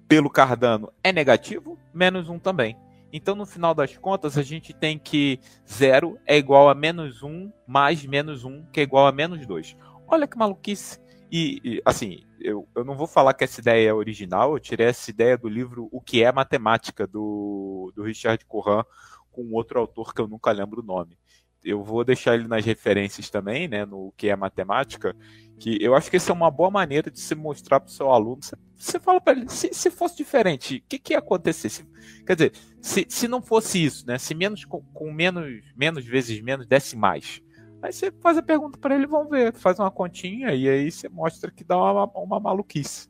pelo 0.09 0.31
Cardano 0.31 0.93
é 1.03 1.13
negativo, 1.13 1.77
menos 1.93 2.29
1 2.29 2.39
também. 2.39 2.77
Então, 3.13 3.35
no 3.35 3.45
final 3.45 3.75
das 3.75 3.97
contas, 3.97 4.39
a 4.39 4.43
gente 4.43 4.73
tem 4.73 4.99
que 4.99 5.41
0 5.69 6.19
é 6.27 6.37
igual 6.37 6.69
a 6.69 6.75
menos 6.75 7.23
1 7.23 7.51
mais 7.67 8.05
menos 8.05 8.45
1, 8.45 8.67
que 8.73 8.81
é 8.81 8.83
igual 8.83 9.07
a 9.07 9.13
menos 9.13 9.47
2. 9.47 9.77
Olha 10.07 10.27
que 10.27 10.39
maluquice. 10.39 11.01
E, 11.31 11.61
e, 11.63 11.83
assim, 11.85 12.25
eu, 12.41 12.67
eu 12.75 12.85
não 12.85 12.97
vou 12.97 13.07
falar 13.07 13.35
que 13.35 13.45
essa 13.45 13.61
ideia 13.61 13.91
é 13.91 13.95
original, 13.95 14.53
eu 14.53 14.61
tirei 14.61 14.87
essa 14.87 15.11
ideia 15.11 15.39
do 15.39 15.49
livro 15.49 15.89
O 15.93 16.01
que 16.01 16.23
é 16.23 16.33
Matemática, 16.33 17.07
do, 17.07 17.93
do 17.95 18.03
Richard 18.03 18.45
Corran, 18.47 18.83
com 19.31 19.53
outro 19.53 19.79
autor 19.79 20.13
que 20.13 20.21
eu 20.21 20.27
nunca 20.27 20.51
lembro 20.51 20.83
o 20.83 20.85
nome. 20.85 21.17
Eu 21.63 21.85
vou 21.85 22.05
deixar 22.05 22.35
ele 22.35 22.49
nas 22.49 22.65
referências 22.65 23.31
também, 23.31 23.69
né, 23.69 23.85
no 23.85 24.13
que 24.17 24.29
é 24.29 24.35
matemática, 24.35 25.15
que 25.59 25.79
eu 25.81 25.95
acho 25.95 26.11
que 26.11 26.17
essa 26.17 26.33
é 26.33 26.35
uma 26.35 26.51
boa 26.51 26.71
maneira 26.71 27.11
de 27.11 27.21
se 27.21 27.35
mostrar 27.35 27.79
para 27.81 27.89
o 27.89 27.93
seu 27.93 28.11
aluno. 28.11 28.43
Você, 28.43 28.57
você 28.81 28.99
fala 28.99 29.21
para 29.21 29.39
ele, 29.39 29.49
se, 29.51 29.69
se, 29.73 29.91
fosse 29.91 30.17
diferente, 30.17 30.77
o 30.77 30.89
que, 30.89 30.99
que 30.99 31.13
ia 31.13 31.19
acontecer? 31.19 31.69
Se, 31.69 31.87
quer 32.27 32.35
dizer, 32.35 32.53
se, 32.81 33.05
se 33.09 33.29
não 33.29 33.43
fosse 33.43 33.85
isso, 33.85 34.07
né? 34.07 34.17
Se 34.17 34.35
menos 34.35 34.65
com, 34.65 34.81
com, 34.95 35.13
menos, 35.13 35.63
menos 35.77 36.05
vezes 36.07 36.41
menos 36.41 36.67
desse 36.67 36.97
mais. 36.97 37.43
Aí 37.83 37.93
você 37.93 38.11
faz 38.11 38.39
a 38.39 38.43
pergunta 38.43 38.79
para 38.79 38.95
ele, 38.95 39.07
vamos 39.07 39.31
ver, 39.31 39.53
faz 39.53 39.79
uma 39.79 39.91
continha 39.91 40.55
e 40.55 40.67
aí 40.67 40.91
você 40.91 41.11
mostra 41.11 41.51
que 41.51 41.63
dá 41.63 41.77
uma, 41.77 42.05
uma 42.07 42.41
maluquice. 42.41 43.09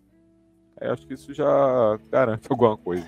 Eu 0.81 0.93
acho 0.93 1.07
que 1.07 1.14
isso 1.14 1.33
já 1.33 1.47
garante 2.11 2.49
alguma 2.51 2.77
coisa. 2.77 3.07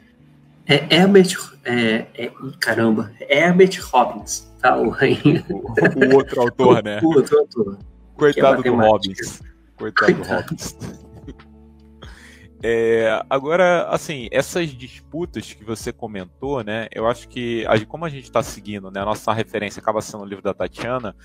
É 0.66 0.94
Herbert. 0.94 1.34
É, 1.64 2.06
é, 2.14 2.32
caramba, 2.60 3.12
Herbert 3.28 3.80
Robbins, 3.90 4.48
tá? 4.60 4.76
O, 4.76 4.90
o, 4.94 4.94
o 4.94 6.14
outro 6.16 6.42
autor, 6.42 6.84
né? 6.84 7.00
O 7.02 7.08
outro 7.08 7.40
autor. 7.40 7.78
Coitado 8.14 8.60
é 8.60 8.70
do 8.70 8.76
Hobbits. 8.76 9.42
Coitado, 9.76 10.14
Coitado. 10.14 10.22
do 10.22 10.28
Hobbits. 10.28 11.01
É, 12.64 13.20
agora, 13.28 13.88
assim, 13.88 14.28
essas 14.30 14.68
disputas 14.68 15.52
que 15.52 15.64
você 15.64 15.92
comentou, 15.92 16.62
né? 16.62 16.86
Eu 16.92 17.08
acho 17.08 17.28
que, 17.28 17.64
como 17.88 18.04
a 18.04 18.08
gente 18.08 18.24
está 18.24 18.40
seguindo, 18.40 18.88
né? 18.88 19.00
A 19.00 19.04
nossa 19.04 19.32
referência 19.32 19.80
acaba 19.80 20.00
sendo 20.00 20.22
o 20.22 20.26
livro 20.26 20.44
da 20.44 20.54
Tatiana, 20.54 21.16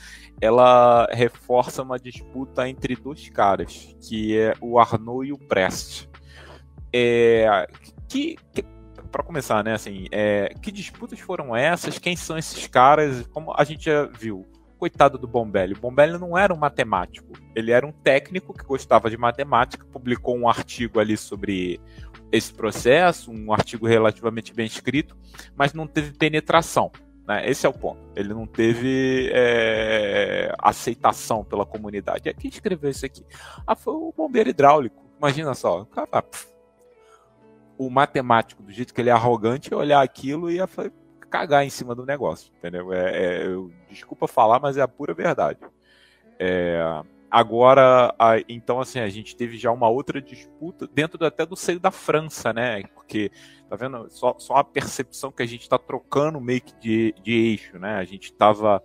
ela 0.41 1.07
reforça 1.11 1.83
uma 1.83 1.99
disputa 1.99 2.67
entre 2.67 2.95
dois 2.95 3.29
caras, 3.29 3.95
que 4.01 4.35
é 4.35 4.55
o 4.59 4.79
Arnaud 4.79 5.27
e 5.27 5.31
o 5.31 5.37
Prest. 5.37 6.07
É, 6.91 7.67
que, 8.07 8.35
que 8.51 8.63
para 9.11 9.21
começar, 9.23 9.63
né? 9.63 9.75
Assim, 9.75 10.07
é, 10.11 10.53
que 10.59 10.71
disputas 10.71 11.19
foram 11.19 11.55
essas? 11.55 11.99
Quem 11.99 12.15
são 12.15 12.35
esses 12.35 12.65
caras? 12.65 13.27
Como 13.27 13.53
a 13.55 13.63
gente 13.63 13.85
já 13.85 14.05
viu, 14.05 14.43
coitado 14.77 15.17
do 15.17 15.27
Bombelli. 15.27 15.73
O 15.73 15.79
Bombelli 15.79 16.17
não 16.17 16.37
era 16.37 16.53
um 16.53 16.57
matemático, 16.57 17.33
ele 17.55 17.71
era 17.71 17.85
um 17.85 17.91
técnico 17.91 18.53
que 18.53 18.63
gostava 18.63 19.09
de 19.09 19.17
matemática, 19.17 19.85
publicou 19.85 20.37
um 20.37 20.47
artigo 20.47 20.99
ali 20.99 21.17
sobre 21.17 21.81
esse 22.31 22.53
processo, 22.53 23.31
um 23.31 23.51
artigo 23.51 23.87
relativamente 23.87 24.53
bem 24.53 24.65
escrito, 24.65 25.17
mas 25.55 25.73
não 25.73 25.87
teve 25.87 26.11
penetração. 26.11 26.91
Né? 27.27 27.49
Esse 27.49 27.65
é 27.65 27.69
o 27.69 27.73
ponto. 27.73 27.99
Ele 28.15 28.33
não 28.33 28.45
teve 28.47 29.29
é, 29.33 30.53
aceitação 30.59 31.43
pela 31.43 31.65
comunidade. 31.65 32.29
É 32.29 32.33
quem 32.33 32.49
escreveu 32.49 32.89
isso 32.89 33.05
aqui? 33.05 33.25
Ah, 33.65 33.75
foi 33.75 33.93
o 33.93 34.13
bombeiro 34.15 34.49
hidráulico. 34.49 35.05
Imagina 35.17 35.53
só. 35.53 35.83
Cara, 35.85 36.23
o 37.77 37.89
matemático, 37.89 38.63
do 38.63 38.71
jeito 38.71 38.93
que 38.93 39.01
ele 39.01 39.09
é 39.09 39.13
arrogante, 39.13 39.71
ia 39.71 39.77
olhar 39.77 40.01
aquilo 40.01 40.49
e 40.49 40.55
ia 40.55 40.67
cagar 41.29 41.65
em 41.65 41.69
cima 41.69 41.93
do 41.93 42.05
negócio, 42.05 42.51
entendeu? 42.57 42.93
É, 42.93 43.11
é, 43.11 43.45
eu, 43.45 43.71
desculpa 43.89 44.27
falar, 44.27 44.59
mas 44.59 44.77
é 44.77 44.81
a 44.81 44.87
pura 44.87 45.13
verdade. 45.13 45.59
É, 46.39 46.79
agora, 47.29 48.13
a, 48.17 48.39
então, 48.47 48.79
assim, 48.79 48.99
a 48.99 49.09
gente 49.09 49.35
teve 49.35 49.57
já 49.57 49.71
uma 49.71 49.89
outra 49.89 50.21
disputa 50.21 50.87
dentro 50.87 51.17
do, 51.17 51.25
até 51.25 51.45
do 51.45 51.55
seio 51.55 51.79
da 51.79 51.91
França, 51.91 52.53
né? 52.53 52.83
Porque, 52.93 53.31
tá 53.69 53.75
vendo? 53.75 54.09
Só, 54.09 54.35
só 54.37 54.55
a 54.55 54.63
percepção 54.63 55.31
que 55.31 55.43
a 55.43 55.47
gente 55.47 55.61
está 55.61 55.77
trocando 55.77 56.39
meio 56.39 56.61
que 56.61 56.75
de, 56.79 57.15
de 57.21 57.33
eixo, 57.33 57.77
né? 57.79 57.95
A 57.95 58.03
gente 58.03 58.25
estava 58.25 58.83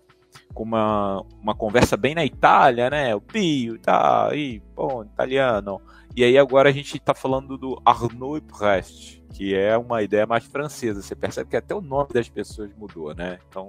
com 0.54 0.64
uma, 0.64 1.24
uma 1.40 1.54
conversa 1.54 1.96
bem 1.96 2.14
na 2.14 2.24
Itália, 2.24 2.90
né? 2.90 3.14
O 3.14 3.20
Pio, 3.20 3.78
tá 3.78 4.30
aí, 4.30 4.62
bom, 4.74 5.04
italiano. 5.04 5.80
E 6.14 6.22
aí 6.24 6.36
agora 6.36 6.68
a 6.68 6.72
gente 6.72 6.96
está 6.96 7.14
falando 7.14 7.56
do 7.56 7.80
Arnaud 7.84 8.40
Prest 8.42 9.22
que 9.32 9.54
é 9.54 9.76
uma 9.76 10.02
ideia 10.02 10.26
mais 10.26 10.44
francesa. 10.44 11.02
Você 11.02 11.16
percebe 11.16 11.50
que 11.50 11.56
até 11.56 11.74
o 11.74 11.80
nome 11.80 12.10
das 12.12 12.28
pessoas 12.28 12.70
mudou, 12.76 13.14
né? 13.14 13.38
Então 13.48 13.68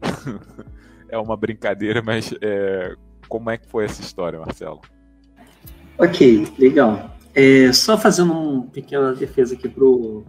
é 1.10 1.18
uma 1.18 1.36
brincadeira, 1.36 2.00
mas 2.00 2.32
é... 2.40 2.94
como 3.28 3.50
é 3.50 3.58
que 3.58 3.68
foi 3.68 3.84
essa 3.84 4.00
história, 4.00 4.38
Marcelo? 4.38 4.80
Ok, 5.98 6.46
legal. 6.58 7.10
É, 7.34 7.72
só 7.72 7.98
fazendo 7.98 8.32
uma 8.32 8.66
pequena 8.68 9.12
defesa 9.12 9.54
aqui 9.54 9.68
pro, 9.68 10.24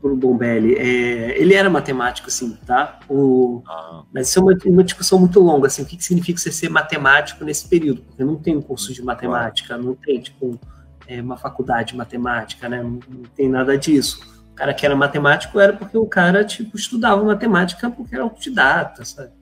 pro 0.00 0.16
Bombelli. 0.16 0.74
É, 0.74 1.40
ele 1.40 1.54
era 1.54 1.68
matemático, 1.70 2.28
assim, 2.28 2.56
tá? 2.66 2.98
O, 3.08 3.62
ah. 3.66 4.02
Mas 4.12 4.28
isso 4.28 4.38
é 4.38 4.42
uma, 4.42 4.56
uma, 4.66 4.84
discussão 4.84 5.18
muito 5.18 5.40
longa, 5.40 5.66
assim, 5.66 5.82
o 5.82 5.86
que, 5.86 5.96
que 5.96 6.04
significa 6.04 6.38
você 6.38 6.52
ser 6.52 6.68
matemático 6.68 7.44
nesse 7.44 7.68
período? 7.68 8.02
Porque 8.02 8.24
não 8.24 8.36
tem 8.36 8.56
um 8.56 8.62
curso 8.62 8.92
de 8.92 9.02
matemática, 9.02 9.76
não 9.76 9.94
tem, 9.94 10.20
tipo, 10.20 10.58
é, 11.06 11.20
uma 11.20 11.36
faculdade 11.36 11.92
de 11.92 11.96
matemática, 11.96 12.68
né? 12.68 12.82
Não, 12.82 13.00
não, 13.08 13.22
tem 13.34 13.48
nada 13.48 13.76
disso. 13.76 14.20
O 14.52 14.54
cara 14.54 14.72
que 14.72 14.86
era 14.86 14.94
matemático 14.94 15.58
era 15.58 15.72
porque 15.72 15.98
o 15.98 16.06
cara, 16.06 16.44
tipo, 16.44 16.76
estudava 16.76 17.22
matemática 17.24 17.90
porque 17.90 18.14
era 18.14 18.24
autodidata, 18.24 19.04
sabe? 19.04 19.32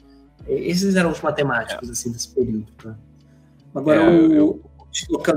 Esses 0.46 0.96
eram 0.96 1.10
os 1.10 1.20
matemáticos, 1.20 1.88
assim, 1.88 2.10
desse 2.10 2.34
período, 2.34 2.66
tá? 2.82 2.96
Agora, 3.74 4.00
é, 4.00 4.08
o, 4.08 4.32
eu... 4.32 4.62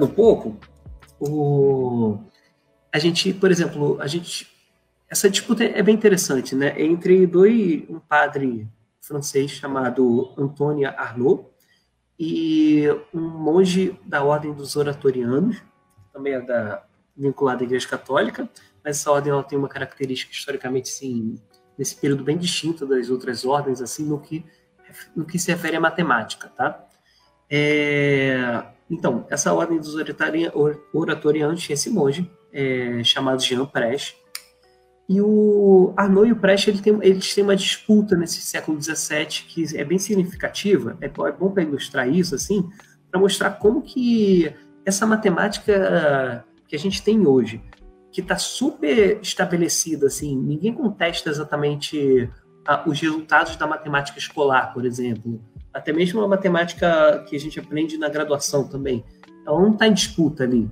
um 0.01 0.07
pouco, 0.07 0.57
o 1.19 2.19
a 2.95 2.99
gente, 2.99 3.33
por 3.33 3.51
exemplo, 3.51 3.97
a 3.99 4.07
gente 4.07 4.47
essa 5.09 5.29
disputa 5.29 5.63
é 5.63 5.81
bem 5.83 5.95
interessante, 5.95 6.55
né? 6.55 6.79
Entre 6.81 7.25
dois 7.27 7.83
um 7.89 7.99
padre 7.99 8.67
francês 9.01 9.51
chamado 9.51 10.33
Antônio 10.37 10.87
Arnaud 10.89 11.45
e 12.19 12.85
um 13.13 13.21
monge 13.21 13.99
da 14.05 14.23
ordem 14.23 14.53
dos 14.53 14.75
oratorianos, 14.75 15.61
também 16.11 16.33
é 16.33 16.41
da 16.41 16.83
vinculada 17.15 17.63
à 17.63 17.65
Igreja 17.65 17.87
Católica, 17.87 18.49
mas 18.83 18.97
essa 18.97 19.11
ordem 19.11 19.31
ela 19.31 19.43
tem 19.43 19.57
uma 19.57 19.69
característica 19.69 20.31
historicamente 20.31 20.89
sim 20.89 21.35
nesse 21.77 21.95
período 21.95 22.23
bem 22.23 22.37
distinta 22.37 22.85
das 22.85 23.09
outras 23.09 23.45
ordens 23.45 23.81
assim 23.81 24.05
no 24.05 24.19
que 24.19 24.45
no 25.15 25.25
que 25.25 25.37
se 25.37 25.51
refere 25.51 25.75
à 25.75 25.79
matemática, 25.79 26.47
tá? 26.55 26.87
É, 27.49 28.63
então, 28.89 29.25
essa 29.29 29.53
ordem 29.53 29.79
dos 29.79 29.95
oratorianos 30.93 31.61
tinha 31.61 31.73
esse 31.73 31.89
monge 31.89 32.31
é, 32.51 33.03
chamado 33.03 33.41
Jean 33.41 33.65
Prest. 33.65 34.15
E 35.07 35.21
o 35.21 35.93
Arnaud 35.95 36.27
e 36.27 36.31
o 36.31 36.35
Prest 36.35 36.67
ele 36.67 36.81
tem, 36.81 36.97
eles 37.01 37.33
têm 37.33 37.43
uma 37.43 37.55
disputa 37.55 38.15
nesse 38.15 38.41
século 38.41 38.81
XVII 38.81 39.25
que 39.47 39.77
é 39.77 39.83
bem 39.83 39.99
significativa. 39.99 40.97
É, 40.99 41.05
é 41.05 41.31
bom 41.31 41.51
para 41.51 41.63
ilustrar 41.63 42.09
isso, 42.09 42.33
assim, 42.33 42.67
para 43.11 43.19
mostrar 43.19 43.51
como 43.51 43.81
que 43.81 44.51
essa 44.83 45.05
matemática 45.05 46.43
que 46.67 46.75
a 46.75 46.79
gente 46.79 47.03
tem 47.03 47.25
hoje, 47.25 47.61
que 48.11 48.21
está 48.21 48.37
super 48.37 49.19
estabelecida, 49.21 50.07
assim, 50.07 50.35
ninguém 50.35 50.73
contesta 50.73 51.29
exatamente 51.29 52.29
a, 52.65 52.87
os 52.89 52.99
resultados 52.99 53.55
da 53.55 53.67
matemática 53.67 54.17
escolar, 54.17 54.73
por 54.73 54.85
exemplo. 54.85 55.39
Até 55.73 55.93
mesmo 55.93 56.21
a 56.21 56.27
matemática 56.27 57.23
que 57.27 57.35
a 57.35 57.39
gente 57.39 57.59
aprende 57.59 57.97
na 57.97 58.09
graduação 58.09 58.67
também. 58.67 59.03
Ela 59.45 59.61
não 59.61 59.73
está 59.73 59.87
em 59.87 59.93
disputa 59.93 60.43
ali. 60.43 60.69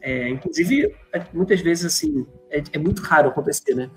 É, 0.00 0.28
inclusive, 0.28 0.94
é, 1.12 1.24
muitas 1.32 1.60
vezes, 1.60 1.84
assim, 1.84 2.26
é, 2.50 2.62
é, 2.72 2.78
muito 2.78 3.02
raro 3.02 3.28
acontecer, 3.28 3.74
né? 3.74 3.90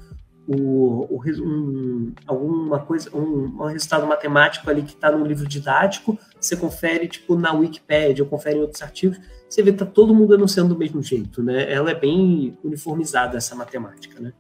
O, 0.48 1.06
o 1.14 1.22
um, 1.42 2.14
alguma 2.26 2.80
coisa, 2.80 3.10
um, 3.14 3.62
um, 3.62 3.66
resultado 3.66 4.08
matemático 4.08 4.70
ali 4.70 4.82
que 4.82 4.94
está 4.94 5.12
no 5.12 5.26
livro 5.26 5.46
didático, 5.46 6.18
você 6.40 6.56
confere, 6.56 7.08
tipo, 7.08 7.36
na 7.36 7.52
Wikipedia, 7.52 8.24
ou 8.24 8.30
confere 8.30 8.58
em 8.58 8.62
outros 8.62 8.82
artigos, 8.82 9.20
você 9.50 9.62
vê 9.62 9.74
que 9.74 9.80
tá 9.80 9.86
todo 9.86 10.16
mundo 10.16 10.34
anunciando 10.34 10.74
do 10.74 10.80
mesmo 10.80 11.02
jeito, 11.04 11.44
né? 11.44 11.72
Ela 11.72 11.92
é 11.92 11.96
bem 11.96 12.58
uniformizada, 12.64 13.38
essa 13.38 13.56
matemática, 13.56 14.20
né? 14.22 14.32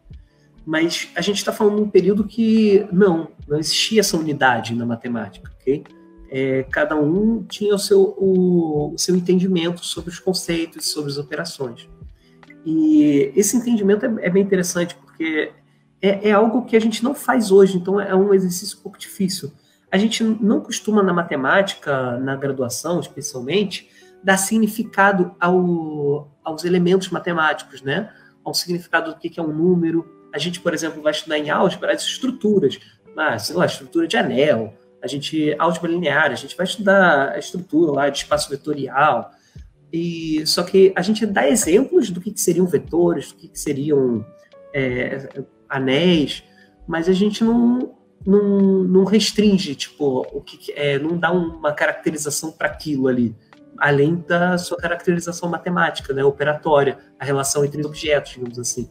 Mas 0.66 1.10
a 1.16 1.22
gente 1.22 1.38
está 1.38 1.54
falando 1.54 1.78
de 1.78 1.82
um 1.84 1.90
período 1.90 2.26
que 2.26 2.86
não, 2.92 3.30
não 3.48 3.58
existia 3.58 4.02
essa 4.02 4.18
unidade 4.18 4.76
na 4.76 4.86
matemática, 4.86 5.52
ok? 5.60 5.84
É, 6.30 6.64
cada 6.64 6.96
um 6.96 7.44
tinha 7.44 7.74
o 7.74 7.80
seu, 7.80 8.02
o, 8.18 8.94
o, 8.94 8.98
seu 8.98 9.16
entendimento 9.16 9.86
sobre 9.86 10.10
os 10.10 10.20
conceitos, 10.20 10.90
sobre 10.90 11.12
as 11.12 11.18
operações. 11.18 11.90
E 12.66 13.32
esse 13.36 13.56
entendimento 13.56 14.06
é, 14.06 14.28
é 14.28 14.30
bem 14.30 14.44
interessante, 14.44 14.96
porque 14.96 15.52
é, 16.02 16.30
é, 16.30 16.32
algo 16.32 16.66
que 16.66 16.76
a 16.76 16.82
gente 16.82 17.04
não 17.04 17.16
faz 17.16 17.52
hoje, 17.52 17.78
então 17.78 18.00
é 18.00 18.14
um 18.14 18.34
exercício 18.34 18.78
um 18.80 18.82
pouco 18.82 18.98
difícil. 18.98 19.52
A 19.90 19.98
gente 19.98 20.22
não 20.24 20.60
costuma, 20.60 21.02
na 21.02 21.14
matemática, 21.14 22.18
na 22.18 22.36
graduação 22.36 23.00
especialmente, 23.00 23.90
dar 24.22 24.38
significado 24.38 25.34
ao, 25.40 26.30
aos 26.44 26.66
elementos 26.66 27.10
matemáticos, 27.10 27.82
né? 27.82 28.12
Ao 28.44 28.54
significado 28.54 29.14
do 29.14 29.20
que 29.20 29.40
é 29.40 29.44
um 29.44 29.54
número. 29.54 30.06
A 30.34 30.38
gente, 30.38 30.60
por 30.60 30.74
exemplo, 30.74 31.02
vai 31.02 31.14
estudar 31.14 31.38
em 31.38 31.50
álgebra 31.50 31.94
as 31.94 32.02
estruturas, 32.02 32.78
ah, 33.16 33.40
sei 33.40 33.56
lá, 33.56 33.66
estrutura 33.66 34.08
de 34.08 34.18
anel, 34.18 34.74
a 35.02 35.08
gente 35.08 35.56
álgebra 35.60 35.92
linear, 35.92 36.32
a 36.32 36.36
gente 36.36 36.56
vai 36.56 36.66
estudar 36.66 37.32
a 37.32 37.40
estrutura 37.40 37.92
lá 37.92 38.10
de 38.10 38.20
espaço 38.20 38.50
vetorial. 38.50 39.32
E 39.92 40.46
só 40.46 40.64
que 40.64 40.92
a 40.96 41.02
gente 41.02 41.26
dá 41.26 41.48
exemplos 41.48 42.10
do 42.10 42.20
que, 42.20 42.32
que 42.32 42.42
seriam 42.42 42.66
vetores, 42.66 43.32
do 43.32 43.36
que, 43.36 43.48
que 43.48 43.60
seriam 43.60 44.26
é, 44.74 45.30
anéis, 45.70 46.44
mas 46.88 47.08
a 47.08 47.14
gente 47.14 47.44
não, 47.44 47.96
não, 48.26 48.84
não 48.84 49.04
restringe, 49.06 49.76
tipo, 49.76 50.28
o 50.32 50.42
que 50.42 50.72
é, 50.74 51.00
não 51.00 51.18
dá 51.18 51.32
uma 51.32 51.72
caracterização 51.72 52.52
para 52.52 52.68
aquilo 52.68 53.08
ali, 53.08 53.36
além 53.78 54.16
da 54.28 54.58
sua 54.58 54.78
caracterização 54.78 55.50
matemática, 55.50 56.14
né, 56.14 56.24
operatória, 56.24 56.98
a 57.20 57.24
relação 57.24 57.64
entre 57.64 57.86
objetos, 57.86 58.34
digamos 58.34 58.60
assim. 58.60 58.90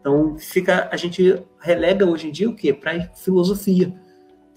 Então 0.00 0.36
fica, 0.38 0.88
a 0.90 0.96
gente 0.96 1.42
relega 1.60 2.06
hoje 2.06 2.28
em 2.28 2.32
dia 2.32 2.48
o 2.48 2.54
quê? 2.54 2.72
Para 2.72 3.08
filosofia 3.14 3.94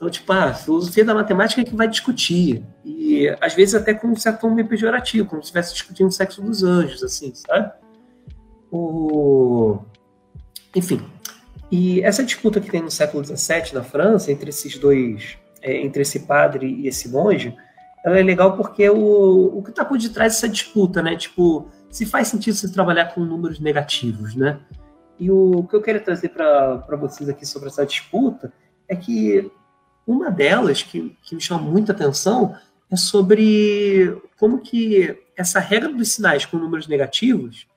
então, 0.01 0.09
tipo, 0.09 0.33
a 0.33 0.51
filosofia 0.51 1.05
da 1.05 1.13
matemática 1.13 1.61
é 1.61 1.63
que 1.63 1.75
vai 1.75 1.87
discutir. 1.87 2.65
E 2.83 3.29
às 3.39 3.53
vezes 3.53 3.75
até 3.75 3.93
com 3.93 4.07
um 4.07 4.15
certo 4.15 4.41
tom 4.41 4.49
meio 4.49 4.67
pejorativo, 4.67 5.27
como 5.27 5.43
se 5.43 5.49
estivesse 5.49 5.73
discutindo 5.73 6.07
o 6.07 6.11
sexo 6.11 6.41
dos 6.41 6.63
anjos, 6.63 7.03
assim, 7.03 7.31
sabe? 7.35 7.71
O... 8.71 9.77
Enfim. 10.75 11.07
E 11.71 12.01
essa 12.01 12.23
disputa 12.23 12.59
que 12.59 12.71
tem 12.71 12.81
no 12.81 12.89
século 12.89 13.23
XVII 13.23 13.75
na 13.75 13.83
França, 13.83 14.31
entre 14.31 14.49
esses 14.49 14.75
dois, 14.75 15.37
é, 15.61 15.77
entre 15.77 16.01
esse 16.01 16.21
padre 16.21 16.65
e 16.65 16.87
esse 16.87 17.07
monge, 17.07 17.55
ela 18.03 18.17
é 18.17 18.23
legal 18.23 18.57
porque 18.57 18.89
o, 18.89 19.55
o 19.55 19.61
que 19.61 19.69
está 19.69 19.85
por 19.85 19.99
detrás 19.99 20.33
dessa 20.33 20.49
disputa, 20.49 21.03
né? 21.03 21.15
Tipo, 21.15 21.69
se 21.91 22.07
faz 22.07 22.27
sentido 22.27 22.55
você 22.55 22.71
trabalhar 22.71 23.13
com 23.13 23.21
números 23.21 23.59
negativos, 23.59 24.33
né? 24.35 24.59
E 25.19 25.29
o, 25.29 25.59
o 25.59 25.67
que 25.67 25.75
eu 25.75 25.81
quero 25.83 26.03
trazer 26.03 26.29
para 26.29 26.97
vocês 26.99 27.29
aqui 27.29 27.45
sobre 27.45 27.69
essa 27.69 27.85
disputa 27.85 28.51
é 28.87 28.95
que 28.95 29.51
uma 30.05 30.29
delas, 30.29 30.83
que, 30.83 31.15
que 31.23 31.35
me 31.35 31.41
chama 31.41 31.61
muita 31.61 31.91
atenção, 31.91 32.55
é 32.89 32.95
sobre 32.95 34.21
como 34.37 34.59
que 34.59 35.17
essa 35.35 35.59
regra 35.59 35.91
dos 35.93 36.11
sinais 36.11 36.45
com 36.45 36.57
números 36.57 36.87
negativos 36.87 37.67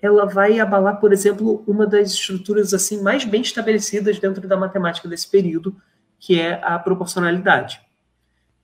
ela 0.00 0.26
vai 0.26 0.58
abalar, 0.58 0.98
por 0.98 1.12
exemplo, 1.12 1.62
uma 1.64 1.86
das 1.86 2.10
estruturas 2.10 2.74
assim 2.74 3.00
mais 3.00 3.24
bem 3.24 3.40
estabelecidas 3.40 4.18
dentro 4.18 4.48
da 4.48 4.56
matemática 4.56 5.08
desse 5.08 5.30
período, 5.30 5.76
que 6.18 6.40
é 6.40 6.60
a 6.64 6.76
proporcionalidade. 6.76 7.80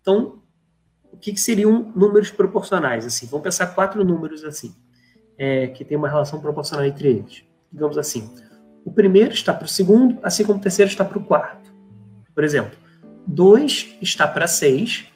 Então, 0.00 0.42
o 1.12 1.16
que, 1.16 1.32
que 1.32 1.40
seriam 1.40 1.92
números 1.94 2.32
proporcionais? 2.32 3.06
Assim, 3.06 3.26
vamos 3.26 3.44
pensar 3.44 3.68
quatro 3.68 4.04
números 4.04 4.42
assim, 4.44 4.74
é, 5.36 5.68
que 5.68 5.84
tem 5.84 5.96
uma 5.96 6.08
relação 6.08 6.40
proporcional 6.40 6.84
entre 6.84 7.08
eles. 7.08 7.44
Digamos 7.72 7.96
assim, 7.96 8.28
o 8.84 8.90
primeiro 8.90 9.32
está 9.32 9.54
para 9.54 9.66
o 9.66 9.68
segundo, 9.68 10.18
assim 10.24 10.44
como 10.44 10.58
o 10.58 10.62
terceiro 10.62 10.90
está 10.90 11.04
para 11.04 11.18
o 11.18 11.24
quarto. 11.24 11.72
Por 12.34 12.42
exemplo, 12.42 12.76
2 13.28 13.98
está 14.00 14.26
para 14.26 14.46
6. 14.46 15.06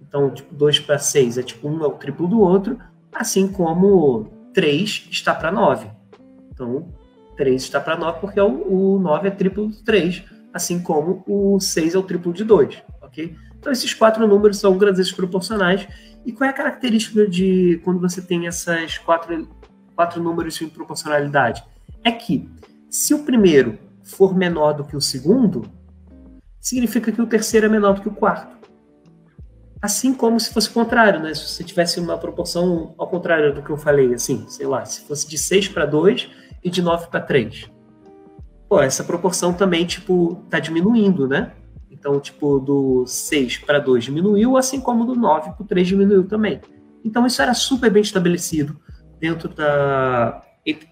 Então, 0.00 0.30
tipo, 0.30 0.54
2 0.54 0.80
para 0.80 0.98
6 0.98 1.38
é 1.38 1.42
tipo 1.42 1.68
um 1.68 1.84
é 1.84 1.86
o 1.86 1.92
triplo 1.92 2.26
do 2.26 2.40
outro, 2.40 2.78
assim 3.12 3.46
como 3.46 4.30
3 4.54 5.08
está 5.10 5.34
para 5.34 5.52
9. 5.52 5.86
Então, 6.50 6.88
3 7.36 7.62
está 7.62 7.80
para 7.80 7.96
9 7.96 8.20
porque 8.20 8.40
o, 8.40 8.94
o 8.94 8.98
9 8.98 9.28
é 9.28 9.30
triplo 9.30 9.68
do 9.68 9.76
3, 9.82 10.24
assim 10.52 10.80
como 10.80 11.22
o 11.26 11.60
6 11.60 11.94
é 11.94 11.98
o 11.98 12.02
triplo 12.02 12.32
de 12.32 12.44
2, 12.44 12.82
ok? 13.02 13.36
Então, 13.58 13.72
esses 13.72 13.92
quatro 13.92 14.26
números 14.26 14.58
são 14.58 14.76
grandezas 14.78 15.12
proporcionais. 15.12 15.86
E 16.24 16.32
qual 16.32 16.48
é 16.48 16.50
a 16.50 16.56
característica 16.56 17.26
de 17.26 17.80
quando 17.84 18.00
você 18.00 18.22
tem 18.22 18.46
essas 18.46 18.96
quatro, 18.98 19.48
quatro 19.94 20.22
números 20.22 20.60
em 20.62 20.68
proporcionalidade? 20.68 21.62
É 22.02 22.10
que 22.10 22.48
se 22.88 23.12
o 23.12 23.24
primeiro 23.24 23.78
for 24.02 24.34
menor 24.34 24.72
do 24.74 24.84
que 24.84 24.96
o 24.96 25.00
segundo, 25.00 25.70
significa 26.64 27.12
que 27.12 27.20
o 27.20 27.26
terceiro 27.26 27.66
é 27.66 27.68
menor 27.68 27.92
do 27.92 28.00
que 28.00 28.08
o 28.08 28.14
quarto. 28.14 28.56
Assim 29.82 30.14
como 30.14 30.40
se 30.40 30.50
fosse 30.50 30.70
o 30.70 30.72
contrário, 30.72 31.20
né? 31.20 31.34
Se 31.34 31.46
você 31.46 31.62
tivesse 31.62 32.00
uma 32.00 32.16
proporção 32.16 32.94
ao 32.96 33.06
contrário 33.06 33.54
do 33.54 33.62
que 33.62 33.68
eu 33.68 33.76
falei, 33.76 34.14
assim, 34.14 34.46
sei 34.48 34.66
lá, 34.66 34.82
se 34.86 35.02
fosse 35.02 35.28
de 35.28 35.36
6 35.36 35.68
para 35.68 35.84
2 35.84 36.30
e 36.64 36.70
de 36.70 36.80
9 36.80 37.08
para 37.08 37.20
3. 37.20 37.70
Pô, 38.66 38.80
essa 38.80 39.04
proporção 39.04 39.52
também, 39.52 39.84
tipo, 39.84 40.42
tá 40.48 40.58
diminuindo, 40.58 41.28
né? 41.28 41.52
Então, 41.90 42.18
tipo, 42.18 42.58
do 42.58 43.04
6 43.06 43.58
para 43.58 43.78
2 43.78 44.04
diminuiu, 44.04 44.56
assim 44.56 44.80
como 44.80 45.04
do 45.04 45.14
9 45.14 45.52
para 45.52 45.66
3 45.66 45.86
diminuiu 45.86 46.26
também. 46.26 46.62
Então, 47.04 47.26
isso 47.26 47.42
era 47.42 47.52
super 47.52 47.90
bem 47.90 48.02
estabelecido 48.02 48.80
dentro 49.20 49.50
da 49.50 50.42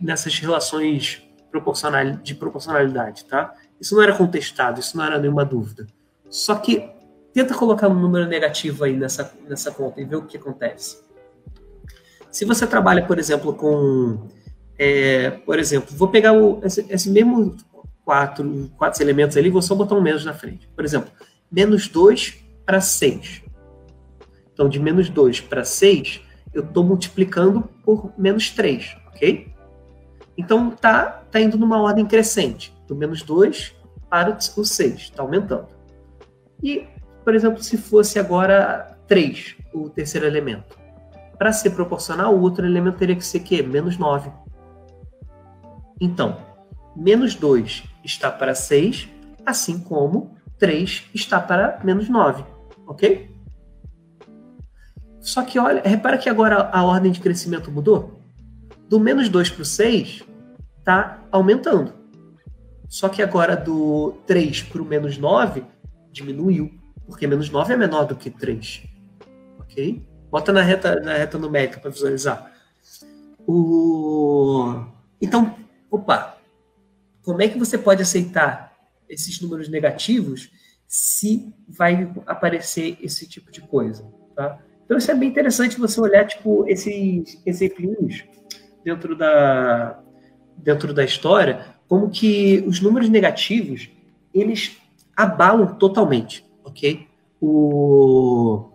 nessas 0.03 0.39
relações 0.39 1.27
proporcional, 1.51 2.11
de 2.23 2.35
proporcionalidade, 2.35 3.25
tá? 3.25 3.55
Isso 3.83 3.97
não 3.97 4.03
era 4.05 4.15
contestado, 4.15 4.79
isso 4.79 4.97
não 4.97 5.05
era 5.05 5.19
nenhuma 5.19 5.45
dúvida. 5.45 5.89
Só 6.31 6.55
que 6.55 6.89
tenta 7.35 7.53
colocar 7.53 7.89
um 7.89 8.01
número 8.01 8.29
negativo 8.29 8.85
aí 8.85 8.97
nessa, 8.97 9.35
nessa 9.49 9.73
conta 9.73 10.01
e 10.01 10.05
ver 10.05 10.15
o 10.15 10.23
que 10.23 10.37
acontece. 10.37 11.03
Se 12.31 12.45
você 12.45 12.65
trabalha, 12.65 13.05
por 13.05 13.19
exemplo, 13.19 13.53
com 13.53 14.29
É, 14.79 15.31
por 15.31 15.59
exemplo, 15.59 15.97
vou 15.97 16.09
pegar 16.09 16.33
o, 16.33 16.61
esse, 16.65 16.87
esse, 16.89 17.11
mesmo 17.11 17.57
quatro, 18.05 18.71
quatro 18.77 19.03
elementos 19.03 19.37
ali, 19.37 19.51
vou 19.51 19.61
só 19.61 19.75
botar 19.75 19.97
um 19.97 20.01
menos 20.01 20.25
na 20.25 20.33
frente. 20.33 20.69
Por 20.69 20.85
exemplo, 20.85 21.11
menos 21.51 21.89
2 21.89 22.39
para 22.65 22.81
6. 22.81 23.43
Então, 24.53 24.69
de 24.69 24.79
menos 24.79 25.09
2 25.09 25.41
para 25.41 25.65
6, 25.65 26.21
eu 26.55 26.63
estou 26.63 26.85
multiplicando 26.85 27.69
por 27.85 28.13
menos 28.17 28.49
3, 28.51 28.97
ok? 29.09 29.53
Então, 30.39 30.71
tá, 30.71 31.25
tá 31.31 31.41
indo 31.41 31.59
numa 31.59 31.83
ordem 31.83 32.07
crescente, 32.07 32.73
do 32.93 32.99
menos 32.99 33.23
2 33.23 33.75
para 34.09 34.37
o 34.57 34.65
6, 34.65 34.95
está 34.95 35.23
aumentando. 35.23 35.69
E, 36.63 36.87
por 37.25 37.35
exemplo, 37.35 37.63
se 37.63 37.79
fosse 37.79 38.19
agora 38.19 38.99
3, 39.09 39.57
o 39.73 39.89
terceiro 39.89 40.27
elemento. 40.27 40.77
Para 41.39 41.53
ser 41.53 41.71
proporcional, 41.71 42.35
o 42.35 42.41
outro 42.43 42.67
elemento 42.67 42.99
teria 42.99 43.17
que 43.17 43.25
ser 43.25 43.41
que 43.41 43.63
Menos 43.63 43.97
9. 43.97 44.31
Então, 46.01 46.37
menos 46.95 47.35
2 47.35 47.85
está 48.05 48.31
para 48.31 48.55
6, 48.55 49.09
assim 49.47 49.81
como 49.81 50.37
3 50.59 51.09
está 51.15 51.41
para 51.41 51.81
menos 51.83 52.09
9. 52.09 52.45
Ok? 52.87 53.35
Só 55.21 55.43
que 55.43 55.59
olha, 55.59 55.81
repara 55.83 56.19
que 56.19 56.29
agora 56.29 56.69
a 56.71 56.85
ordem 56.85 57.13
de 57.13 57.21
crescimento 57.21 57.71
mudou. 57.71 58.21
Do 58.89 59.01
menos 59.01 59.29
2 59.29 59.51
para 59.51 59.63
o 59.63 59.65
6, 59.65 60.25
está 60.81 61.23
aumentando. 61.31 62.02
Só 62.93 63.09
que 63.09 63.23
agora 63.23 63.57
do 63.57 64.19
3 64.27 64.65
para 64.65 64.83
o 64.83 64.85
menos 64.85 65.17
9, 65.17 65.65
diminuiu. 66.11 66.71
Porque 67.07 67.27
menos 67.27 67.49
9 67.49 67.73
é 67.73 67.77
menor 67.79 68.05
do 68.05 68.15
que 68.15 68.29
3. 68.29 68.83
Ok? 69.61 70.07
Bota 70.31 70.53
na 70.53 70.61
reta, 70.61 71.01
na 71.01 71.15
reta 71.15 71.39
numérica 71.39 71.81
para 71.81 71.91
visualizar. 71.91 72.53
O... 73.47 74.85
Então, 75.23 75.57
opa, 75.91 76.37
como 77.23 77.41
é 77.41 77.49
que 77.49 77.59
você 77.59 77.79
pode 77.79 78.03
aceitar 78.03 78.77
esses 79.09 79.41
números 79.41 79.71
negativos 79.71 80.51
se 80.87 81.51
vai 81.67 82.13
aparecer 82.27 82.99
esse 83.01 83.27
tipo 83.27 83.51
de 83.51 83.63
coisa, 83.63 84.07
tá? 84.37 84.59
Então 84.85 84.99
isso 84.99 85.11
é 85.11 85.15
bem 85.15 85.31
interessante 85.31 85.81
você 85.81 85.99
olhar 85.99 86.27
tipo 86.27 86.69
esses 86.69 87.41
exemplos 87.47 88.23
dentro 88.85 89.17
da 89.17 89.99
dentro 90.59 90.93
da 90.93 91.03
história, 91.03 91.72
como 91.93 92.09
que 92.09 92.65
os 92.67 92.81
números 92.81 93.11
negativos 93.11 93.91
eles 94.33 94.79
abalam 95.15 95.75
totalmente, 95.75 96.43
ok? 96.65 97.07
O 97.39 98.71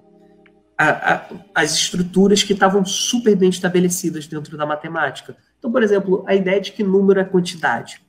a, 0.78 1.16
a, 1.16 1.30
as 1.56 1.74
estruturas 1.74 2.44
que 2.44 2.54
estavam 2.54 2.86
super 2.86 3.36
bem 3.36 3.50
estabelecidas 3.50 4.28
dentro 4.28 4.56
da 4.56 4.68
matemática. 4.68 5.36
Então, 5.58 5.72
por 5.72 5.82
exemplo, 5.82 6.24
a 6.28 6.36
ideia 6.36 6.62
de 6.62 6.72
que 6.72 6.84
número 6.84 7.20
é 7.20 7.24
quantidade. 7.24 8.04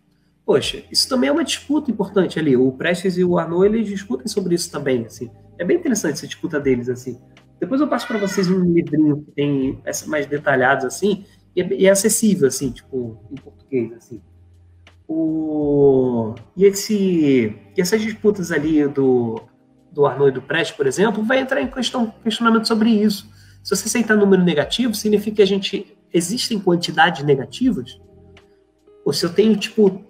Poxa, 0.44 0.84
isso 0.90 1.08
também 1.08 1.30
é 1.30 1.32
uma 1.32 1.42
disputa 1.42 1.90
importante 1.90 2.38
ali. 2.38 2.54
O 2.54 2.70
Prestes 2.72 3.16
e 3.16 3.24
o 3.24 3.38
Arnaud, 3.38 3.64
eles 3.64 3.88
discutem 3.88 4.28
sobre 4.28 4.56
isso 4.56 4.70
também, 4.70 5.06
assim. 5.06 5.30
É 5.56 5.64
bem 5.64 5.78
interessante 5.78 6.16
essa 6.16 6.26
disputa 6.26 6.60
deles, 6.60 6.86
assim. 6.86 7.18
Depois 7.58 7.80
eu 7.80 7.88
passo 7.88 8.06
para 8.06 8.18
vocês 8.18 8.50
um 8.50 8.62
livrinho 8.74 9.22
que 9.22 9.30
tem 9.30 9.82
mais 10.06 10.26
detalhados, 10.26 10.84
assim, 10.84 11.24
e 11.56 11.62
é, 11.62 11.72
e 11.72 11.86
é 11.86 11.90
acessível, 11.90 12.46
assim, 12.46 12.70
tipo, 12.70 13.18
em 13.32 13.36
português, 13.36 13.90
assim. 13.94 14.20
O... 15.08 16.34
E, 16.54 16.66
esse... 16.66 17.56
e 17.74 17.80
essas 17.80 18.00
disputas 18.00 18.52
ali 18.52 18.86
do, 18.86 19.40
do 19.90 20.04
Arnaud 20.04 20.30
e 20.30 20.34
do 20.34 20.42
Prestes, 20.42 20.76
por 20.76 20.86
exemplo, 20.86 21.24
vai 21.24 21.40
entrar 21.40 21.62
em 21.62 21.66
questão, 21.66 22.12
questionamento 22.22 22.68
sobre 22.68 22.90
isso. 22.90 23.26
Se 23.64 23.74
você 23.74 23.88
aceitar 23.88 24.16
número 24.16 24.44
negativo, 24.44 24.94
significa 24.94 25.36
que 25.36 25.42
a 25.42 25.46
gente... 25.46 25.96
Existem 26.12 26.58
quantidades 26.58 27.22
negativas? 27.22 28.00
Ou 29.04 29.12
se 29.12 29.26
eu 29.26 29.32
tenho, 29.32 29.54
tipo, 29.56 30.02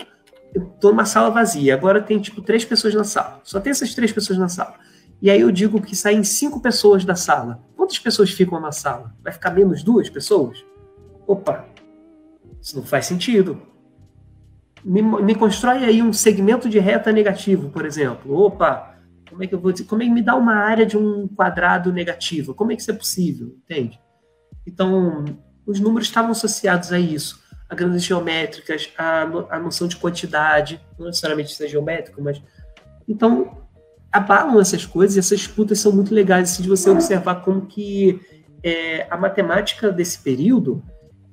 eu 0.55 0.65
tô 0.81 0.91
numa 0.91 1.05
sala 1.05 1.31
vazia, 1.31 1.75
agora 1.75 2.01
tem 2.01 2.21
tipo 2.21 2.41
três 2.41 2.65
pessoas 2.65 2.95
na 2.95 3.05
sala, 3.05 3.41
só 3.45 3.61
tem 3.61 3.71
essas 3.71 3.95
três 3.95 4.13
pessoas 4.13 4.39
na 4.39 4.49
sala. 4.49 4.75
E 5.21 5.31
aí 5.31 5.41
eu 5.41 5.51
digo 5.51 5.83
que 5.83 5.97
saem 5.97 6.23
cinco 6.23 6.61
pessoas 6.61 7.05
da 7.05 7.17
sala. 7.17 7.61
Quantas 7.77 7.99
pessoas 7.99 8.31
ficam 8.31 8.61
na 8.61 8.71
sala? 8.71 9.13
Vai 9.23 9.33
ficar 9.33 9.51
menos 9.51 9.83
duas 9.83 10.09
pessoas? 10.09 10.65
Opa, 11.27 11.67
isso 12.61 12.77
não 12.77 12.85
faz 12.85 13.07
sentido. 13.07 13.61
Me, 14.85 15.03
me 15.03 15.35
constrói 15.35 15.85
aí 15.85 16.03
um 16.03 16.13
segmento 16.13 16.69
de 16.69 16.79
reta 16.79 17.13
negativo, 17.13 17.71
por 17.71 17.85
exemplo. 17.85 18.35
Opa, 18.35 18.95
como 19.29 19.43
é 19.43 19.47
que 19.47 19.55
eu 19.55 19.61
vou 19.61 19.73
dizer? 19.73 19.85
Como 19.85 20.03
é 20.03 20.07
que 20.07 20.13
me 20.13 20.23
dá 20.23 20.35
uma 20.35 20.55
área 20.55 20.87
de 20.87 20.97
um 20.97 21.29
quadrado 21.29 21.93
negativo? 21.93 22.55
Como 22.55 22.73
é 22.73 22.77
que 22.77 22.83
isso 22.83 22.91
é 22.91 22.95
possível? 22.95 23.57
Entende? 23.65 24.01
Então, 24.67 25.25
os 25.67 25.81
números 25.81 26.09
estavam 26.09 26.31
associados 26.31 26.93
a 26.93 26.99
isso 26.99 27.47
a 27.69 27.75
grandes 27.75 28.03
geométricas, 28.03 28.91
a, 28.97 29.23
a 29.51 29.59
noção 29.59 29.87
de 29.87 29.97
quantidade, 29.97 30.81
não 30.99 31.07
necessariamente 31.07 31.53
isso 31.53 31.63
é 31.63 31.69
geométrico, 31.69 32.23
mas. 32.23 32.41
Então, 33.07 33.59
abalam 34.11 34.59
essas 34.61 34.87
coisas 34.87 35.17
e 35.17 35.19
essas 35.19 35.41
disputas 35.41 35.79
são 35.79 35.93
muito 35.93 36.15
legais 36.15 36.51
assim, 36.51 36.63
de 36.63 36.69
você 36.69 36.89
observar 36.89 37.37
como 37.37 37.67
que 37.67 38.21
é, 38.63 39.07
a 39.11 39.17
matemática 39.17 39.93
desse 39.93 40.19
período 40.21 40.83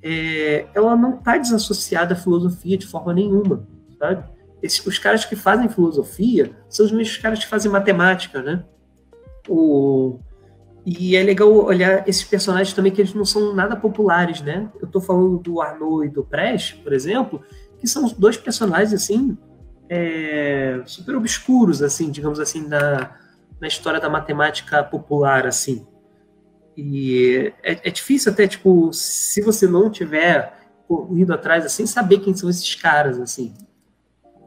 é, 0.08 0.68
ela 0.72 0.94
não 0.94 1.16
está 1.16 1.36
desassociada 1.36 2.14
à 2.14 2.16
filosofia 2.16 2.78
de 2.78 2.86
forma 2.86 3.12
nenhuma, 3.12 3.66
sabe? 3.98 4.24
Esses, 4.62 4.86
os 4.86 5.00
caras 5.00 5.24
que 5.24 5.34
fazem 5.34 5.68
filosofia 5.68 6.52
são 6.68 6.86
os 6.86 6.92
mesmos 6.92 7.16
caras 7.16 7.40
que 7.40 7.50
fazem 7.50 7.70
matemática, 7.72 8.40
né? 8.40 8.64
O, 9.48 10.20
e 10.84 11.16
é 11.16 11.22
legal 11.24 11.52
olhar 11.52 12.08
esses 12.08 12.22
personagens 12.22 12.72
também, 12.72 12.92
que 12.92 13.00
eles 13.00 13.14
não 13.14 13.24
são 13.24 13.52
nada 13.52 13.74
populares, 13.74 14.40
né? 14.40 14.70
Eu 14.80 14.86
tô 14.86 15.00
falando 15.00 15.38
do 15.38 15.60
Arnaud 15.60 16.06
e 16.06 16.08
do 16.08 16.22
Prest, 16.22 16.76
por 16.84 16.92
exemplo, 16.92 17.42
que 17.80 17.88
são 17.88 18.08
dois 18.16 18.36
personagens, 18.36 18.92
assim, 18.92 19.36
é, 19.88 20.80
super 20.86 21.16
obscuros, 21.16 21.82
assim, 21.82 22.12
digamos 22.12 22.38
assim, 22.38 22.64
na, 22.64 23.16
na 23.60 23.66
história 23.66 23.98
da 23.98 24.08
matemática 24.08 24.84
popular, 24.84 25.48
assim. 25.48 25.84
E 26.76 27.52
é, 27.62 27.88
é 27.88 27.90
difícil 27.90 28.32
até, 28.32 28.46
tipo, 28.46 28.92
se 28.92 29.40
você 29.40 29.66
não 29.66 29.90
tiver 29.90 30.52
ido 31.16 31.32
atrás, 31.32 31.64
assim, 31.64 31.86
saber 31.86 32.18
quem 32.18 32.34
são 32.34 32.50
esses 32.50 32.74
caras, 32.74 33.18
assim. 33.18 33.54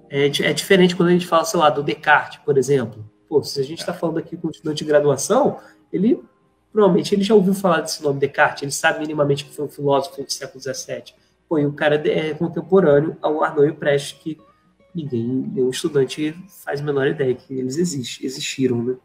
É, 0.09 0.27
é 0.27 0.53
diferente 0.53 0.95
quando 0.95 1.09
a 1.09 1.11
gente 1.11 1.27
fala, 1.27 1.43
sei 1.43 1.59
lá, 1.59 1.69
do 1.69 1.83
Descartes, 1.83 2.39
por 2.45 2.57
exemplo. 2.57 3.03
Pô, 3.27 3.43
se 3.43 3.59
a 3.59 3.63
gente 3.63 3.79
está 3.79 3.93
falando 3.93 4.19
aqui 4.19 4.37
com 4.37 4.49
estudante 4.49 4.79
de 4.79 4.85
graduação, 4.85 5.59
ele 5.91 6.23
provavelmente 6.71 7.15
ele 7.15 7.23
já 7.23 7.33
ouviu 7.33 7.53
falar 7.53 7.81
desse 7.81 8.01
nome 8.03 8.19
Descartes, 8.19 8.63
ele 8.63 8.71
sabe 8.71 8.99
minimamente 8.99 9.45
que 9.45 9.53
foi 9.53 9.65
um 9.65 9.69
filósofo 9.69 10.23
do 10.23 10.31
século 10.31 10.61
XVII. 10.61 11.13
Pô, 11.47 11.57
e 11.57 11.65
o 11.65 11.73
cara 11.73 11.95
é 12.07 12.33
contemporâneo 12.33 13.17
ao 13.21 13.43
Arnaud 13.43 13.67
e 13.67 13.73
Prestes, 13.73 14.19
que 14.19 14.37
ninguém, 14.93 15.25
nenhum 15.25 15.69
estudante 15.69 16.35
faz 16.63 16.79
a 16.79 16.83
menor 16.83 17.07
ideia 17.07 17.33
que 17.33 17.53
eles 17.53 17.77
existem, 17.77 18.25
existiram, 18.25 18.83
né? 18.83 18.95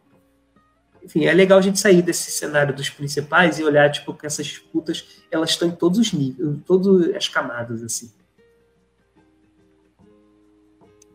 Enfim, 1.05 1.25
é 1.25 1.33
legal 1.33 1.59
a 1.59 1.61
gente 1.61 1.79
sair 1.79 2.01
desse 2.01 2.31
cenário 2.31 2.75
dos 2.75 2.89
principais 2.89 3.59
e 3.59 3.63
olhar, 3.63 3.89
tipo, 3.91 4.13
que 4.13 4.25
essas 4.25 4.45
disputas, 4.45 5.23
elas 5.31 5.51
estão 5.51 5.69
em 5.69 5.75
todos 5.75 5.99
os 5.99 6.11
níveis, 6.11 6.49
em 6.49 6.59
todas 6.59 7.15
as 7.15 7.27
camadas, 7.27 7.83
assim. 7.83 8.11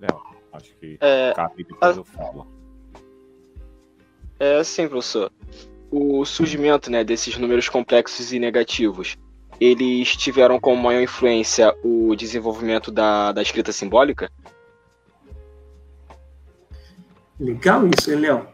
Não, 0.01 0.22
acho 0.53 0.72
que 0.76 0.97
é, 1.01 1.32
cabe 1.34 1.64
depois 1.64 1.97
a... 1.97 2.01
eu 2.01 2.05
falo. 2.05 2.47
É 4.38 4.57
assim, 4.57 4.88
professor 4.88 5.30
o 5.91 6.24
surgimento 6.24 6.91
né, 6.91 7.03
desses 7.03 7.36
números 7.36 7.68
complexos 7.68 8.32
e 8.32 8.38
negativos, 8.38 9.18
eles 9.61 10.16
tiveram 10.16 10.61
como 10.61 10.80
maior 10.80 11.03
influência 11.03 11.74
o 11.82 12.14
desenvolvimento 12.14 12.91
da, 12.91 13.32
da 13.32 13.43
escrita 13.43 13.72
simbólica? 13.72 14.30
Legal 17.38 17.88
isso, 17.88 18.16
Léo. 18.16 18.47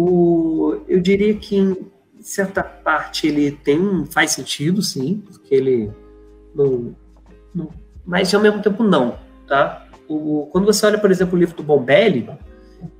O, 0.00 0.76
eu 0.86 1.00
diria 1.00 1.34
que 1.34 1.56
em 1.56 1.76
certa 2.20 2.62
parte 2.62 3.26
ele 3.26 3.50
tem 3.50 4.06
faz 4.06 4.30
sentido, 4.30 4.80
sim, 4.80 5.24
porque 5.26 5.52
ele 5.52 5.90
não, 6.54 6.94
não 7.52 7.68
mas 8.06 8.32
ao 8.32 8.40
mesmo 8.40 8.62
tempo 8.62 8.84
não, 8.84 9.18
tá? 9.48 9.88
O, 10.08 10.48
quando 10.52 10.66
você 10.66 10.86
olha, 10.86 10.98
por 10.98 11.10
exemplo, 11.10 11.34
o 11.34 11.38
livro 11.38 11.56
do 11.56 11.64
Bombelli, 11.64 12.30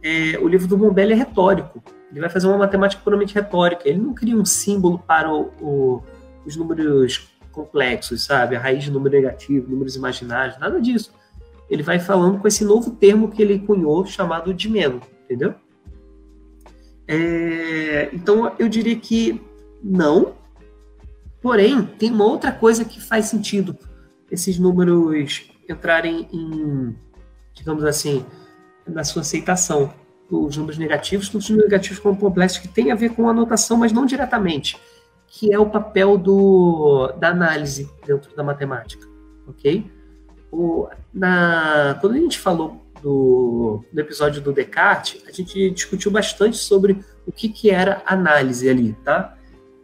é, 0.02 0.36
o 0.40 0.48
livro 0.48 0.66
do 0.66 0.76
Bombelli 0.76 1.12
é 1.12 1.14
retórico. 1.14 1.80
Ele 2.10 2.18
vai 2.18 2.28
fazer 2.28 2.48
uma 2.48 2.58
matemática 2.58 3.00
puramente 3.00 3.32
retórica. 3.32 3.88
Ele 3.88 4.00
não 4.00 4.12
cria 4.12 4.34
um 4.34 4.44
símbolo 4.44 4.98
para 4.98 5.32
o, 5.32 5.52
o, 5.60 6.02
os 6.44 6.56
números 6.56 7.28
complexos, 7.52 8.24
sabe? 8.24 8.56
A 8.56 8.60
raiz 8.60 8.82
de 8.82 8.90
número 8.90 9.14
negativo, 9.14 9.70
números 9.70 9.94
imaginários, 9.94 10.58
nada 10.58 10.80
disso. 10.80 11.12
Ele 11.70 11.84
vai 11.84 12.00
falando 12.00 12.40
com 12.40 12.48
esse 12.48 12.64
novo 12.64 12.90
termo 12.90 13.30
que 13.30 13.40
ele 13.40 13.60
cunhou, 13.60 14.04
chamado 14.04 14.52
de 14.52 14.68
meno, 14.68 15.00
entendeu? 15.22 15.54
É, 17.08 18.10
então, 18.12 18.54
eu 18.58 18.68
diria 18.68 18.96
que 18.96 19.40
não. 19.82 20.34
Porém, 21.40 21.82
tem 21.82 22.12
uma 22.12 22.26
outra 22.26 22.52
coisa 22.52 22.84
que 22.84 23.00
faz 23.00 23.24
sentido 23.26 23.76
esses 24.30 24.58
números 24.58 25.50
entrarem 25.68 26.28
em, 26.30 26.94
digamos 27.54 27.84
assim, 27.84 28.24
na 28.86 29.02
sua 29.04 29.22
aceitação 29.22 29.92
os 30.30 30.56
números 30.56 30.78
negativos, 30.78 31.28
todos 31.28 31.46
os 31.46 31.50
números 31.50 31.70
negativos 31.70 31.98
como 31.98 32.18
complexos 32.18 32.58
que 32.58 32.68
tem 32.68 32.92
a 32.92 32.94
ver 32.94 33.10
com 33.10 33.26
a 33.26 33.30
anotação, 33.30 33.78
mas 33.78 33.92
não 33.92 34.04
diretamente, 34.04 34.76
que 35.26 35.52
é 35.52 35.58
o 35.58 35.70
papel 35.70 36.18
do, 36.18 37.08
da 37.18 37.28
análise 37.28 37.90
dentro 38.06 38.34
da 38.36 38.42
matemática, 38.42 39.06
ok? 39.46 39.90
O, 40.52 40.86
na, 41.12 41.96
quando 42.00 42.14
a 42.14 42.18
gente 42.18 42.38
falou 42.38 42.82
do, 43.02 43.84
do 43.92 44.00
episódio 44.00 44.40
do 44.40 44.52
Descartes, 44.52 45.22
a 45.26 45.32
gente 45.32 45.70
discutiu 45.70 46.10
bastante 46.10 46.56
sobre 46.56 47.04
o 47.26 47.32
que, 47.32 47.48
que 47.48 47.70
era 47.70 48.02
análise 48.06 48.68
ali, 48.68 48.96
tá? 49.04 49.36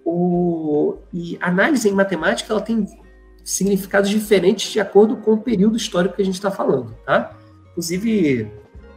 O, 0.05 0.97
e 1.13 1.39
análise 1.41 1.89
em 1.89 1.93
matemática 1.93 2.53
ela 2.53 2.61
tem 2.61 2.87
significados 3.43 4.09
diferentes 4.09 4.73
de 4.73 4.81
acordo 4.81 5.17
com 5.17 5.33
o 5.33 5.41
período 5.41 5.77
histórico 5.77 6.17
que 6.17 6.23
a 6.23 6.25
gente 6.25 6.35
está 6.35 6.51
falando, 6.51 6.95
tá? 7.05 7.37
Inclusive, 7.71 8.51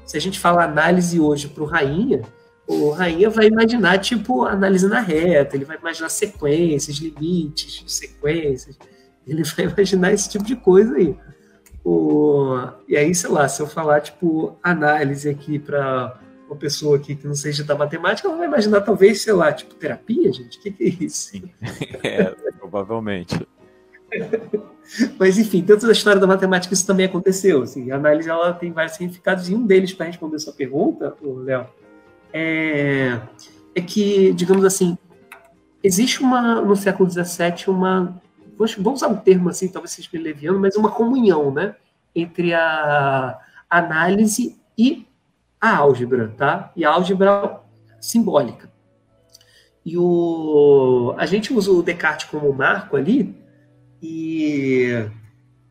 se 0.06 0.18
a 0.18 0.22
gente 0.22 0.40
fala 0.40 0.64
análise 0.64 1.20
hoje 1.20 1.48
para 1.48 1.64
o 1.64 1.66
Rainha, 1.66 2.22
o 2.68 2.90
Rainha 2.92 3.30
vai 3.30 3.48
imaginar, 3.48 3.98
tipo, 4.00 4.44
análise 4.44 4.88
na 4.88 5.00
reta, 5.00 5.56
ele 5.56 5.66
vai 5.66 5.78
imaginar 5.78 6.10
sequências, 6.10 6.98
limites, 6.98 7.84
sequências, 7.88 8.78
ele 9.26 9.44
vai 9.56 9.66
imaginar 9.66 10.14
esse 10.14 10.30
tipo 10.30 10.46
de 10.46 10.56
coisa 10.56 10.96
aí. 10.96 11.16
O, 11.90 12.68
e 12.86 12.98
aí, 12.98 13.16
sei 13.16 13.30
lá, 13.30 13.48
se 13.48 13.62
eu 13.62 13.66
falar, 13.66 14.02
tipo, 14.02 14.58
análise 14.62 15.30
aqui 15.30 15.58
para 15.58 16.20
uma 16.46 16.58
pessoa 16.58 16.98
aqui 16.98 17.16
que 17.16 17.26
não 17.26 17.34
seja 17.34 17.64
da 17.64 17.76
matemática, 17.76 18.28
ela 18.28 18.36
vai 18.36 18.46
imaginar 18.46 18.82
talvez, 18.82 19.22
sei 19.22 19.32
lá, 19.32 19.54
tipo, 19.54 19.74
terapia, 19.74 20.34
gente? 20.34 20.58
O 20.58 20.62
que, 20.62 20.72
que 20.72 20.84
é 20.84 20.88
isso? 21.06 21.30
Sim. 21.30 21.50
É, 22.04 22.26
provavelmente. 22.60 23.40
Mas 25.18 25.38
enfim, 25.38 25.62
dentro 25.62 25.88
da 25.88 25.94
história 25.94 26.20
da 26.20 26.28
matemática 26.28 26.74
isso 26.74 26.86
também 26.86 27.06
aconteceu. 27.06 27.62
Assim, 27.62 27.90
a 27.90 27.96
análise 27.96 28.30
ela 28.30 28.52
tem 28.52 28.70
vários 28.74 28.98
significados 28.98 29.48
e 29.48 29.56
um 29.56 29.66
deles 29.66 29.94
para 29.94 30.08
responder 30.08 30.40
sua 30.40 30.52
pergunta, 30.52 31.16
Léo, 31.22 31.68
é, 32.34 33.18
é 33.74 33.82
que, 33.82 34.34
digamos 34.34 34.66
assim, 34.66 34.98
existe 35.82 36.20
uma 36.22 36.60
no 36.60 36.76
século 36.76 37.10
XVII 37.10 37.68
uma 37.68 38.22
vou 38.58 38.94
usar 38.94 39.08
um 39.08 39.18
termo 39.18 39.50
assim, 39.50 39.68
talvez 39.68 39.92
seja 39.92 40.10
leviano, 40.14 40.60
mas 40.60 40.76
uma 40.76 40.92
comunhão, 40.92 41.52
né, 41.52 41.76
entre 42.16 42.54
a 42.54 43.40
análise 43.70 44.58
e 44.78 45.06
a 45.60 45.76
álgebra, 45.78 46.34
tá? 46.38 46.72
E 46.76 46.86
a 46.86 46.90
álgebra 46.90 47.62
simbólica. 48.00 48.72
E 49.86 49.98
o 49.98 51.14
a 51.18 51.26
gente 51.26 51.54
usa 51.54 51.72
o 51.72 51.82
Descartes 51.82 52.30
como 52.30 52.52
marco 52.54 52.96
ali, 52.96 53.36
e 54.02 55.10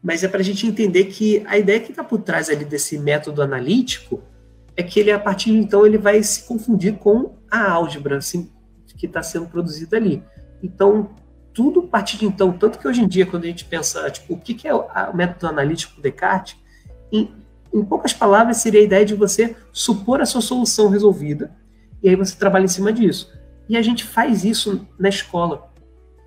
mas 0.03 0.23
é 0.23 0.29
para 0.29 0.41
a 0.41 0.45
gente 0.45 0.67
entender 0.67 1.07
que 1.07 1.43
a 1.47 1.59
ideia 1.59 1.81
que 1.81 1.91
está 1.91 2.05
por 2.05 2.21
trás 2.21 2.49
ali 2.49 2.65
desse 2.65 2.99
método 2.99 3.43
analítico 3.43 4.23
é 4.77 4.83
que 4.83 5.01
ele 5.01 5.11
a 5.11 5.19
partir 5.19 5.51
de 5.51 5.59
então 5.59 5.85
ele 5.85 5.99
vai 5.99 6.23
se 6.23 6.47
confundir 6.47 6.97
com 6.99 7.35
a 7.51 7.73
álgebra 7.73 8.19
assim, 8.19 8.51
que 8.97 9.07
está 9.07 9.23
sendo 9.23 9.47
produzida 9.47 9.97
ali. 9.97 10.23
Então 10.63 11.11
tudo 11.57 11.81
a 11.81 11.87
partir 11.87 12.19
de 12.19 12.27
então, 12.27 12.53
tanto 12.53 12.79
que 12.79 12.87
hoje 12.87 13.01
em 13.01 13.09
dia, 13.09 13.25
quando 13.25 13.45
a 13.45 13.47
gente 13.47 13.65
pensa, 13.65 14.11
tipo, 14.11 14.35
o 14.35 14.39
que, 14.39 14.69
é 14.69 14.75
o 14.75 14.87
método 15.15 15.47
analítico 15.47 16.03
Descartes, 16.03 16.55
em, 17.11 17.35
em 17.73 17.83
poucas 17.83 18.13
palavras, 18.13 18.59
seria 18.59 18.81
a 18.81 18.85
ideia 18.85 19.07
de 19.07 19.15
você 19.15 19.57
supor 19.73 20.21
a 20.21 20.27
sua 20.27 20.43
solução 20.43 20.91
resolvida, 20.91 21.51
e 22.03 22.11
aí 22.11 22.15
você 22.15 22.37
trabalha 22.37 22.65
em 22.65 22.69
cima 22.69 22.93
disso. 22.93 23.33
E 23.71 23.75
a 23.75 23.81
gente 23.81 24.05
faz 24.05 24.45
isso 24.45 24.87
na 24.99 25.09
escola, 25.09 25.73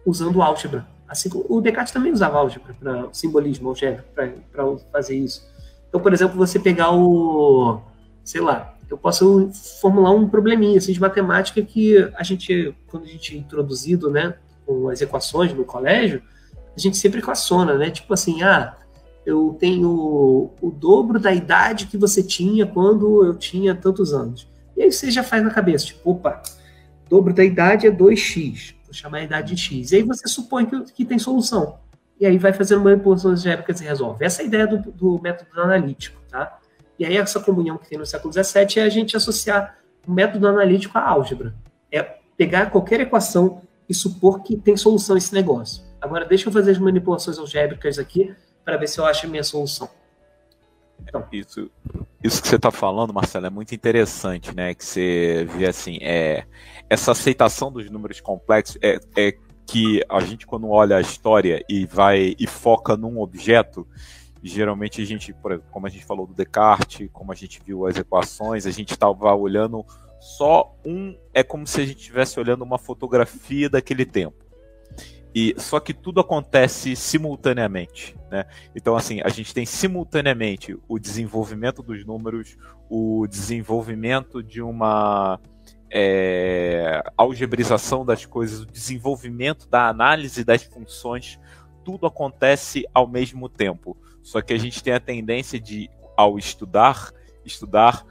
usando 0.04 0.42
álgebra. 0.42 0.88
Assim, 1.08 1.30
o 1.48 1.62
Descartes 1.62 1.94
também 1.94 2.12
usava 2.12 2.40
álgebra 2.40 2.74
para 2.74 3.14
simbolismo 3.14 3.70
algébrico, 3.70 4.10
para 4.12 4.78
fazer 4.92 5.16
isso. 5.16 5.48
Então, 5.88 6.02
por 6.02 6.12
exemplo, 6.12 6.38
você 6.38 6.58
pegar 6.58 6.92
o, 6.92 7.82
sei 8.24 8.42
lá, 8.42 8.76
eu 8.90 8.98
posso 8.98 9.52
formular 9.80 10.10
um 10.10 10.28
probleminha 10.28 10.80
assim, 10.80 10.92
de 10.92 11.00
matemática 11.00 11.62
que 11.62 11.98
a 12.16 12.24
gente, 12.24 12.76
quando 12.88 13.04
a 13.04 13.08
gente 13.08 13.36
é 13.36 13.38
introduzido, 13.38 14.10
né, 14.10 14.36
com 14.70 14.88
as 14.88 15.02
equações 15.02 15.52
no 15.52 15.66
colégio, 15.66 16.22
a 16.78 16.80
gente 16.80 16.96
sempre 16.96 17.20
equaciona, 17.20 17.74
né? 17.74 17.90
Tipo 17.90 18.14
assim, 18.14 18.44
ah, 18.44 18.76
eu 19.26 19.58
tenho 19.60 19.90
o 20.62 20.72
dobro 20.72 21.20
da 21.20 21.34
idade 21.34 21.88
que 21.88 21.98
você 21.98 22.22
tinha 22.22 22.68
quando 22.68 23.26
eu 23.26 23.34
tinha 23.34 23.74
tantos 23.74 24.14
anos. 24.14 24.48
E 24.78 24.84
aí 24.84 24.92
você 24.92 25.10
já 25.10 25.24
faz 25.24 25.44
na 25.44 25.50
cabeça, 25.50 25.88
tipo, 25.88 26.12
opa, 26.12 26.42
dobro 27.10 27.34
da 27.34 27.44
idade 27.44 27.88
é 27.88 27.92
2x, 27.92 28.76
vou 28.86 28.94
chamar 28.94 29.18
a 29.18 29.24
idade 29.24 29.56
de 29.56 29.62
x. 29.62 29.92
E 29.92 29.98
aí 29.98 30.04
você 30.04 30.28
supõe 30.28 30.68
que, 30.68 30.80
que 30.94 31.04
tem 31.04 31.18
solução. 31.18 31.80
E 32.20 32.26
aí 32.26 32.38
vai 32.38 32.54
fazendo 32.54 32.84
manipulações 32.84 33.40
algébricas 33.40 33.82
e 33.82 33.86
resolve. 33.86 34.24
Essa 34.24 34.42
é 34.42 34.44
a 34.44 34.48
ideia 34.48 34.68
do, 34.68 34.92
do 34.92 35.20
método 35.20 35.60
analítico, 35.60 36.22
tá? 36.30 36.60
E 37.00 37.06
aí 37.06 37.18
essa 37.18 37.40
comunhão 37.40 37.78
que 37.78 37.90
tem 37.90 37.98
no 37.98 38.06
século 38.06 38.32
XVII 38.32 38.68
é 38.78 38.84
a 38.84 38.90
gente 38.90 39.18
associar 39.18 39.78
o 40.06 40.12
método 40.12 40.48
analítico 40.48 40.98
à 40.98 41.02
álgebra. 41.02 41.56
É 41.92 42.04
pegar 42.38 42.70
qualquer 42.70 43.00
equação 43.02 43.62
e 43.90 43.94
supor 43.94 44.44
que 44.44 44.56
tem 44.56 44.78
solução 44.78 45.18
esse 45.18 45.34
negócio. 45.34 45.84
Agora, 46.00 46.26
deixa 46.26 46.48
eu 46.48 46.54
fazer 46.54 46.72
as 46.72 46.78
manipulações 46.78 47.40
algébricas 47.40 47.98
aqui 47.98 48.34
para 48.64 48.78
ver 48.78 48.88
se 48.88 49.00
eu 49.00 49.06
acho 49.06 49.26
a 49.26 49.30
minha 49.30 49.44
solução. 49.44 49.90
Então. 51.02 51.26
Isso, 51.32 51.72
isso 52.24 52.42
que 52.42 52.48
você 52.48 52.58
está 52.58 52.70
falando, 52.72 53.14
Marcelo, 53.14 53.48
é 53.48 53.50
muito 53.50 53.74
interessante, 53.74 54.56
né? 54.56 54.74
Que 54.76 54.86
você 54.86 55.48
vê 55.58 55.66
assim, 55.66 55.98
é, 56.02 56.46
essa 56.90 57.12
aceitação 57.12 57.72
dos 57.72 57.90
números 57.90 58.22
complexos 58.22 58.78
é, 58.82 59.00
é 59.18 59.34
que 59.66 60.04
a 60.10 60.20
gente 60.20 60.46
quando 60.46 60.70
olha 60.70 60.98
a 60.98 61.02
história 61.02 61.64
e 61.70 61.86
vai 61.86 62.36
e 62.40 62.48
foca 62.48 62.98
num 62.98 63.20
objeto, 63.20 63.88
geralmente 64.42 65.02
a 65.02 65.06
gente, 65.06 65.36
como 65.72 65.88
a 65.88 65.90
gente 65.90 66.06
falou 66.06 66.26
do 66.26 66.34
Descartes, 66.34 67.10
como 67.12 67.32
a 67.32 67.36
gente 67.36 67.62
viu 67.66 67.86
as 67.86 67.96
equações, 67.96 68.66
a 68.66 68.72
gente 68.72 68.94
estava 68.94 69.34
olhando 69.36 69.86
só 70.20 70.76
um 70.86 71.18
é 71.34 71.44
como 71.44 71.66
se 71.66 71.82
a 71.82 71.86
gente 71.86 72.00
estivesse 72.00 72.40
olhando 72.40 72.64
uma 72.64 72.78
fotografia 72.78 73.70
daquele 73.70 74.06
tempo. 74.06 74.46
E 75.34 75.54
só 75.58 75.80
que 75.80 75.94
tudo 75.94 76.20
acontece 76.20 76.96
simultaneamente, 76.96 78.16
né? 78.32 78.46
Então 78.76 78.96
assim, 78.96 79.22
a 79.24 79.30
gente 79.30 79.54
tem 79.54 79.66
simultaneamente 79.66 80.78
o 80.88 80.98
desenvolvimento 80.98 81.84
dos 81.84 82.04
números, 82.06 82.58
o 82.90 83.28
desenvolvimento 83.28 84.42
de 84.42 84.62
uma 84.62 85.40
é, 85.92 87.02
algebrização 87.16 88.06
das 88.06 88.26
coisas, 88.26 88.62
o 88.62 88.66
desenvolvimento 88.66 89.68
da 89.68 89.88
análise 89.88 90.44
das 90.44 90.64
funções, 90.64 91.40
tudo 91.84 92.06
acontece 92.06 92.86
ao 92.94 93.08
mesmo 93.08 93.50
tempo. 93.50 93.98
Só 94.22 94.42
que 94.42 94.54
a 94.54 94.58
gente 94.58 94.84
tem 94.84 94.94
a 94.94 95.00
tendência 95.00 95.60
de, 95.60 95.90
ao 96.16 96.38
estudar, 96.38 97.12
estudar 97.46 98.04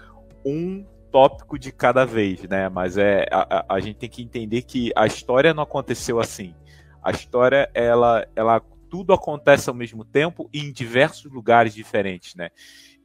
um 0.45 0.85
tópico 1.11 1.59
de 1.59 1.73
cada 1.73 2.05
vez, 2.05 2.43
né? 2.45 2.69
Mas 2.69 2.97
é 2.97 3.27
a, 3.31 3.67
a, 3.69 3.81
gente 3.81 3.97
tem 3.97 4.09
que 4.09 4.23
entender 4.23 4.63
que 4.63 4.93
a 4.97 5.07
história 5.07 5.55
não 5.55 5.63
aconteceu 5.63 6.21
assim. 6.21 6.55
A 7.03 7.11
história 7.11 7.71
ela 7.75 8.27
ela 8.35 8.61
tudo 8.89 9.13
acontece 9.13 9.69
ao 9.69 9.75
mesmo 9.75 10.05
tempo 10.05 10.49
e 10.53 10.61
em 10.61 10.73
diversos 10.73 11.31
lugares 11.31 11.75
diferentes, 11.75 12.35
né? 12.35 12.51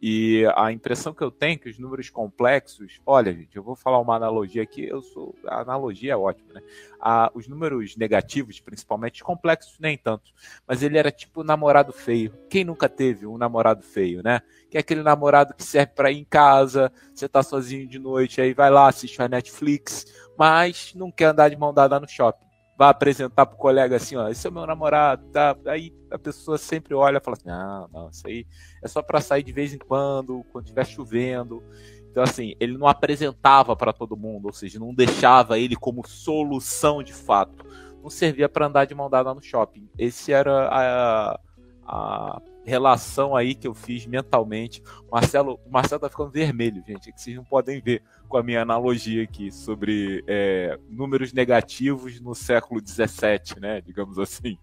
E 0.05 0.45
a 0.57 0.69
impressão 0.69 1.13
que 1.13 1.23
eu 1.23 1.31
tenho 1.31 1.53
é 1.53 1.57
que 1.57 1.69
os 1.69 1.79
números 1.79 2.09
complexos, 2.09 2.99
olha, 3.05 3.33
gente, 3.33 3.55
eu 3.55 3.63
vou 3.63 3.73
falar 3.73 4.01
uma 4.01 4.17
analogia 4.17 4.61
aqui, 4.61 4.83
eu 4.83 5.01
sou, 5.01 5.33
a 5.47 5.61
analogia 5.61 6.11
é 6.11 6.17
ótima, 6.17 6.55
né? 6.55 6.61
Ah, 6.99 7.31
os 7.33 7.47
números 7.47 7.95
negativos, 7.95 8.59
principalmente 8.59 9.23
complexos, 9.23 9.79
nem 9.79 9.97
tanto, 9.97 10.33
mas 10.67 10.83
ele 10.83 10.97
era 10.97 11.09
tipo 11.09 11.41
namorado 11.41 11.93
feio. 11.93 12.37
Quem 12.49 12.65
nunca 12.65 12.89
teve 12.89 13.25
um 13.25 13.37
namorado 13.37 13.81
feio, 13.81 14.21
né? 14.21 14.41
Que 14.69 14.75
é 14.75 14.81
aquele 14.81 15.03
namorado 15.03 15.53
que 15.53 15.63
serve 15.63 15.93
para 15.93 16.11
ir 16.11 16.19
em 16.19 16.25
casa, 16.25 16.91
você 17.15 17.29
tá 17.29 17.41
sozinho 17.41 17.87
de 17.87 17.97
noite, 17.97 18.41
aí 18.41 18.53
vai 18.53 18.69
lá, 18.69 18.89
assiste 18.89 19.21
a 19.21 19.29
Netflix, 19.29 20.05
mas 20.37 20.93
não 20.95 21.13
quer 21.13 21.27
andar 21.27 21.47
de 21.47 21.55
mão 21.55 21.73
dada 21.73 21.97
no 21.97 22.09
shopping 22.09 22.52
vai 22.77 22.89
apresentar 22.89 23.45
pro 23.45 23.57
colega 23.57 23.95
assim, 23.95 24.15
ó, 24.15 24.27
esse 24.29 24.47
é 24.47 24.51
meu 24.51 24.65
namorado, 24.65 25.25
tá? 25.27 25.55
Aí 25.65 25.93
a 26.09 26.17
pessoa 26.17 26.57
sempre 26.57 26.93
olha 26.93 27.17
e 27.17 27.21
fala 27.21 27.37
assim, 27.37 27.49
ah, 27.49 27.87
não, 27.93 28.09
isso 28.09 28.27
aí 28.27 28.45
é 28.81 28.87
só 28.87 29.01
para 29.01 29.21
sair 29.21 29.43
de 29.43 29.51
vez 29.51 29.73
em 29.73 29.77
quando, 29.77 30.43
quando 30.51 30.65
estiver 30.65 30.85
chovendo. 30.85 31.63
Então 32.09 32.23
assim, 32.23 32.55
ele 32.59 32.77
não 32.77 32.87
apresentava 32.87 33.75
para 33.75 33.93
todo 33.93 34.17
mundo, 34.17 34.45
ou 34.45 34.53
seja, 34.53 34.79
não 34.79 34.93
deixava 34.93 35.59
ele 35.59 35.75
como 35.75 36.07
solução 36.07 37.03
de 37.03 37.13
fato. 37.13 37.65
Não 38.01 38.09
servia 38.09 38.49
para 38.49 38.67
andar 38.67 38.85
de 38.85 38.93
mão 38.93 39.09
dada 39.09 39.33
no 39.33 39.41
shopping. 39.41 39.87
Esse 39.97 40.33
era 40.33 40.67
a, 40.67 41.39
a 41.85 42.41
relação 42.65 43.35
aí 43.35 43.55
que 43.55 43.67
eu 43.67 43.73
fiz 43.73 44.05
mentalmente. 44.05 44.81
Marcelo, 45.11 45.59
o 45.65 45.71
Marcelo 45.71 46.01
tá 46.01 46.09
ficando 46.09 46.31
vermelho, 46.31 46.83
gente, 46.87 47.09
é 47.09 47.11
que 47.11 47.21
vocês 47.21 47.35
não 47.35 47.43
podem 47.43 47.81
ver 47.81 48.01
com 48.27 48.37
a 48.37 48.43
minha 48.43 48.61
analogia 48.61 49.23
aqui 49.23 49.51
sobre 49.51 50.23
é, 50.27 50.77
números 50.89 51.33
negativos 51.33 52.19
no 52.19 52.33
século 52.33 52.81
XVII, 52.85 53.59
né, 53.59 53.81
digamos 53.81 54.17
assim. 54.17 54.57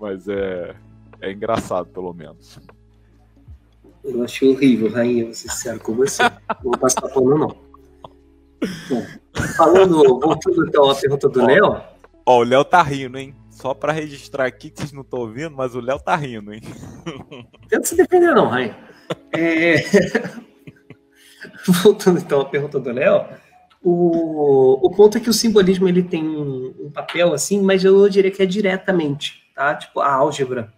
Mas 0.00 0.28
é, 0.28 0.74
é 1.20 1.32
engraçado, 1.32 1.88
pelo 1.88 2.12
menos. 2.12 2.58
Eu 4.04 4.22
achei 4.22 4.48
horrível, 4.48 4.90
Rainha, 4.92 5.26
você 5.26 5.48
sincero 5.48 5.80
com 5.80 5.94
você. 5.94 6.22
Não 6.22 6.62
vou 6.62 6.78
passar 6.78 7.08
pano, 7.08 7.38
não. 7.38 7.66
Bom, 8.88 9.06
falando, 9.56 10.20
voltando 10.20 10.66
então 10.66 10.90
à 10.90 10.94
pergunta 10.94 11.28
do 11.28 11.44
Léo. 11.44 11.80
Ó, 12.24 12.38
o 12.38 12.44
Léo 12.44 12.64
tá 12.64 12.82
rindo, 12.82 13.18
hein? 13.18 13.34
Só 13.56 13.72
para 13.72 13.90
registrar 13.90 14.44
aqui 14.44 14.68
que 14.68 14.80
vocês 14.80 14.92
não 14.92 15.00
estão 15.00 15.20
ouvindo, 15.20 15.56
mas 15.56 15.74
o 15.74 15.80
Léo 15.80 15.98
tá 15.98 16.14
rindo, 16.14 16.52
hein? 16.52 16.60
Tenta 17.70 17.86
se 17.86 17.96
defender, 17.96 18.34
não, 18.34 18.48
Rainha. 18.48 18.76
É... 19.34 19.76
Voltando 21.82 22.18
então 22.18 22.42
à 22.42 22.44
pergunta 22.44 22.78
do 22.78 22.92
Léo, 22.92 23.24
o, 23.82 24.86
o 24.86 24.90
ponto 24.90 25.16
é 25.16 25.20
que 25.22 25.30
o 25.30 25.32
simbolismo 25.32 25.88
ele 25.88 26.02
tem 26.02 26.22
um, 26.22 26.90
papel 26.92 27.32
assim, 27.32 27.62
mas 27.62 27.82
eu 27.82 28.06
diria 28.10 28.30
que 28.30 28.42
é 28.42 28.46
diretamente, 28.46 29.42
tá? 29.54 29.74
Tipo, 29.74 30.00
a 30.00 30.12
álgebra 30.12 30.70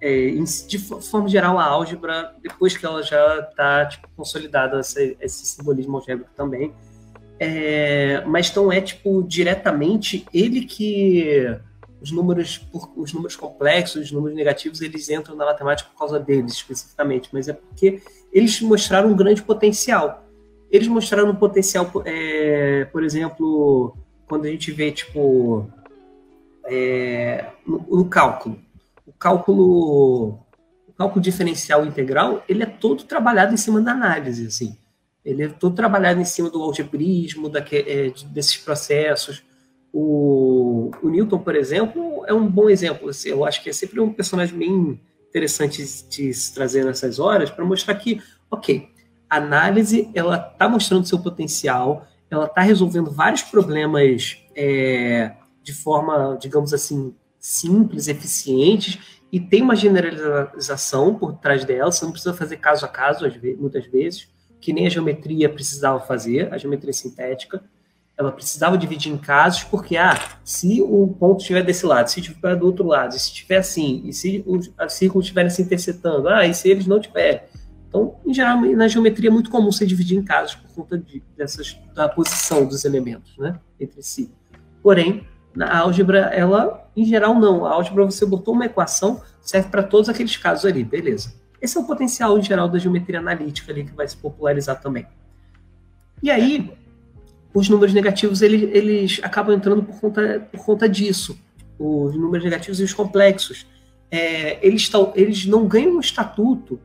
é, 0.00 0.30
de 0.66 0.78
forma 0.78 1.28
geral, 1.28 1.56
a 1.56 1.64
álgebra, 1.64 2.34
depois 2.42 2.76
que 2.76 2.84
ela 2.84 3.00
já 3.00 3.38
está 3.48 3.86
tipo, 3.86 4.08
consolidada, 4.16 4.80
esse, 4.80 5.16
esse, 5.20 5.46
simbolismo 5.46 5.98
algébrico 5.98 6.30
também. 6.34 6.74
É, 7.38 8.24
mas 8.26 8.52
não 8.54 8.72
é, 8.72 8.80
tipo, 8.80 9.22
diretamente 9.22 10.26
ele 10.34 10.62
que 10.64 11.56
os 12.00 12.12
números, 12.12 12.66
os 12.96 13.12
números 13.12 13.36
complexos, 13.36 14.02
os 14.02 14.12
números 14.12 14.36
negativos, 14.36 14.80
eles 14.80 15.08
entram 15.10 15.34
na 15.34 15.44
matemática 15.44 15.90
por 15.90 15.98
causa 15.98 16.20
deles, 16.20 16.52
especificamente, 16.52 17.28
mas 17.32 17.48
é 17.48 17.52
porque 17.52 18.00
eles 18.32 18.60
mostraram 18.60 19.10
um 19.10 19.16
grande 19.16 19.42
potencial. 19.42 20.24
Eles 20.70 20.86
mostraram 20.86 21.30
um 21.30 21.34
potencial, 21.34 21.90
é, 22.04 22.84
por 22.86 23.02
exemplo, 23.02 23.96
quando 24.28 24.44
a 24.44 24.48
gente 24.48 24.70
vê, 24.70 24.92
tipo, 24.92 25.68
é, 26.64 27.46
no, 27.66 27.84
no, 27.88 28.04
cálculo. 28.04 28.58
O 29.06 29.12
cálculo, 29.12 30.38
o 30.86 30.92
cálculo 30.96 31.20
diferencial 31.20 31.84
integral, 31.86 32.44
ele 32.48 32.62
é 32.62 32.66
todo 32.66 33.04
trabalhado 33.04 33.54
em 33.54 33.56
cima 33.56 33.80
da 33.80 33.92
análise, 33.92 34.46
assim. 34.46 34.76
Ele 35.24 35.44
é 35.44 35.48
todo 35.48 35.74
trabalhado 35.74 36.20
em 36.20 36.24
cima 36.24 36.50
do 36.50 36.62
algebrismo, 36.62 37.48
da, 37.48 37.60
é, 37.60 38.12
desses 38.30 38.56
processos. 38.58 39.42
O, 39.92 40.67
o, 41.02 41.08
Newton, 41.08 41.38
por 41.38 41.54
exemplo, 41.54 42.24
é 42.26 42.34
um 42.34 42.46
bom 42.46 42.68
exemplo. 42.68 43.08
Assim, 43.08 43.30
eu 43.30 43.44
acho 43.44 43.62
que 43.62 43.70
é 43.70 43.72
sempre 43.72 44.00
um 44.00 44.12
personagem 44.12 44.58
bem 44.58 45.00
interessante 45.28 45.82
de 46.08 46.32
se 46.32 46.54
trazer 46.54 46.84
nessas 46.84 47.18
horas 47.18 47.50
para 47.50 47.64
mostrar 47.64 47.94
que, 47.94 48.20
ok, 48.50 48.88
a 49.28 49.36
análise 49.36 50.10
ela 50.14 50.36
está 50.52 50.68
mostrando 50.68 51.06
seu 51.06 51.18
potencial, 51.18 52.06
ela 52.30 52.46
está 52.46 52.62
resolvendo 52.62 53.10
vários 53.10 53.42
problemas 53.42 54.38
é, 54.54 55.32
de 55.62 55.72
forma, 55.72 56.38
digamos 56.40 56.72
assim, 56.72 57.14
simples, 57.38 58.08
eficientes, 58.08 58.98
e 59.30 59.38
tem 59.38 59.62
uma 59.62 59.76
generalização 59.76 61.14
por 61.14 61.34
trás 61.34 61.64
dela, 61.64 61.92
você 61.92 62.04
não 62.04 62.12
precisa 62.12 62.34
fazer 62.34 62.56
caso 62.56 62.86
a 62.86 62.88
caso, 62.88 63.24
muitas 63.58 63.86
vezes, 63.86 64.28
que 64.60 64.72
nem 64.72 64.86
a 64.86 64.90
geometria 64.90 65.48
precisava 65.48 66.00
fazer, 66.00 66.52
a 66.52 66.58
geometria 66.58 66.92
sintética. 66.92 67.62
Ela 68.18 68.32
precisava 68.32 68.76
dividir 68.76 69.12
em 69.12 69.16
casos, 69.16 69.62
porque, 69.62 69.96
ah, 69.96 70.18
se 70.42 70.82
o 70.82 71.14
ponto 71.18 71.40
estiver 71.40 71.62
desse 71.62 71.86
lado, 71.86 72.08
se 72.08 72.18
estiver 72.18 72.56
do 72.56 72.66
outro 72.66 72.84
lado, 72.84 73.12
se 73.12 73.18
estiver 73.18 73.58
assim, 73.58 74.02
e 74.04 74.12
se 74.12 74.42
os 74.44 74.68
círculos 74.92 75.26
estiverem 75.26 75.50
se 75.50 75.62
interceptando, 75.62 76.28
ah, 76.28 76.44
e 76.44 76.52
se 76.52 76.68
eles 76.68 76.86
não 76.86 77.00
tiverem. 77.00 77.42
Então, 77.88 78.16
em 78.26 78.34
geral, 78.34 78.60
na 78.60 78.88
geometria 78.88 79.30
é 79.30 79.32
muito 79.32 79.50
comum 79.50 79.70
você 79.70 79.86
dividir 79.86 80.18
em 80.18 80.22
casos 80.22 80.56
por 80.56 80.74
conta 80.74 80.98
de, 80.98 81.22
dessas, 81.36 81.78
da 81.94 82.08
posição 82.08 82.66
dos 82.66 82.84
elementos, 82.84 83.38
né, 83.38 83.58
entre 83.80 84.02
si. 84.02 84.30
Porém, 84.82 85.26
na 85.54 85.78
álgebra, 85.78 86.30
ela, 86.34 86.88
em 86.96 87.04
geral, 87.04 87.34
não. 87.34 87.64
A 87.64 87.72
álgebra, 87.72 88.04
você 88.04 88.26
botou 88.26 88.52
uma 88.54 88.66
equação, 88.66 89.22
serve 89.40 89.68
para 89.70 89.82
todos 89.82 90.08
aqueles 90.08 90.36
casos 90.36 90.64
ali, 90.64 90.84
beleza. 90.84 91.34
Esse 91.60 91.76
é 91.76 91.80
o 91.80 91.84
potencial, 91.84 92.38
em 92.38 92.42
geral, 92.42 92.68
da 92.68 92.78
geometria 92.78 93.18
analítica 93.18 93.72
ali, 93.72 93.84
que 93.84 93.92
vai 93.92 94.06
se 94.06 94.16
popularizar 94.16 94.80
também. 94.80 95.06
E 96.22 96.30
aí, 96.30 96.72
os 97.58 97.68
números 97.68 97.92
negativos, 97.92 98.40
eles, 98.40 98.62
eles 98.72 99.20
acabam 99.22 99.54
entrando 99.54 99.82
por 99.82 100.00
conta, 100.00 100.48
por 100.52 100.64
conta 100.64 100.88
disso. 100.88 101.36
Os 101.76 102.14
números 102.14 102.44
negativos 102.44 102.78
e 102.78 102.84
os 102.84 102.94
complexos. 102.94 103.66
É, 104.10 104.64
eles, 104.64 104.88
tão, 104.88 105.12
eles 105.16 105.44
não 105.44 105.66
ganham 105.66 105.96
um 105.96 106.00
estatuto 106.00 106.80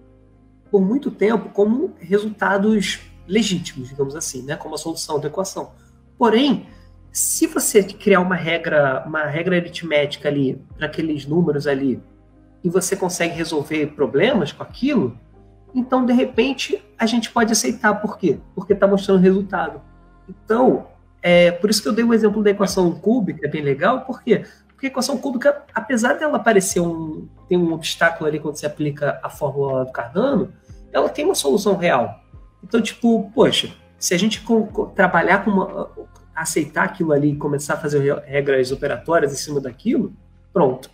por 0.71 0.82
muito 0.82 1.11
tempo 1.11 1.49
como 1.49 1.93
resultados 1.99 3.01
legítimos, 3.28 3.89
digamos 3.89 4.15
assim, 4.15 4.41
né, 4.41 4.55
como 4.55 4.74
a 4.74 4.78
solução 4.78 5.19
da 5.19 5.28
equação. 5.28 5.71
Porém, 6.17 6.65
se 7.11 7.45
você 7.45 7.84
criar 7.84 8.19
uma 8.19 8.36
regra, 8.36 9.03
uma 9.05 9.26
regra 9.26 9.55
aritmética 9.55 10.28
ali 10.28 10.59
para 10.76 10.88
aqueles 10.88 11.28
números 11.28 11.67
ali 11.67 12.01
e 12.63 12.69
você 12.69 12.95
consegue 12.95 13.36
resolver 13.36 13.88
problemas 13.88 14.51
com 14.51 14.63
aquilo, 14.63 15.15
então 15.76 16.03
de 16.03 16.13
repente 16.13 16.84
a 16.97 17.05
gente 17.05 17.30
pode 17.30 17.51
aceitar. 17.51 17.93
Por 18.01 18.17
quê? 18.17 18.39
Porque 18.55 18.74
está 18.74 18.88
mostrando 18.88 19.21
resultado. 19.21 19.80
Então, 20.28 20.88
é 21.21 21.51
por 21.51 21.69
isso 21.69 21.82
que 21.82 21.88
eu 21.88 21.93
dei 21.93 22.03
o 22.03 22.13
exemplo 22.13 22.43
da 22.43 22.49
equação 22.49 22.91
cúbica, 22.91 23.45
é 23.45 23.49
bem 23.49 23.61
legal, 23.61 24.01
por 24.01 24.21
quê? 24.21 24.45
Porque 24.67 24.88
a 24.88 24.89
equação 24.89 25.17
cúbica, 25.17 25.63
apesar 25.74 26.13
dela 26.13 26.39
parecer 26.39 26.82
um, 26.82 27.28
tem 27.47 27.57
um 27.57 27.74
obstáculo 27.74 28.28
ali 28.28 28.39
quando 28.39 28.57
você 28.57 28.65
aplica 28.65 29.19
a 29.24 29.30
fórmula 29.30 29.86
do 29.86 29.91
Cardano, 29.91 30.53
ela 30.91 31.09
tem 31.09 31.26
uma 31.26 31.36
solução 31.36 31.78
real. 31.78 32.19
Então, 32.63 32.82
tipo, 32.82 33.32
poxa, 33.34 33.74
se 33.97 34.13
a 34.13 34.17
gente 34.17 34.41
com, 34.41 34.67
com, 34.67 34.86
trabalhar 34.88 35.45
com 35.45 35.51
uma, 35.51 35.89
aceitar 36.36 36.84
aquilo 36.84 37.11
ali 37.11 37.32
e 37.32 37.36
começar 37.36 37.76
a 37.76 37.78
fazer 37.78 38.13
regras 38.26 38.71
operatórias 38.71 39.32
em 39.32 39.38
cima 39.38 39.61
daquilo, 39.61 40.13
pronto. 40.51 40.89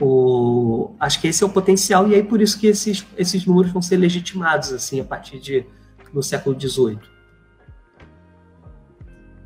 O, 0.00 0.94
acho 0.98 1.20
que 1.20 1.28
esse 1.28 1.44
é 1.44 1.46
o 1.46 1.50
potencial 1.50 2.08
e 2.08 2.14
aí 2.16 2.22
por 2.22 2.42
isso 2.42 2.58
que 2.58 2.66
esses, 2.66 3.06
esses 3.16 3.46
números 3.46 3.70
vão 3.70 3.80
ser 3.80 3.96
legitimados 3.96 4.72
assim 4.72 5.00
a 5.00 5.04
partir 5.04 5.38
de 5.38 5.64
no 6.12 6.22
século 6.22 6.58
XVIII. 6.58 7.13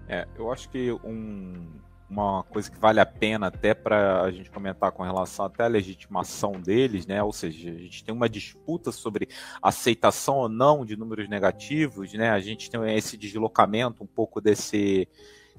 É, 0.09 0.27
eu 0.37 0.51
acho 0.51 0.69
que 0.71 0.91
um, 1.05 1.67
uma 2.09 2.43
coisa 2.45 2.71
que 2.71 2.79
vale 2.79 2.99
a 2.99 3.07
pena 3.07 3.49
até 3.49 3.75
para 3.75 4.23
a 4.23 4.31
gente 4.31 4.51
comentar 4.51 4.91
com 4.93 5.03
relação 5.03 5.45
até 5.45 5.65
à 5.65 5.69
legitimação 5.69 6.53
deles, 6.53 7.07
né? 7.07 7.23
Ou 7.23 7.33
seja, 7.33 7.71
a 7.71 7.75
gente 7.75 8.03
tem 8.03 8.15
uma 8.15 8.29
disputa 8.29 8.91
sobre 8.91 9.29
aceitação 9.61 10.37
ou 10.37 10.49
não 10.49 10.85
de 10.85 10.97
números 10.97 11.29
negativos, 11.29 12.13
né? 12.15 12.31
A 12.31 12.41
gente 12.41 12.71
tem 12.71 12.97
esse 12.97 13.17
deslocamento 13.17 14.03
um 14.03 14.07
pouco 14.07 14.41
desse 14.41 15.07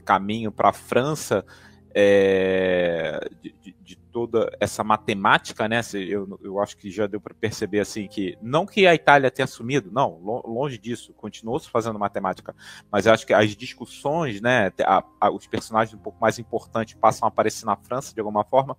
caminho 0.03 0.51
para 0.51 0.69
a 0.69 0.73
França 0.73 1.45
é, 1.93 3.29
de, 3.41 3.53
de, 3.61 3.75
de, 3.81 3.98
toda 4.19 4.51
essa 4.59 4.83
matemática, 4.83 5.65
né? 5.69 5.79
Eu, 5.93 6.37
eu 6.43 6.59
acho 6.59 6.75
que 6.75 6.91
já 6.91 7.07
deu 7.07 7.21
para 7.21 7.33
perceber 7.33 7.79
assim 7.79 8.05
que 8.05 8.37
não 8.41 8.65
que 8.65 8.85
a 8.85 8.93
Itália 8.93 9.31
tenha 9.31 9.45
assumido, 9.45 9.89
não, 9.89 10.19
longe 10.45 10.77
disso, 10.77 11.13
continuou 11.13 11.57
se 11.57 11.69
fazendo 11.69 11.97
matemática, 11.97 12.53
mas 12.91 13.05
eu 13.05 13.13
acho 13.13 13.25
que 13.25 13.33
as 13.33 13.55
discussões, 13.55 14.41
né? 14.41 14.73
A, 14.81 15.01
a, 15.21 15.31
os 15.31 15.47
personagens 15.47 15.97
um 15.97 16.03
pouco 16.03 16.19
mais 16.19 16.37
importantes 16.37 16.95
passam 16.95 17.25
a 17.25 17.29
aparecer 17.29 17.65
na 17.65 17.77
França 17.77 18.13
de 18.13 18.19
alguma 18.19 18.43
forma, 18.43 18.75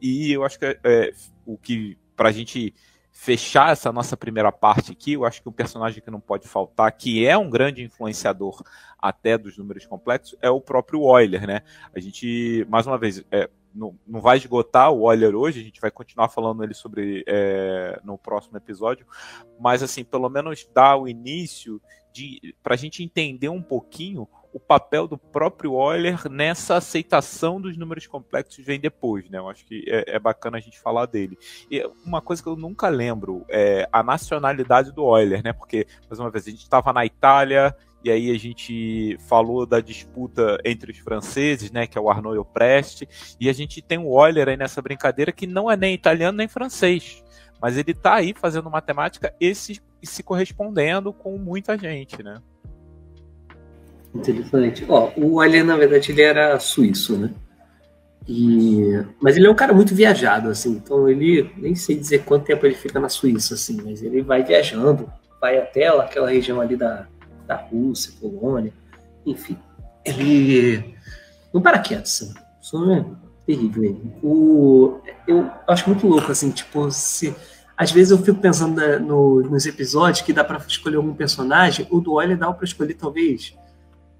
e 0.00 0.32
eu 0.32 0.42
acho 0.42 0.58
que 0.58 0.64
é, 0.64 0.78
é 0.82 1.12
o 1.44 1.58
que 1.58 1.98
para 2.16 2.30
a 2.30 2.32
gente 2.32 2.74
fechar 3.12 3.72
essa 3.72 3.92
nossa 3.92 4.16
primeira 4.16 4.50
parte 4.50 4.92
aqui, 4.92 5.14
eu 5.14 5.24
acho 5.26 5.42
que 5.42 5.48
um 5.48 5.52
personagem 5.52 6.00
que 6.00 6.10
não 6.10 6.20
pode 6.20 6.48
faltar, 6.48 6.90
que 6.92 7.26
é 7.26 7.36
um 7.36 7.50
grande 7.50 7.82
influenciador 7.82 8.62
até 8.98 9.36
dos 9.36 9.58
números 9.58 9.84
complexos, 9.84 10.38
é 10.40 10.48
o 10.48 10.60
próprio 10.60 11.00
Euler, 11.00 11.46
né? 11.46 11.62
A 11.94 12.00
gente, 12.00 12.64
mais 12.70 12.86
uma 12.86 12.96
vez, 12.96 13.22
é, 13.30 13.50
não, 13.74 13.98
não 14.06 14.20
vai 14.20 14.38
esgotar 14.38 14.90
o 14.90 15.12
Euler 15.12 15.34
hoje, 15.34 15.60
a 15.60 15.64
gente 15.64 15.80
vai 15.80 15.90
continuar 15.90 16.28
falando 16.28 16.62
ele 16.64 16.74
sobre 16.74 17.24
é, 17.26 18.00
no 18.04 18.18
próximo 18.18 18.56
episódio, 18.56 19.06
mas 19.58 19.82
assim, 19.82 20.04
pelo 20.04 20.28
menos 20.28 20.68
dá 20.74 20.96
o 20.96 21.08
início 21.08 21.80
de 22.12 22.54
para 22.62 22.74
a 22.74 22.76
gente 22.76 23.02
entender 23.02 23.48
um 23.48 23.62
pouquinho 23.62 24.28
o 24.52 24.58
papel 24.58 25.06
do 25.06 25.18
próprio 25.18 25.74
Euler 25.74 26.28
nessa 26.28 26.76
aceitação 26.76 27.60
dos 27.60 27.76
números 27.76 28.06
complexos 28.06 28.64
vem 28.64 28.80
depois, 28.80 29.28
né? 29.28 29.38
Eu 29.38 29.48
acho 29.48 29.64
que 29.64 29.84
é, 29.86 30.16
é, 30.16 30.18
bacana 30.18 30.58
a 30.58 30.60
gente 30.60 30.80
falar 30.80 31.06
dele. 31.06 31.38
E 31.70 31.84
uma 32.04 32.20
coisa 32.20 32.42
que 32.42 32.48
eu 32.48 32.56
nunca 32.56 32.88
lembro 32.88 33.44
é 33.48 33.88
a 33.92 34.02
nacionalidade 34.02 34.92
do 34.92 35.02
Euler, 35.16 35.42
né? 35.42 35.52
Porque, 35.52 35.86
mais 36.08 36.18
uma 36.18 36.30
vez, 36.30 36.46
a 36.46 36.50
gente 36.50 36.62
estava 36.62 36.92
na 36.92 37.04
Itália 37.04 37.76
e 38.04 38.10
aí 38.10 38.30
a 38.30 38.38
gente 38.38 39.18
falou 39.28 39.66
da 39.66 39.80
disputa 39.80 40.58
entre 40.64 40.92
os 40.92 40.98
franceses, 40.98 41.70
né? 41.70 41.86
Que 41.86 41.98
é 41.98 42.00
o 42.00 42.08
Arnaud 42.08 42.36
e 42.36 42.38
o 42.38 42.44
Preste, 42.44 43.08
e 43.40 43.48
a 43.48 43.52
gente 43.52 43.82
tem 43.82 43.98
o 43.98 44.24
Euler 44.24 44.48
aí 44.48 44.56
nessa 44.56 44.80
brincadeira 44.80 45.32
que 45.32 45.46
não 45.46 45.70
é 45.70 45.76
nem 45.76 45.94
italiano 45.94 46.38
nem 46.38 46.48
francês. 46.48 47.22
Mas 47.60 47.76
ele 47.76 47.90
está 47.90 48.14
aí 48.14 48.32
fazendo 48.38 48.70
matemática 48.70 49.34
e 49.40 49.54
se, 49.54 49.80
e 50.00 50.06
se 50.06 50.22
correspondendo 50.22 51.12
com 51.12 51.36
muita 51.36 51.76
gente, 51.76 52.22
né? 52.22 52.40
Interessante. 54.14 54.86
Ó, 54.88 55.10
o 55.16 55.40
Alien, 55.40 55.64
na 55.64 55.76
verdade, 55.76 56.12
ele 56.12 56.22
era 56.22 56.58
suíço, 56.60 57.18
né? 57.18 57.30
E... 58.28 59.02
Mas 59.20 59.36
ele 59.36 59.46
é 59.46 59.50
um 59.50 59.56
cara 59.56 59.72
muito 59.72 59.94
viajado, 59.94 60.50
assim, 60.50 60.72
então 60.72 61.08
ele, 61.08 61.50
nem 61.56 61.74
sei 61.74 61.96
dizer 61.96 62.24
quanto 62.24 62.44
tempo 62.44 62.64
ele 62.66 62.74
fica 62.74 63.00
na 63.00 63.08
Suíça, 63.08 63.54
assim, 63.54 63.80
mas 63.82 64.02
ele 64.02 64.20
vai 64.20 64.44
viajando, 64.44 65.10
vai 65.40 65.56
até 65.56 65.88
aquela 65.88 66.28
região 66.28 66.60
ali 66.60 66.76
da, 66.76 67.08
da 67.48 67.56
Rússia, 67.56 68.12
Polônia, 68.20 68.72
enfim. 69.26 69.58
Ele 70.04 70.94
não 71.52 71.60
para 71.60 71.78
quieto, 71.78 72.04
assim, 72.04 72.32
isso 72.60 72.92
é 72.92 73.04
terrível 73.46 73.82
ele. 73.82 74.14
O... 74.22 75.00
Eu 75.26 75.50
acho 75.66 75.88
muito 75.88 76.06
louco, 76.06 76.30
assim, 76.30 76.50
tipo, 76.50 76.90
se... 76.90 77.34
Às 77.76 77.90
vezes 77.90 78.10
eu 78.10 78.18
fico 78.18 78.40
pensando 78.40 78.76
na, 78.76 78.98
no, 78.98 79.40
nos 79.40 79.64
episódios 79.64 80.20
que 80.20 80.32
dá 80.32 80.44
para 80.44 80.58
escolher 80.58 80.96
algum 80.96 81.14
personagem, 81.14 81.86
o 81.90 82.00
do 82.00 82.14
Olha 82.14 82.36
dá 82.36 82.52
para 82.52 82.64
escolher 82.64 82.94
talvez 82.94 83.56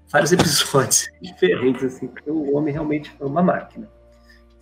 vários 0.07 0.31
episódios 0.33 1.09
diferentes, 1.21 1.83
assim, 1.83 2.07
porque 2.07 2.31
o 2.31 2.55
homem 2.55 2.73
realmente 2.73 3.11
foi 3.11 3.27
uma 3.27 3.43
máquina. 3.43 3.87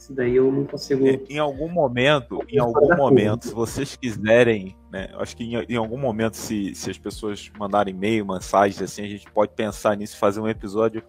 Isso 0.08 0.16
daí 0.16 0.38
eu 0.38 0.50
não 0.50 0.64
consigo. 0.64 1.06
É, 1.06 1.20
em 1.30 1.38
algum 1.38 1.68
momento, 1.68 2.42
em 2.48 2.60
algum 2.60 2.96
momento, 2.96 3.46
se 3.46 3.54
vocês 3.54 3.98
quiserem, 3.98 4.74
né? 4.90 5.10
Acho 5.16 5.36
que 5.36 5.44
em, 5.44 5.56
em, 5.68 5.76
algum 5.76 5.98
momento, 5.98 6.38
se, 6.38 6.74
se 6.76 6.90
as 6.90 6.98
pessoas 6.98 7.52
mandarem 7.60 7.94
e-mail, 7.94 8.26
mensagens, 8.26 8.82
assim, 8.82 9.04
a 9.04 9.08
gente 9.10 9.30
pode 9.30 9.52
pensar 9.52 9.98
nisso, 9.98 10.18
fazer 10.18 10.40
um 10.40 10.48
episódio 10.48 11.04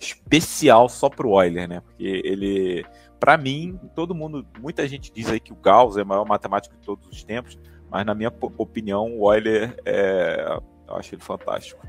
especial 0.00 0.88
só 0.88 1.08
pro 1.08 1.40
Euler, 1.40 1.68
né? 1.68 1.78
Porque 1.78 2.22
ele 2.24 2.84
para 3.20 3.38
mim, 3.38 3.78
todo 3.94 4.16
mundo, 4.16 4.44
muita 4.58 4.88
gente 4.88 5.12
diz 5.12 5.28
aí 5.28 5.38
que 5.38 5.52
o 5.52 5.56
Gauss 5.56 5.96
é 5.96 6.02
o 6.02 6.06
maior 6.06 6.26
matemático 6.26 6.74
de 6.74 6.82
todos 6.82 7.06
os 7.06 7.22
tempos, 7.22 7.56
mas 7.88 8.04
na 8.04 8.16
minha 8.16 8.32
opinião, 8.58 9.16
o 9.16 9.32
Euler 9.32 9.76
é, 9.84 10.58
eu 10.88 10.96
acho 10.96 11.14
ele 11.14 11.22
fantástico. 11.22 11.80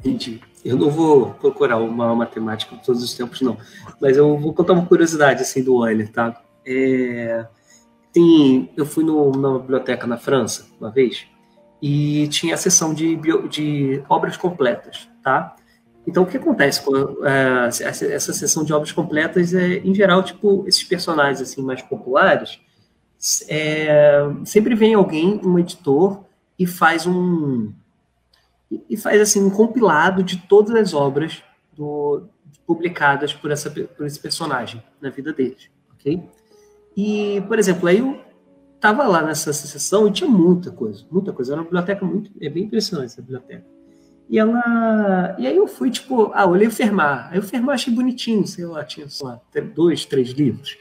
Entendi. 0.00 0.40
Eu 0.64 0.76
não 0.76 0.90
vou 0.90 1.30
procurar 1.34 1.76
o 1.78 1.90
maior 1.90 2.16
matemático 2.16 2.76
de 2.76 2.84
todos 2.84 3.02
os 3.02 3.14
tempos, 3.14 3.40
não. 3.40 3.56
Mas 4.00 4.16
eu 4.16 4.38
vou 4.38 4.52
contar 4.52 4.72
uma 4.72 4.86
curiosidade 4.86 5.42
assim 5.42 5.62
do 5.62 5.86
Euler, 5.86 6.10
tá? 6.10 6.42
É, 6.66 7.46
tem, 8.12 8.70
eu 8.76 8.86
fui 8.86 9.04
no, 9.04 9.30
na 9.32 9.58
biblioteca 9.58 10.06
na 10.06 10.16
França 10.16 10.66
uma 10.80 10.90
vez 10.90 11.26
e 11.82 12.28
tinha 12.28 12.54
a 12.54 12.58
sessão 12.58 12.92
de, 12.92 13.16
bio, 13.16 13.48
de 13.48 14.02
obras 14.08 14.36
completas, 14.36 15.08
tá? 15.22 15.56
Então, 16.06 16.22
o 16.22 16.26
que 16.26 16.36
acontece 16.36 16.82
com 16.82 17.24
é, 17.24 17.68
essa, 17.68 18.32
sessão 18.32 18.64
de 18.64 18.72
obras 18.72 18.92
completas 18.92 19.54
é, 19.54 19.78
em 19.78 19.94
geral, 19.94 20.22
tipo, 20.22 20.64
esses 20.66 20.82
personagens 20.82 21.40
assim 21.40 21.62
mais 21.62 21.82
populares, 21.82 22.58
é, 23.48 24.20
sempre 24.44 24.74
vem 24.74 24.94
alguém, 24.94 25.40
um 25.44 25.58
editor, 25.58 26.24
e 26.58 26.66
faz 26.66 27.06
um 27.06 27.72
e 28.88 28.96
faz 28.96 29.20
assim 29.20 29.42
um 29.42 29.50
compilado 29.50 30.22
de 30.22 30.36
todas 30.36 30.74
as 30.74 30.94
obras 30.94 31.42
do, 31.76 32.28
publicadas 32.66 33.32
por, 33.32 33.50
essa, 33.50 33.70
por 33.70 34.06
esse 34.06 34.20
personagem 34.20 34.82
na 35.00 35.10
vida 35.10 35.32
deles, 35.32 35.68
ok? 35.92 36.22
E, 36.96 37.42
por 37.48 37.58
exemplo, 37.58 37.88
aí 37.88 37.98
eu 37.98 38.20
tava 38.80 39.06
lá 39.06 39.22
nessa 39.22 39.52
sessão 39.52 40.06
e 40.06 40.12
tinha 40.12 40.28
muita 40.28 40.70
coisa, 40.70 41.04
muita 41.10 41.32
coisa. 41.32 41.52
Era 41.52 41.60
uma 41.60 41.64
biblioteca 41.64 42.04
muito, 42.04 42.30
é 42.40 42.48
bem 42.48 42.64
impressionante 42.64 43.06
essa 43.12 43.22
biblioteca. 43.22 43.64
E 44.28 44.38
ela, 44.38 45.34
e 45.38 45.46
aí 45.46 45.56
eu 45.56 45.66
fui 45.66 45.90
tipo, 45.90 46.30
ah, 46.32 46.46
olhei 46.46 46.68
o 46.68 46.70
Fermar. 46.70 47.28
Aí 47.32 47.38
o 47.40 47.42
Fermar 47.42 47.74
achei 47.74 47.92
bonitinho, 47.92 48.46
sei 48.46 48.64
lá, 48.64 48.84
tinha 48.84 49.08
sei 49.08 49.26
lá, 49.26 49.40
dois, 49.74 50.04
três 50.04 50.28
livros. 50.30 50.78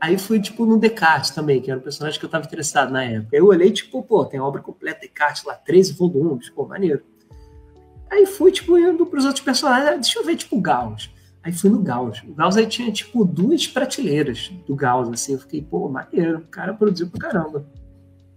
Aí 0.00 0.18
fui 0.18 0.40
tipo 0.40 0.66
no 0.66 0.78
Descartes 0.78 1.30
também, 1.30 1.60
que 1.60 1.70
era 1.70 1.78
um 1.78 1.82
personagem 1.82 2.18
que 2.18 2.24
eu 2.24 2.28
estava 2.28 2.44
interessado 2.44 2.92
na 2.92 3.04
época. 3.04 3.36
Aí 3.36 3.40
eu 3.40 3.46
olhei 3.46 3.70
tipo, 3.70 4.02
pô, 4.02 4.24
tem 4.24 4.40
a 4.40 4.44
obra 4.44 4.60
completa 4.60 5.00
Descartes 5.00 5.44
lá, 5.44 5.54
13 5.54 5.92
volumes, 5.92 6.50
pô, 6.50 6.66
maneiro. 6.66 7.02
Aí 8.10 8.26
fui, 8.26 8.50
tipo, 8.50 8.78
indo 8.78 9.04
pros 9.06 9.24
outros 9.24 9.44
personagens, 9.44 9.88
ah, 9.88 9.94
deixa 9.94 10.18
eu 10.18 10.24
ver, 10.24 10.36
tipo, 10.36 10.60
Gauss. 10.60 11.10
Aí 11.42 11.52
fui 11.52 11.70
no 11.70 11.80
Gauss. 11.80 12.22
O 12.22 12.34
Gauss 12.34 12.56
aí 12.56 12.66
tinha, 12.66 12.90
tipo, 12.90 13.24
duas 13.24 13.66
prateleiras 13.66 14.50
do 14.66 14.74
Gauss, 14.74 15.08
assim. 15.10 15.34
Eu 15.34 15.38
fiquei, 15.38 15.62
pô, 15.62 15.88
maneiro, 15.88 16.38
o 16.38 16.46
cara 16.46 16.74
produziu 16.74 17.08
pra 17.08 17.28
caramba. 17.28 17.66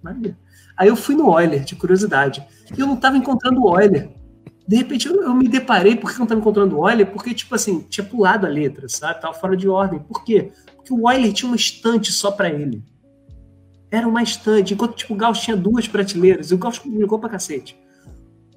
Maneiro. 0.02 0.36
Aí 0.76 0.88
eu 0.88 0.96
fui 0.96 1.16
no 1.16 1.40
Euler, 1.40 1.64
de 1.64 1.76
curiosidade. 1.76 2.46
E 2.76 2.80
eu 2.80 2.88
não 2.88 2.96
tava 2.96 3.18
encontrando 3.18 3.64
o 3.64 3.80
Euler. 3.80 4.10
De 4.68 4.76
repente 4.76 5.08
eu, 5.08 5.22
eu 5.22 5.34
me 5.34 5.48
deparei, 5.48 5.96
por 5.96 6.10
que 6.10 6.16
eu 6.16 6.20
não 6.20 6.28
tava 6.28 6.40
encontrando 6.40 6.78
o 6.78 6.90
Euler? 6.90 7.12
Porque, 7.12 7.34
tipo 7.34 7.54
assim, 7.56 7.82
tinha 7.90 8.06
pulado 8.06 8.46
a 8.46 8.50
letra, 8.50 8.88
sabe? 8.90 9.22
Tava 9.22 9.34
fora 9.34 9.56
de 9.56 9.68
ordem. 9.68 10.00
Por 10.00 10.24
quê? 10.24 10.52
Porque 10.76 10.94
o 10.94 11.10
Euler 11.10 11.34
tinha 11.34 11.50
uma 11.50 11.56
estante 11.56 12.12
só 12.12 12.32
para 12.32 12.50
ele. 12.50 12.84
Era 13.90 14.08
uma 14.08 14.24
estante, 14.24 14.74
enquanto, 14.74 14.96
tipo, 14.96 15.14
o 15.14 15.18
Gauss 15.18 15.40
tinha 15.40 15.56
duas 15.56 15.88
prateleiras. 15.88 16.52
E 16.52 16.54
o 16.54 16.58
Gauss 16.58 16.80
publicou 16.80 17.20
pra 17.20 17.30
cacete 17.30 17.78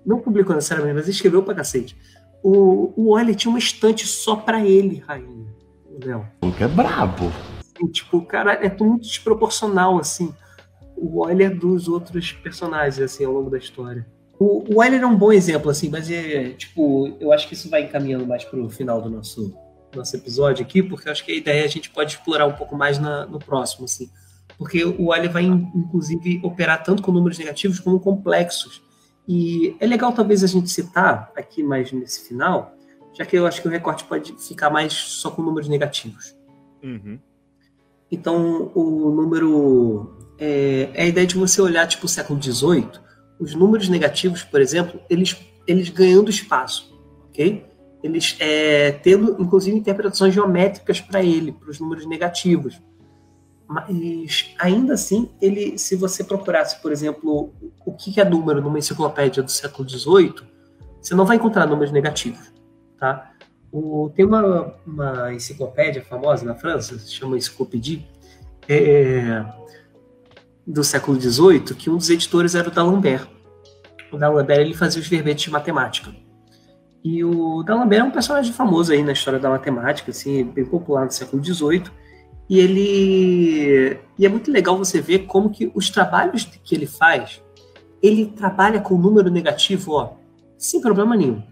não 0.05 0.21
publicou 0.21 0.55
necessariamente, 0.55 0.95
mas 0.97 1.09
escreveu 1.09 1.43
pra 1.43 1.55
cacete. 1.55 1.97
O, 2.43 2.93
o 2.97 3.19
Euler 3.19 3.35
tinha 3.35 3.51
uma 3.51 3.59
estante 3.59 4.07
só 4.07 4.37
para 4.37 4.65
ele, 4.65 5.03
rainha. 5.07 5.47
Léo. 6.05 6.27
Que 6.57 6.65
é 6.65 6.69
brabo. 6.69 7.33
Assim, 7.61 7.87
tipo, 7.89 8.19
o 8.19 8.27
cara 8.27 8.53
é 8.53 8.69
muito 8.83 9.03
desproporcional, 9.03 9.99
assim, 9.99 10.35
o 10.97 11.29
Euler 11.29 11.57
dos 11.59 11.89
outros 11.89 12.33
personagens, 12.33 13.01
assim, 13.01 13.25
ao 13.25 13.33
longo 13.33 13.51
da 13.51 13.59
história. 13.59 14.07
O, 14.39 14.77
o 14.77 14.83
Euler 14.83 15.03
é 15.03 15.07
um 15.07 15.17
bom 15.17 15.33
exemplo, 15.33 15.71
assim, 15.71 15.89
mas 15.89 16.11
é, 16.11 16.51
tipo, 16.51 17.17
eu 17.21 17.33
acho 17.33 17.49
que 17.49 17.55
isso 17.55 17.71
vai 17.71 17.85
encaminhando 17.85 18.27
mais 18.27 18.45
pro 18.45 18.69
final 18.69 19.01
do 19.01 19.09
nosso, 19.09 19.57
nosso 19.95 20.17
episódio 20.17 20.65
aqui, 20.65 20.83
porque 20.83 21.09
eu 21.09 21.13
acho 21.13 21.25
que 21.25 21.33
a 21.33 21.37
ideia 21.37 21.65
a 21.65 21.69
gente 21.69 21.91
pode 21.91 22.13
explorar 22.13 22.47
um 22.47 22.53
pouco 22.53 22.77
mais 22.77 22.99
na, 22.99 23.27
no 23.27 23.39
próximo, 23.39 23.85
assim. 23.85 24.11
Porque 24.59 24.85
o 24.85 25.15
Euler 25.15 25.31
vai, 25.31 25.45
inclusive, 25.45 26.41
operar 26.43 26.83
tanto 26.83 27.03
com 27.03 27.11
números 27.11 27.39
negativos 27.39 27.81
como 27.81 27.99
complexos. 27.99 28.83
E 29.27 29.77
é 29.81 29.87
legal 29.87 30.13
talvez 30.13 30.45
a 30.45 30.47
gente 30.47 30.71
citar 30.71 31.33
aqui 31.37 31.63
mais 31.63 31.91
nesse 31.93 32.29
final, 32.29 32.75
já 33.15 33.25
que 33.25 33.37
eu 33.37 33.47
acho 33.47 33.63
que 33.63 33.69
o 33.69 33.71
recorte 33.71 34.05
pode 34.05 34.35
ficar 34.37 34.71
mais 34.71 34.93
só 34.93 35.31
com 35.31 35.43
números 35.43 35.69
negativos. 35.69 36.37
Uhum. 36.83 37.19
Então, 38.11 38.71
o 38.75 39.11
número. 39.11 40.17
É, 40.39 40.91
é, 40.95 41.03
a 41.03 41.07
ideia 41.07 41.27
de 41.27 41.37
você 41.37 41.63
olhar, 41.63 41.87
tipo, 41.87 42.07
o 42.07 42.09
século 42.09 42.43
XVIII, 42.43 42.91
os 43.39 43.55
números 43.55 43.89
negativos, 43.89 44.43
por 44.43 44.61
exemplo, 44.61 45.01
eles, 45.09 45.37
eles 45.67 45.89
ganhando 45.89 46.29
espaço, 46.29 46.93
ok? 47.29 47.65
Eles 48.03 48.37
é, 48.39 48.93
tendo, 48.93 49.41
inclusive, 49.41 49.77
interpretações 49.77 50.35
geométricas 50.35 51.01
para 51.01 51.23
ele, 51.23 51.53
para 51.53 51.71
os 51.71 51.81
números 51.81 52.07
negativos. 52.07 52.81
Mas 53.67 54.53
ainda 54.59 54.95
assim, 54.95 55.31
ele, 55.41 55.79
se 55.79 55.97
você 55.97 56.23
procurasse, 56.23 56.81
por 56.83 56.93
exemplo, 56.93 57.53
o 57.85 57.93
que 57.93 58.21
é 58.21 58.25
número 58.25 58.61
numa 58.61 58.79
enciclopédia 58.79 59.43
do 59.43 59.51
século 59.51 59.89
XVIII, 59.89 60.35
você 61.01 61.15
não 61.15 61.25
vai 61.25 61.37
encontrar 61.37 61.67
números 61.67 61.93
negativos, 61.93 62.53
tá? 62.99 63.33
O, 63.73 64.11
tem 64.15 64.25
uma, 64.25 64.75
uma 64.87 65.35
enciclopédia 65.35 66.03
famosa 66.03 66.45
na 66.45 66.55
França, 66.55 66.99
se 66.99 67.13
chama 67.13 67.37
Enciclopédie, 67.37 68.07
é, 68.69 69.45
do 70.67 70.85
século 70.85 71.21
XVIII, 71.21 71.75
que 71.75 71.91
um 71.91 71.97
dos 71.97 72.09
editores 72.09 72.55
era 72.55 72.69
o 72.69 72.71
D'Alembert. 72.71 73.29
O 74.13 74.17
D'Alembert 74.17 74.61
ele 74.61 74.75
fazia 74.75 75.01
os 75.01 75.09
verbetes 75.09 75.45
de 75.45 75.51
matemática. 75.51 76.15
E 77.03 77.25
o 77.25 77.63
D'Alembert 77.63 78.03
é 78.03 78.05
um 78.05 78.11
personagem 78.11 78.53
famoso 78.53 78.93
aí 78.93 79.03
na 79.03 79.13
história 79.13 79.39
da 79.39 79.51
matemática, 79.51 80.11
assim, 80.11 80.45
bem 80.45 80.65
popular 80.65 81.05
no 81.05 81.11
século 81.11 81.43
XVIII 81.45 82.04
e 82.49 82.61
ele 82.61 83.99
e 84.19 84.25
é 84.25 84.29
muito 84.29 84.51
legal 84.51 84.77
você 84.77 85.01
ver 85.01 85.21
como 85.21 85.51
que 85.51 85.71
os 85.75 85.91
trabalhos 85.91 86.45
que 86.45 86.75
ele 86.75 86.87
faz, 86.87 87.43
ele 88.03 88.27
trabalha 88.27 88.81
com 88.81 88.97
número 88.97 89.31
negativo, 89.31 89.93
ó, 89.93 90.13
sem 90.57 90.81
problema 90.81 91.17
nenhum. 91.17 91.43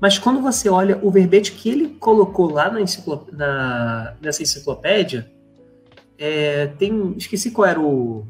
Mas 0.00 0.18
quando 0.18 0.40
você 0.40 0.68
olha 0.68 0.98
o 1.02 1.10
verbete 1.10 1.52
que 1.52 1.68
ele 1.68 1.88
colocou 2.00 2.50
lá 2.50 2.70
na, 2.70 2.80
na 3.32 4.16
nessa 4.20 4.42
enciclopédia, 4.42 5.30
é, 6.18 6.66
tem 6.66 7.14
esqueci 7.16 7.50
qual 7.50 7.68
era 7.68 7.80
o, 7.80 8.24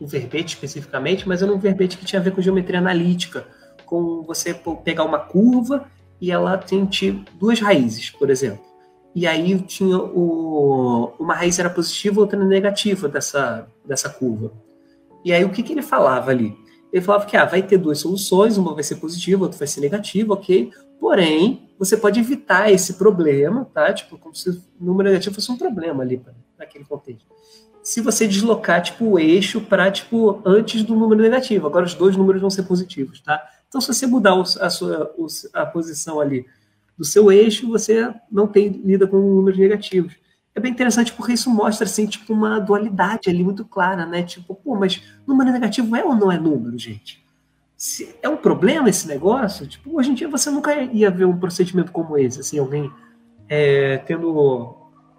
o 0.00 0.06
verbete 0.06 0.54
especificamente, 0.54 1.26
mas 1.26 1.42
era 1.42 1.52
um 1.52 1.58
verbete 1.58 1.96
que 1.96 2.04
tinha 2.04 2.20
a 2.20 2.22
ver 2.22 2.32
com 2.32 2.40
geometria 2.40 2.78
analítica, 2.78 3.46
com 3.84 4.22
você 4.22 4.54
pegar 4.84 5.04
uma 5.04 5.18
curva 5.18 5.86
e 6.20 6.30
ela 6.30 6.56
tem 6.58 6.88
duas 7.38 7.60
raízes, 7.60 8.10
por 8.10 8.30
exemplo 8.30 8.67
e 9.18 9.26
aí 9.26 9.60
tinha 9.62 9.98
o, 9.98 11.12
uma 11.18 11.34
raiz 11.34 11.58
era 11.58 11.68
positiva, 11.68 12.20
outra 12.20 12.38
negativa 12.38 13.08
dessa, 13.08 13.66
dessa 13.84 14.08
curva. 14.08 14.52
E 15.24 15.32
aí 15.32 15.44
o 15.44 15.50
que, 15.50 15.60
que 15.60 15.72
ele 15.72 15.82
falava 15.82 16.30
ali? 16.30 16.56
Ele 16.92 17.04
falava 17.04 17.26
que 17.26 17.36
ah, 17.36 17.44
vai 17.44 17.60
ter 17.60 17.78
duas 17.78 17.98
soluções, 17.98 18.56
uma 18.56 18.74
vai 18.74 18.84
ser 18.84 18.94
positiva, 18.94 19.42
outra 19.42 19.58
vai 19.58 19.66
ser 19.66 19.80
negativa, 19.80 20.34
ok? 20.34 20.70
Porém, 21.00 21.68
você 21.76 21.96
pode 21.96 22.20
evitar 22.20 22.70
esse 22.70 22.94
problema, 22.94 23.64
tá? 23.74 23.92
Tipo, 23.92 24.16
como 24.18 24.36
se 24.36 24.50
o 24.50 24.62
número 24.78 25.08
negativo 25.08 25.34
fosse 25.34 25.50
um 25.50 25.58
problema 25.58 26.04
ali 26.04 26.22
naquele 26.56 26.84
contexto. 26.84 27.26
Se 27.82 28.00
você 28.00 28.24
deslocar, 28.28 28.80
tipo, 28.82 29.04
o 29.04 29.18
eixo 29.18 29.60
para, 29.60 29.90
tipo, 29.90 30.40
antes 30.44 30.84
do 30.84 30.94
número 30.94 31.20
negativo. 31.20 31.66
Agora 31.66 31.84
os 31.84 31.94
dois 31.94 32.16
números 32.16 32.40
vão 32.40 32.50
ser 32.50 32.62
positivos, 32.62 33.20
tá? 33.20 33.42
Então, 33.66 33.80
se 33.80 33.92
você 33.92 34.06
mudar 34.06 34.40
a 34.60 34.70
sua 34.70 35.12
a 35.52 35.66
posição 35.66 36.20
ali 36.20 36.46
do 36.98 37.04
seu 37.04 37.30
eixo, 37.30 37.68
você 37.68 38.12
não 38.30 38.48
tem 38.48 38.68
lida 38.68 39.06
com 39.06 39.16
números 39.16 39.58
negativos. 39.58 40.16
É 40.54 40.60
bem 40.60 40.72
interessante 40.72 41.12
porque 41.12 41.34
isso 41.34 41.48
mostra 41.48 41.86
assim, 41.86 42.06
tipo, 42.06 42.32
uma 42.32 42.58
dualidade 42.58 43.30
ali 43.30 43.44
muito 43.44 43.64
clara, 43.64 44.04
né? 44.04 44.24
Tipo, 44.24 44.56
pô, 44.56 44.74
mas 44.74 45.00
número 45.24 45.52
negativo 45.52 45.94
é 45.94 46.04
ou 46.04 46.16
não 46.16 46.32
é 46.32 46.38
número, 46.38 46.76
gente? 46.76 47.24
Se 47.76 48.16
é 48.20 48.28
um 48.28 48.36
problema 48.36 48.88
esse 48.88 49.06
negócio, 49.06 49.68
tipo, 49.68 49.96
hoje 49.96 50.10
em 50.10 50.14
dia 50.14 50.28
você 50.28 50.50
nunca 50.50 50.74
ia 50.74 51.12
ver 51.12 51.26
um 51.26 51.38
procedimento 51.38 51.92
como 51.92 52.18
esse, 52.18 52.40
assim, 52.40 52.58
alguém 52.58 52.90
é, 53.48 53.98
tendo 53.98 54.74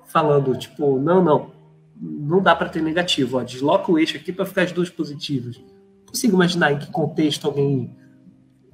falando, 0.07 0.57
tipo, 0.57 0.99
não, 0.99 1.23
não, 1.23 1.51
não 1.95 2.41
dá 2.41 2.53
para 2.53 2.67
ter 2.67 2.81
negativo, 2.81 3.37
ó, 3.37 3.43
desloca 3.43 3.89
o 3.89 3.97
eixo 3.97 4.17
aqui 4.17 4.33
para 4.33 4.45
ficar 4.45 4.63
as 4.63 4.73
duas 4.73 4.89
positivas. 4.89 5.61
Consigo 6.05 6.35
imaginar 6.35 6.73
em 6.73 6.79
que 6.79 6.91
contexto 6.91 7.47
alguém 7.47 7.95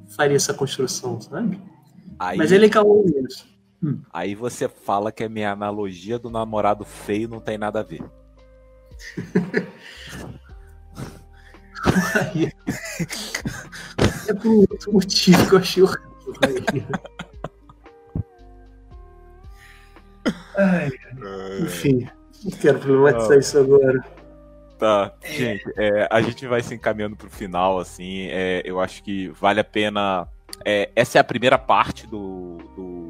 faria 0.07 0.35
essa 0.35 0.53
construção, 0.53 1.21
sabe? 1.21 1.61
Aí, 2.19 2.37
Mas 2.37 2.51
ele 2.51 2.65
é 2.67 2.69
calou 2.69 3.05
isso. 3.05 3.47
Hum. 3.83 4.01
Aí 4.11 4.35
você 4.35 4.67
fala 4.67 5.11
que 5.11 5.23
a 5.23 5.29
minha 5.29 5.51
analogia 5.51 6.17
do 6.17 6.29
namorado 6.29 6.85
feio 6.85 7.27
não 7.27 7.39
tem 7.39 7.57
nada 7.57 7.81
a 7.81 7.83
ver. 7.83 8.03
é 14.27 14.33
por 14.33 14.51
outro 14.71 14.93
motivo 14.93 15.49
que 15.49 15.55
eu 15.55 15.59
achei 15.59 15.83
horrível. 15.83 16.01
Ai, 20.57 20.89
enfim, 21.61 22.09
não 22.43 22.51
quero 22.51 22.79
problematizar 22.79 23.33
ah. 23.33 23.39
isso 23.39 23.59
agora. 23.59 24.03
Tá, 24.79 25.13
gente, 25.23 25.63
é, 25.77 26.07
a 26.11 26.21
gente 26.21 26.47
vai 26.47 26.61
se 26.61 26.73
encaminhando 26.73 27.15
pro 27.15 27.29
final, 27.29 27.79
assim, 27.79 28.27
é, 28.27 28.61
eu 28.65 28.79
acho 28.79 29.03
que 29.03 29.29
vale 29.29 29.59
a 29.59 29.63
pena 29.63 30.27
é, 30.63 30.91
essa 30.95 31.17
é 31.17 31.21
a 31.21 31.23
primeira 31.23 31.57
parte 31.57 32.07
do, 32.07 32.57
do 32.75 33.05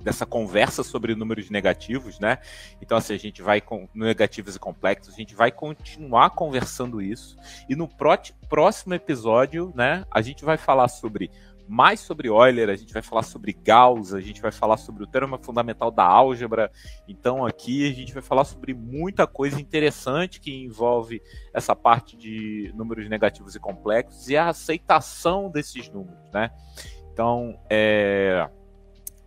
dessa 0.00 0.24
conversa 0.24 0.82
sobre 0.82 1.14
números 1.14 1.50
negativos, 1.50 2.18
né? 2.18 2.38
Então, 2.80 2.96
assim, 2.96 3.14
a 3.14 3.18
gente 3.18 3.42
vai 3.42 3.60
com 3.60 3.88
negativos 3.94 4.56
e 4.56 4.58
complexos, 4.58 5.12
a 5.12 5.16
gente 5.16 5.34
vai 5.34 5.50
continuar 5.50 6.30
conversando 6.30 7.02
isso. 7.02 7.36
E 7.68 7.76
no 7.76 7.88
próximo 7.88 8.94
episódio, 8.94 9.72
né, 9.74 10.04
a 10.10 10.22
gente 10.22 10.44
vai 10.44 10.56
falar 10.56 10.88
sobre 10.88 11.30
mais 11.68 12.00
sobre 12.00 12.28
Euler, 12.28 12.70
a 12.70 12.76
gente 12.76 12.92
vai 12.92 13.02
falar 13.02 13.22
sobre 13.22 13.52
Gauss, 13.52 14.14
a 14.14 14.20
gente 14.20 14.40
vai 14.40 14.50
falar 14.50 14.78
sobre 14.78 15.04
o 15.04 15.06
teorema 15.06 15.38
fundamental 15.38 15.90
da 15.90 16.04
álgebra. 16.04 16.70
Então 17.06 17.44
aqui 17.44 17.88
a 17.88 17.94
gente 17.94 18.14
vai 18.14 18.22
falar 18.22 18.44
sobre 18.44 18.72
muita 18.72 19.26
coisa 19.26 19.60
interessante 19.60 20.40
que 20.40 20.50
envolve 20.52 21.20
essa 21.52 21.76
parte 21.76 22.16
de 22.16 22.72
números 22.74 23.08
negativos 23.08 23.54
e 23.54 23.60
complexos 23.60 24.28
e 24.28 24.36
a 24.36 24.48
aceitação 24.48 25.50
desses 25.50 25.88
números, 25.90 26.30
né? 26.32 26.50
Então, 27.12 27.58
é, 27.68 28.48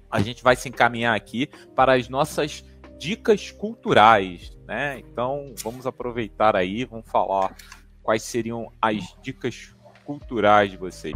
a 0.09 0.21
gente 0.21 0.41
vai 0.41 0.55
se 0.55 0.69
encaminhar 0.69 1.13
aqui 1.13 1.49
para 1.75 1.95
as 1.95 2.07
nossas 2.07 2.63
dicas 2.97 3.51
culturais, 3.51 4.57
né? 4.65 4.99
Então, 4.99 5.53
vamos 5.61 5.85
aproveitar 5.85 6.55
aí, 6.55 6.85
vamos 6.85 7.09
falar 7.09 7.53
quais 8.01 8.23
seriam 8.23 8.71
as 8.81 9.13
dicas 9.21 9.75
culturais 10.05 10.71
de 10.71 10.77
vocês. 10.77 11.13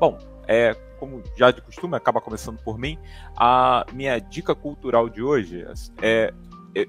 Bom, 0.00 0.16
é, 0.48 0.74
como 0.98 1.22
já 1.36 1.50
de 1.50 1.60
costume, 1.60 1.94
acaba 1.94 2.22
começando 2.22 2.58
por 2.62 2.78
mim, 2.78 2.98
a 3.36 3.84
minha 3.92 4.18
dica 4.18 4.54
cultural 4.54 5.10
de 5.10 5.22
hoje 5.22 5.66
é 6.00 6.32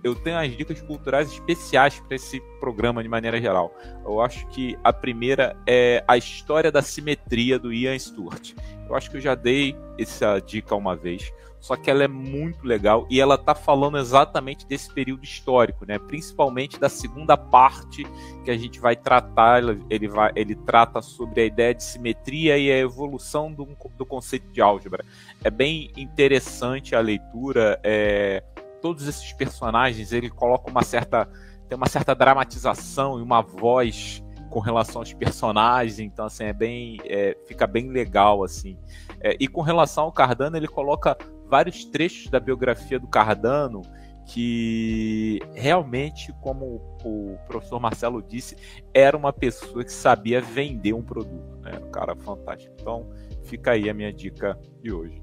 eu 0.03 0.13
tenho 0.13 0.37
as 0.37 0.55
dicas 0.55 0.79
culturais 0.79 1.31
especiais 1.31 1.99
para 1.99 2.15
esse 2.15 2.39
programa 2.59 3.01
de 3.01 3.09
maneira 3.09 3.41
geral. 3.41 3.75
Eu 4.05 4.21
acho 4.21 4.45
que 4.49 4.77
a 4.83 4.93
primeira 4.93 5.57
é 5.67 6.03
a 6.07 6.15
história 6.15 6.71
da 6.71 6.83
simetria 6.83 7.57
do 7.57 7.73
Ian 7.73 7.97
Stewart. 7.97 8.53
Eu 8.87 8.95
acho 8.95 9.09
que 9.09 9.17
eu 9.17 9.21
já 9.21 9.33
dei 9.33 9.75
essa 9.97 10.39
dica 10.39 10.75
uma 10.75 10.95
vez 10.95 11.33
só 11.61 11.75
que 11.75 11.91
ela 11.91 12.03
é 12.03 12.07
muito 12.07 12.65
legal 12.65 13.05
e 13.07 13.21
ela 13.21 13.35
está 13.35 13.53
falando 13.53 13.99
exatamente 13.99 14.65
desse 14.65 14.91
período 14.91 15.23
histórico, 15.23 15.85
né? 15.85 15.99
Principalmente 15.99 16.79
da 16.79 16.89
segunda 16.89 17.37
parte 17.37 18.03
que 18.43 18.49
a 18.49 18.57
gente 18.57 18.79
vai 18.79 18.95
tratar. 18.95 19.61
Ele, 19.87 20.07
vai, 20.07 20.31
ele 20.35 20.55
trata 20.55 21.03
sobre 21.03 21.41
a 21.41 21.45
ideia 21.45 21.75
de 21.75 21.83
simetria 21.83 22.57
e 22.57 22.71
a 22.71 22.77
evolução 22.79 23.53
do, 23.53 23.67
do 23.95 24.05
conceito 24.05 24.51
de 24.51 24.59
álgebra. 24.59 25.05
É 25.43 25.51
bem 25.51 25.91
interessante 25.95 26.95
a 26.95 26.99
leitura. 26.99 27.79
É, 27.83 28.43
todos 28.81 29.07
esses 29.07 29.31
personagens 29.33 30.11
ele 30.11 30.31
coloca 30.31 30.69
uma 30.69 30.83
certa 30.83 31.29
tem 31.69 31.77
uma 31.77 31.87
certa 31.87 32.13
dramatização 32.15 33.19
e 33.19 33.21
uma 33.21 33.41
voz 33.41 34.21
com 34.49 34.59
relação 34.59 35.01
aos 35.01 35.13
personagens, 35.13 35.99
então 35.99 36.25
assim 36.25 36.43
é 36.43 36.51
bem 36.51 36.99
é, 37.05 37.37
fica 37.45 37.67
bem 37.67 37.89
legal 37.89 38.43
assim. 38.43 38.77
É, 39.21 39.37
e 39.39 39.47
com 39.47 39.61
relação 39.61 40.05
ao 40.05 40.11
Cardano 40.11 40.57
ele 40.57 40.67
coloca 40.67 41.15
vários 41.51 41.83
trechos 41.83 42.31
da 42.31 42.39
biografia 42.39 42.97
do 42.97 43.07
Cardano 43.07 43.81
que 44.25 45.39
realmente, 45.53 46.33
como 46.41 46.81
o 47.03 47.37
professor 47.45 47.81
Marcelo 47.81 48.21
disse, 48.21 48.55
era 48.93 49.17
uma 49.17 49.33
pessoa 49.33 49.83
que 49.83 49.91
sabia 49.91 50.39
vender 50.39 50.93
um 50.93 51.01
produto, 51.01 51.57
né? 51.59 51.77
Um 51.85 51.91
cara 51.91 52.15
fantástico. 52.15 52.73
Então, 52.79 53.09
fica 53.43 53.71
aí 53.71 53.89
a 53.89 53.93
minha 53.93 54.13
dica 54.13 54.57
de 54.81 54.93
hoje. 54.93 55.21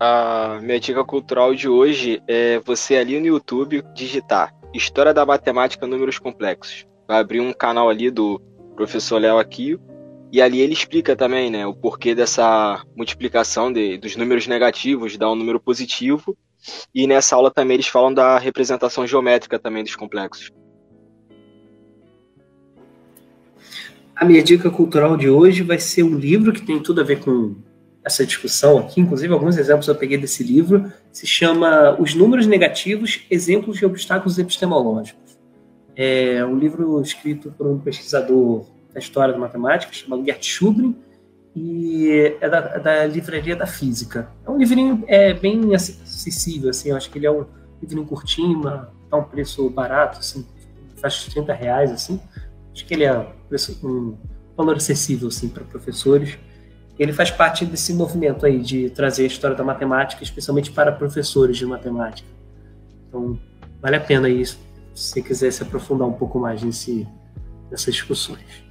A 0.00 0.58
minha 0.60 0.80
dica 0.80 1.04
cultural 1.04 1.54
de 1.54 1.68
hoje 1.68 2.20
é 2.26 2.58
você 2.58 2.96
ali 2.96 3.20
no 3.20 3.26
YouTube 3.26 3.84
digitar 3.94 4.52
História 4.74 5.14
da 5.14 5.24
Matemática 5.24 5.86
Números 5.86 6.18
Complexos. 6.18 6.88
Vai 7.06 7.20
abrir 7.20 7.38
um 7.38 7.52
canal 7.52 7.88
ali 7.88 8.10
do 8.10 8.40
professor 8.74 9.20
Léo 9.20 9.38
Aquio 9.38 9.80
e 10.32 10.40
ali 10.40 10.62
ele 10.62 10.72
explica 10.72 11.14
também, 11.14 11.50
né, 11.50 11.66
o 11.66 11.74
porquê 11.74 12.14
dessa 12.14 12.82
multiplicação 12.96 13.70
de, 13.70 13.98
dos 13.98 14.16
números 14.16 14.46
negativos, 14.46 15.18
dá 15.18 15.30
um 15.30 15.34
número 15.34 15.60
positivo. 15.60 16.34
E 16.94 17.06
nessa 17.06 17.36
aula 17.36 17.50
também 17.50 17.74
eles 17.74 17.88
falam 17.88 18.14
da 18.14 18.38
representação 18.38 19.06
geométrica 19.06 19.58
também 19.58 19.84
dos 19.84 19.94
complexos. 19.94 20.50
A 24.16 24.24
minha 24.24 24.42
dica 24.42 24.70
cultural 24.70 25.18
de 25.18 25.28
hoje 25.28 25.62
vai 25.62 25.78
ser 25.78 26.02
um 26.02 26.16
livro 26.16 26.50
que 26.50 26.62
tem 26.62 26.82
tudo 26.82 27.02
a 27.02 27.04
ver 27.04 27.20
com 27.20 27.56
essa 28.02 28.24
discussão 28.24 28.78
aqui, 28.78 29.02
inclusive 29.02 29.32
alguns 29.34 29.58
exemplos 29.58 29.86
eu 29.86 29.94
peguei 29.94 30.16
desse 30.16 30.42
livro, 30.42 30.90
se 31.12 31.26
chama 31.26 31.94
Os 32.00 32.14
Números 32.14 32.46
Negativos, 32.46 33.26
Exemplos 33.30 33.76
de 33.76 33.84
Obstáculos 33.84 34.38
Epistemológicos. 34.38 35.38
É 35.94 36.42
um 36.44 36.56
livro 36.56 37.02
escrito 37.02 37.52
por 37.56 37.66
um 37.66 37.78
pesquisador 37.78 38.71
da 38.92 39.00
história 39.00 39.32
da 39.32 39.38
matemática, 39.38 39.92
chamado 39.92 40.24
Gert 40.24 40.44
Schubrin, 40.44 40.96
e 41.54 42.36
é 42.40 42.48
da, 42.48 42.60
da, 42.78 43.06
livraria 43.06 43.54
da 43.54 43.66
física. 43.66 44.28
É 44.46 44.50
um 44.50 44.56
livrinho 44.56 45.04
é, 45.06 45.34
bem 45.34 45.74
acessível, 45.74 46.70
assim, 46.70 46.90
eu 46.90 46.96
acho 46.96 47.10
que 47.10 47.18
ele 47.18 47.26
é 47.26 47.30
um 47.30 47.44
livrinho 47.80 48.06
curtinho, 48.06 48.62
tá 48.62 49.16
um 49.16 49.24
preço 49.24 49.68
barato, 49.68 50.18
assim, 50.18 50.46
faz 50.96 51.24
30 51.26 51.52
reais, 51.52 51.90
assim. 51.90 52.20
Acho 52.72 52.86
que 52.86 52.94
ele 52.94 53.04
é 53.04 53.18
um, 53.18 53.26
preço, 53.48 53.78
um 53.86 54.16
valor 54.56 54.76
acessível, 54.76 55.28
assim, 55.28 55.48
para 55.48 55.64
professores. 55.64 56.38
Ele 56.98 57.12
faz 57.12 57.30
parte 57.30 57.66
desse 57.66 57.92
movimento 57.92 58.46
aí 58.46 58.60
de 58.60 58.88
trazer 58.90 59.24
a 59.24 59.26
história 59.26 59.56
da 59.56 59.64
matemática, 59.64 60.22
especialmente 60.22 60.70
para 60.70 60.92
professores 60.92 61.56
de 61.56 61.66
matemática. 61.66 62.28
Então, 63.08 63.38
vale 63.80 63.96
a 63.96 64.00
pena 64.00 64.28
isso, 64.28 64.58
se 64.94 65.12
você 65.12 65.22
quiser 65.22 65.50
se 65.50 65.62
aprofundar 65.62 66.08
um 66.08 66.12
pouco 66.12 66.38
mais 66.38 66.62
nesse, 66.62 67.06
nessas 67.70 67.92
discussões. 67.92 68.61